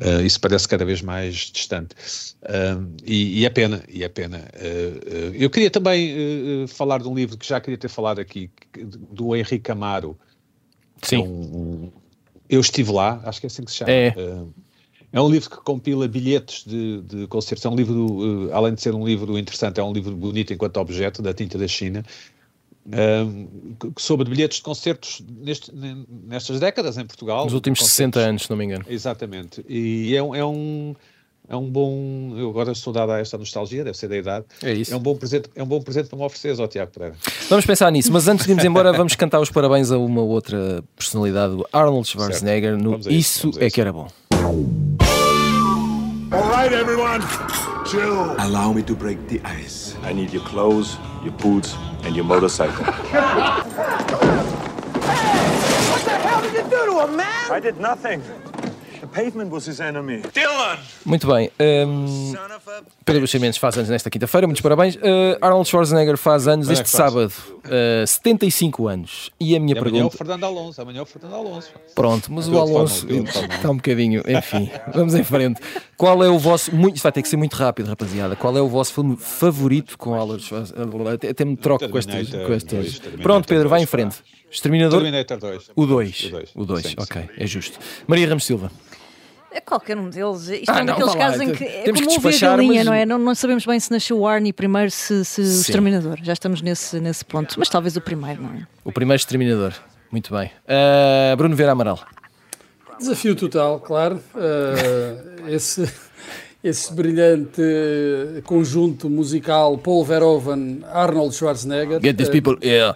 uh, 0.00 0.20
isso 0.22 0.40
parece 0.40 0.66
cada 0.66 0.84
vez 0.84 1.00
mais 1.00 1.34
distante. 1.34 1.94
Uh, 2.42 2.92
e, 3.04 3.40
e, 3.40 3.46
é 3.46 3.50
pena, 3.50 3.82
e 3.88 4.02
é 4.02 4.08
pena. 4.08 4.38
Uh, 4.54 5.34
eu 5.34 5.48
queria 5.48 5.70
também 5.70 6.66
falar 6.66 7.00
de 7.00 7.08
um 7.08 7.14
livro 7.14 7.36
que 7.36 7.46
já 7.46 7.60
queria 7.60 7.78
ter 7.78 7.88
falado 7.88 8.20
aqui, 8.20 8.50
do 9.10 9.36
Henrique 9.36 9.70
Amaro. 9.70 10.18
Sim. 11.02 11.18
Um, 11.18 11.92
eu 12.48 12.60
estive 12.60 12.92
lá, 12.92 13.20
acho 13.24 13.40
que 13.40 13.46
é 13.46 13.48
assim 13.48 13.64
que 13.64 13.70
se 13.70 13.78
chama. 13.78 13.90
É. 13.90 14.14
É 15.12 15.20
um 15.20 15.28
livro 15.28 15.50
que 15.50 15.56
compila 15.56 16.08
bilhetes 16.08 16.64
de, 16.64 17.02
de 17.02 17.26
concertos. 17.26 17.64
É 17.64 17.68
um 17.68 17.74
livro, 17.74 18.48
uh, 18.48 18.54
além 18.54 18.74
de 18.74 18.80
ser 18.80 18.94
um 18.94 19.04
livro 19.04 19.38
interessante, 19.38 19.78
é 19.78 19.84
um 19.84 19.92
livro 19.92 20.16
bonito 20.16 20.52
enquanto 20.52 20.78
objeto, 20.78 21.20
da 21.20 21.34
tinta 21.34 21.58
da 21.58 21.68
China, 21.68 22.02
uh, 22.86 23.92
sobre 23.98 24.28
bilhetes 24.30 24.58
de 24.58 24.62
concertos 24.62 25.22
neste, 25.28 25.70
nestas 26.24 26.58
décadas 26.58 26.96
em 26.96 27.04
Portugal. 27.04 27.44
Nos 27.44 27.52
últimos 27.52 27.80
60 27.80 28.18
anos, 28.20 28.42
se 28.44 28.50
não 28.50 28.56
me 28.56 28.64
engano. 28.64 28.84
Exatamente. 28.88 29.62
E 29.68 30.14
é, 30.14 30.18
é 30.18 30.44
um 30.44 30.94
é 31.48 31.56
um 31.56 31.68
bom. 31.68 32.34
Eu 32.38 32.48
agora 32.48 32.72
estou 32.72 32.92
dado 32.92 33.12
a 33.12 33.18
esta 33.18 33.36
nostalgia, 33.36 33.84
deve 33.84 33.96
ser 33.98 34.08
da 34.08 34.16
idade. 34.16 34.46
É 34.62 34.72
isso. 34.72 34.94
É 34.94 34.96
um 34.96 35.00
bom 35.00 35.14
presente, 35.16 35.50
é 35.54 35.62
um 35.62 35.66
bom 35.66 35.80
presente 35.80 36.08
para 36.08 36.16
me 36.16 36.24
oferecer, 36.24 36.58
ó 36.60 36.66
Tiago 36.66 36.92
Pereira. 36.92 37.16
Vamos 37.50 37.66
pensar 37.66 37.90
nisso, 37.90 38.12
mas 38.12 38.28
antes 38.28 38.46
de 38.46 38.52
irmos 38.52 38.64
embora, 38.64 38.92
vamos 38.92 39.14
cantar 39.16 39.40
os 39.40 39.50
parabéns 39.50 39.90
a 39.90 39.98
uma 39.98 40.22
outra 40.22 40.82
personalidade, 40.96 41.54
o 41.54 41.66
Arnold 41.72 42.08
Schwarzenegger, 42.08 42.78
no 42.78 42.96
Isso, 43.10 43.50
isso 43.50 43.60
é 43.60 43.68
que 43.68 43.80
era 43.80 43.92
bom. 43.92 44.08
All 46.32 46.48
right, 46.48 46.72
everyone, 46.72 47.20
chill. 47.84 48.32
Allow 48.38 48.72
me 48.72 48.82
to 48.84 48.94
break 48.94 49.28
the 49.28 49.38
ice. 49.44 49.94
I 50.00 50.14
need 50.14 50.32
your 50.32 50.42
clothes, 50.44 50.96
your 51.22 51.34
boots, 51.34 51.76
and 52.04 52.16
your 52.16 52.24
motorcycle. 52.24 52.84
hey, 52.84 53.20
what 55.90 56.04
the 56.06 56.10
hell 56.10 56.40
did 56.40 56.54
you 56.54 56.62
do 56.70 56.86
to 56.86 57.04
him, 57.04 57.16
man? 57.16 57.52
I 57.52 57.60
did 57.60 57.78
nothing. 57.78 58.22
Muito 61.04 61.26
bem. 61.26 61.50
Um, 61.86 62.32
Pedro 63.04 63.20
Buxamentos 63.20 63.58
faz 63.58 63.76
anos 63.76 63.90
nesta 63.90 64.08
quinta-feira, 64.08 64.46
muitos 64.46 64.62
parabéns. 64.62 64.96
Uh, 64.96 65.36
Arnold 65.40 65.68
Schwarzenegger 65.68 66.16
faz 66.16 66.48
anos 66.48 66.70
este 66.70 66.88
sábado, 66.88 67.32
uh, 67.64 68.06
75 68.06 68.88
anos. 68.88 69.30
E 69.38 69.54
a 69.54 69.60
minha 69.60 69.72
e 69.72 69.74
pergunta. 69.74 69.96
Amanhã 69.96 70.04
é 70.04 70.06
o 70.06 70.10
Fernando 70.10 70.44
Alonso, 70.44 70.82
amanhã 70.82 70.98
é 70.98 71.02
o 71.02 71.06
Fernando 71.06 71.34
Alonso. 71.34 71.70
Pronto, 71.94 72.32
mas 72.32 72.48
o 72.48 72.58
Alonso 72.58 73.06
está 73.08 73.70
um 73.70 73.76
bocadinho. 73.76 74.22
Enfim, 74.26 74.70
vamos 74.94 75.14
em 75.14 75.24
frente. 75.24 75.60
Qual 75.96 76.22
é 76.24 76.28
o 76.28 76.38
vosso. 76.38 76.74
Muito, 76.74 76.96
isto 76.96 77.02
vai 77.02 77.12
ter 77.12 77.22
que 77.22 77.28
ser 77.28 77.36
muito 77.36 77.54
rápido, 77.54 77.88
rapaziada. 77.88 78.34
Qual 78.34 78.56
é 78.56 78.60
o 78.60 78.68
vosso 78.68 78.94
filme 78.94 79.16
favorito 79.16 79.98
com 79.98 80.14
Arnold 80.14 80.42
Schwarzenegger? 80.42 81.12
Até, 81.14 81.28
até 81.30 81.44
me 81.44 81.56
troco 81.56 81.88
com 81.88 81.98
estas. 81.98 82.30
Com 82.30 82.52
estas. 82.52 82.98
Pronto, 83.22 83.46
Pedro, 83.46 83.68
vai 83.68 83.82
em 83.82 83.86
frente. 83.86 84.16
Exterminador. 84.50 85.00
Terminator 85.00 85.38
2. 85.38 85.70
O 85.74 85.86
2. 85.86 86.32
O 86.54 86.64
2, 86.66 86.94
ok, 86.98 87.28
é 87.38 87.46
justo. 87.46 87.78
Maria 88.06 88.28
Ramos 88.28 88.44
Silva. 88.44 88.70
É 89.54 89.60
qualquer 89.60 89.98
um 89.98 90.08
deles. 90.08 90.48
Isto 90.48 90.70
ah, 90.70 90.78
é 90.78 90.82
um 90.82 90.84
não, 90.86 90.94
daqueles 90.94 91.14
casos 91.14 91.40
em 91.40 91.52
que 91.52 91.64
é 91.64 91.84
como 91.84 91.98
que 91.98 92.26
ouvir 92.26 92.36
a 92.36 92.48
galinha, 92.48 92.74
mas... 92.76 92.86
não 92.86 92.94
é? 92.94 93.06
Não, 93.06 93.18
não, 93.18 93.34
sabemos 93.34 93.66
bem 93.66 93.78
se 93.78 93.90
nasceu 93.90 94.18
o 94.18 94.26
Arnie 94.26 94.52
primeiro, 94.52 94.90
se, 94.90 95.24
se 95.24 95.40
o 95.40 95.44
Exterminador. 95.44 96.18
Já 96.22 96.32
estamos 96.32 96.62
nesse, 96.62 96.98
nesse 97.00 97.24
ponto. 97.24 97.58
Mas 97.58 97.68
talvez 97.68 97.96
o 97.96 98.00
primeiro, 98.00 98.42
não 98.42 98.50
é? 98.50 98.66
O 98.84 98.92
primeiro 98.92 99.20
Exterminador. 99.20 99.74
Muito 100.10 100.34
bem. 100.34 100.50
Uh, 100.66 101.36
Bruno 101.36 101.54
Vera 101.54 101.72
Amaral. 101.72 102.00
Desafio 102.98 103.34
total, 103.34 103.80
claro. 103.80 104.22
Uh, 104.34 105.48
esse, 105.48 105.90
esse 106.62 106.92
brilhante 106.94 107.62
conjunto 108.44 109.10
musical 109.10 109.76
Paul 109.78 110.04
Verhoeven, 110.04 110.84
Arnold 110.92 111.34
Schwarzenegger. 111.34 112.00
Get 112.00 112.16
these 112.16 112.30
people, 112.30 112.56
yeah. 112.62 112.94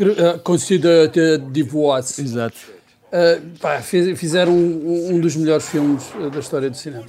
Uh, 0.00 0.38
consider 0.38 1.08
the 1.08 1.38
divorce. 1.38 2.20
Exato 2.20 2.81
uh, 3.12 3.58
pá, 3.58 3.80
fizeram 3.80 4.52
um, 4.52 5.14
um, 5.14 5.20
dos 5.20 5.36
melhores 5.36 5.68
filmes 5.68 6.10
ah, 6.14 6.28
da 6.28 6.40
história 6.40 6.70
do 6.70 6.76
cinema. 6.76 7.04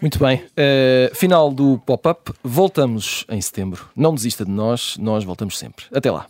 Muito 0.00 0.18
bem. 0.18 0.42
Uh, 0.50 1.14
final 1.14 1.52
do 1.52 1.78
pop-up. 1.78 2.32
Voltamos 2.42 3.24
em 3.28 3.40
setembro. 3.40 3.88
Não 3.96 4.14
desista 4.14 4.44
de 4.44 4.50
nós, 4.50 4.96
nós 4.98 5.24
voltamos 5.24 5.58
sempre. 5.58 5.84
Até 5.92 6.10
lá. 6.10 6.26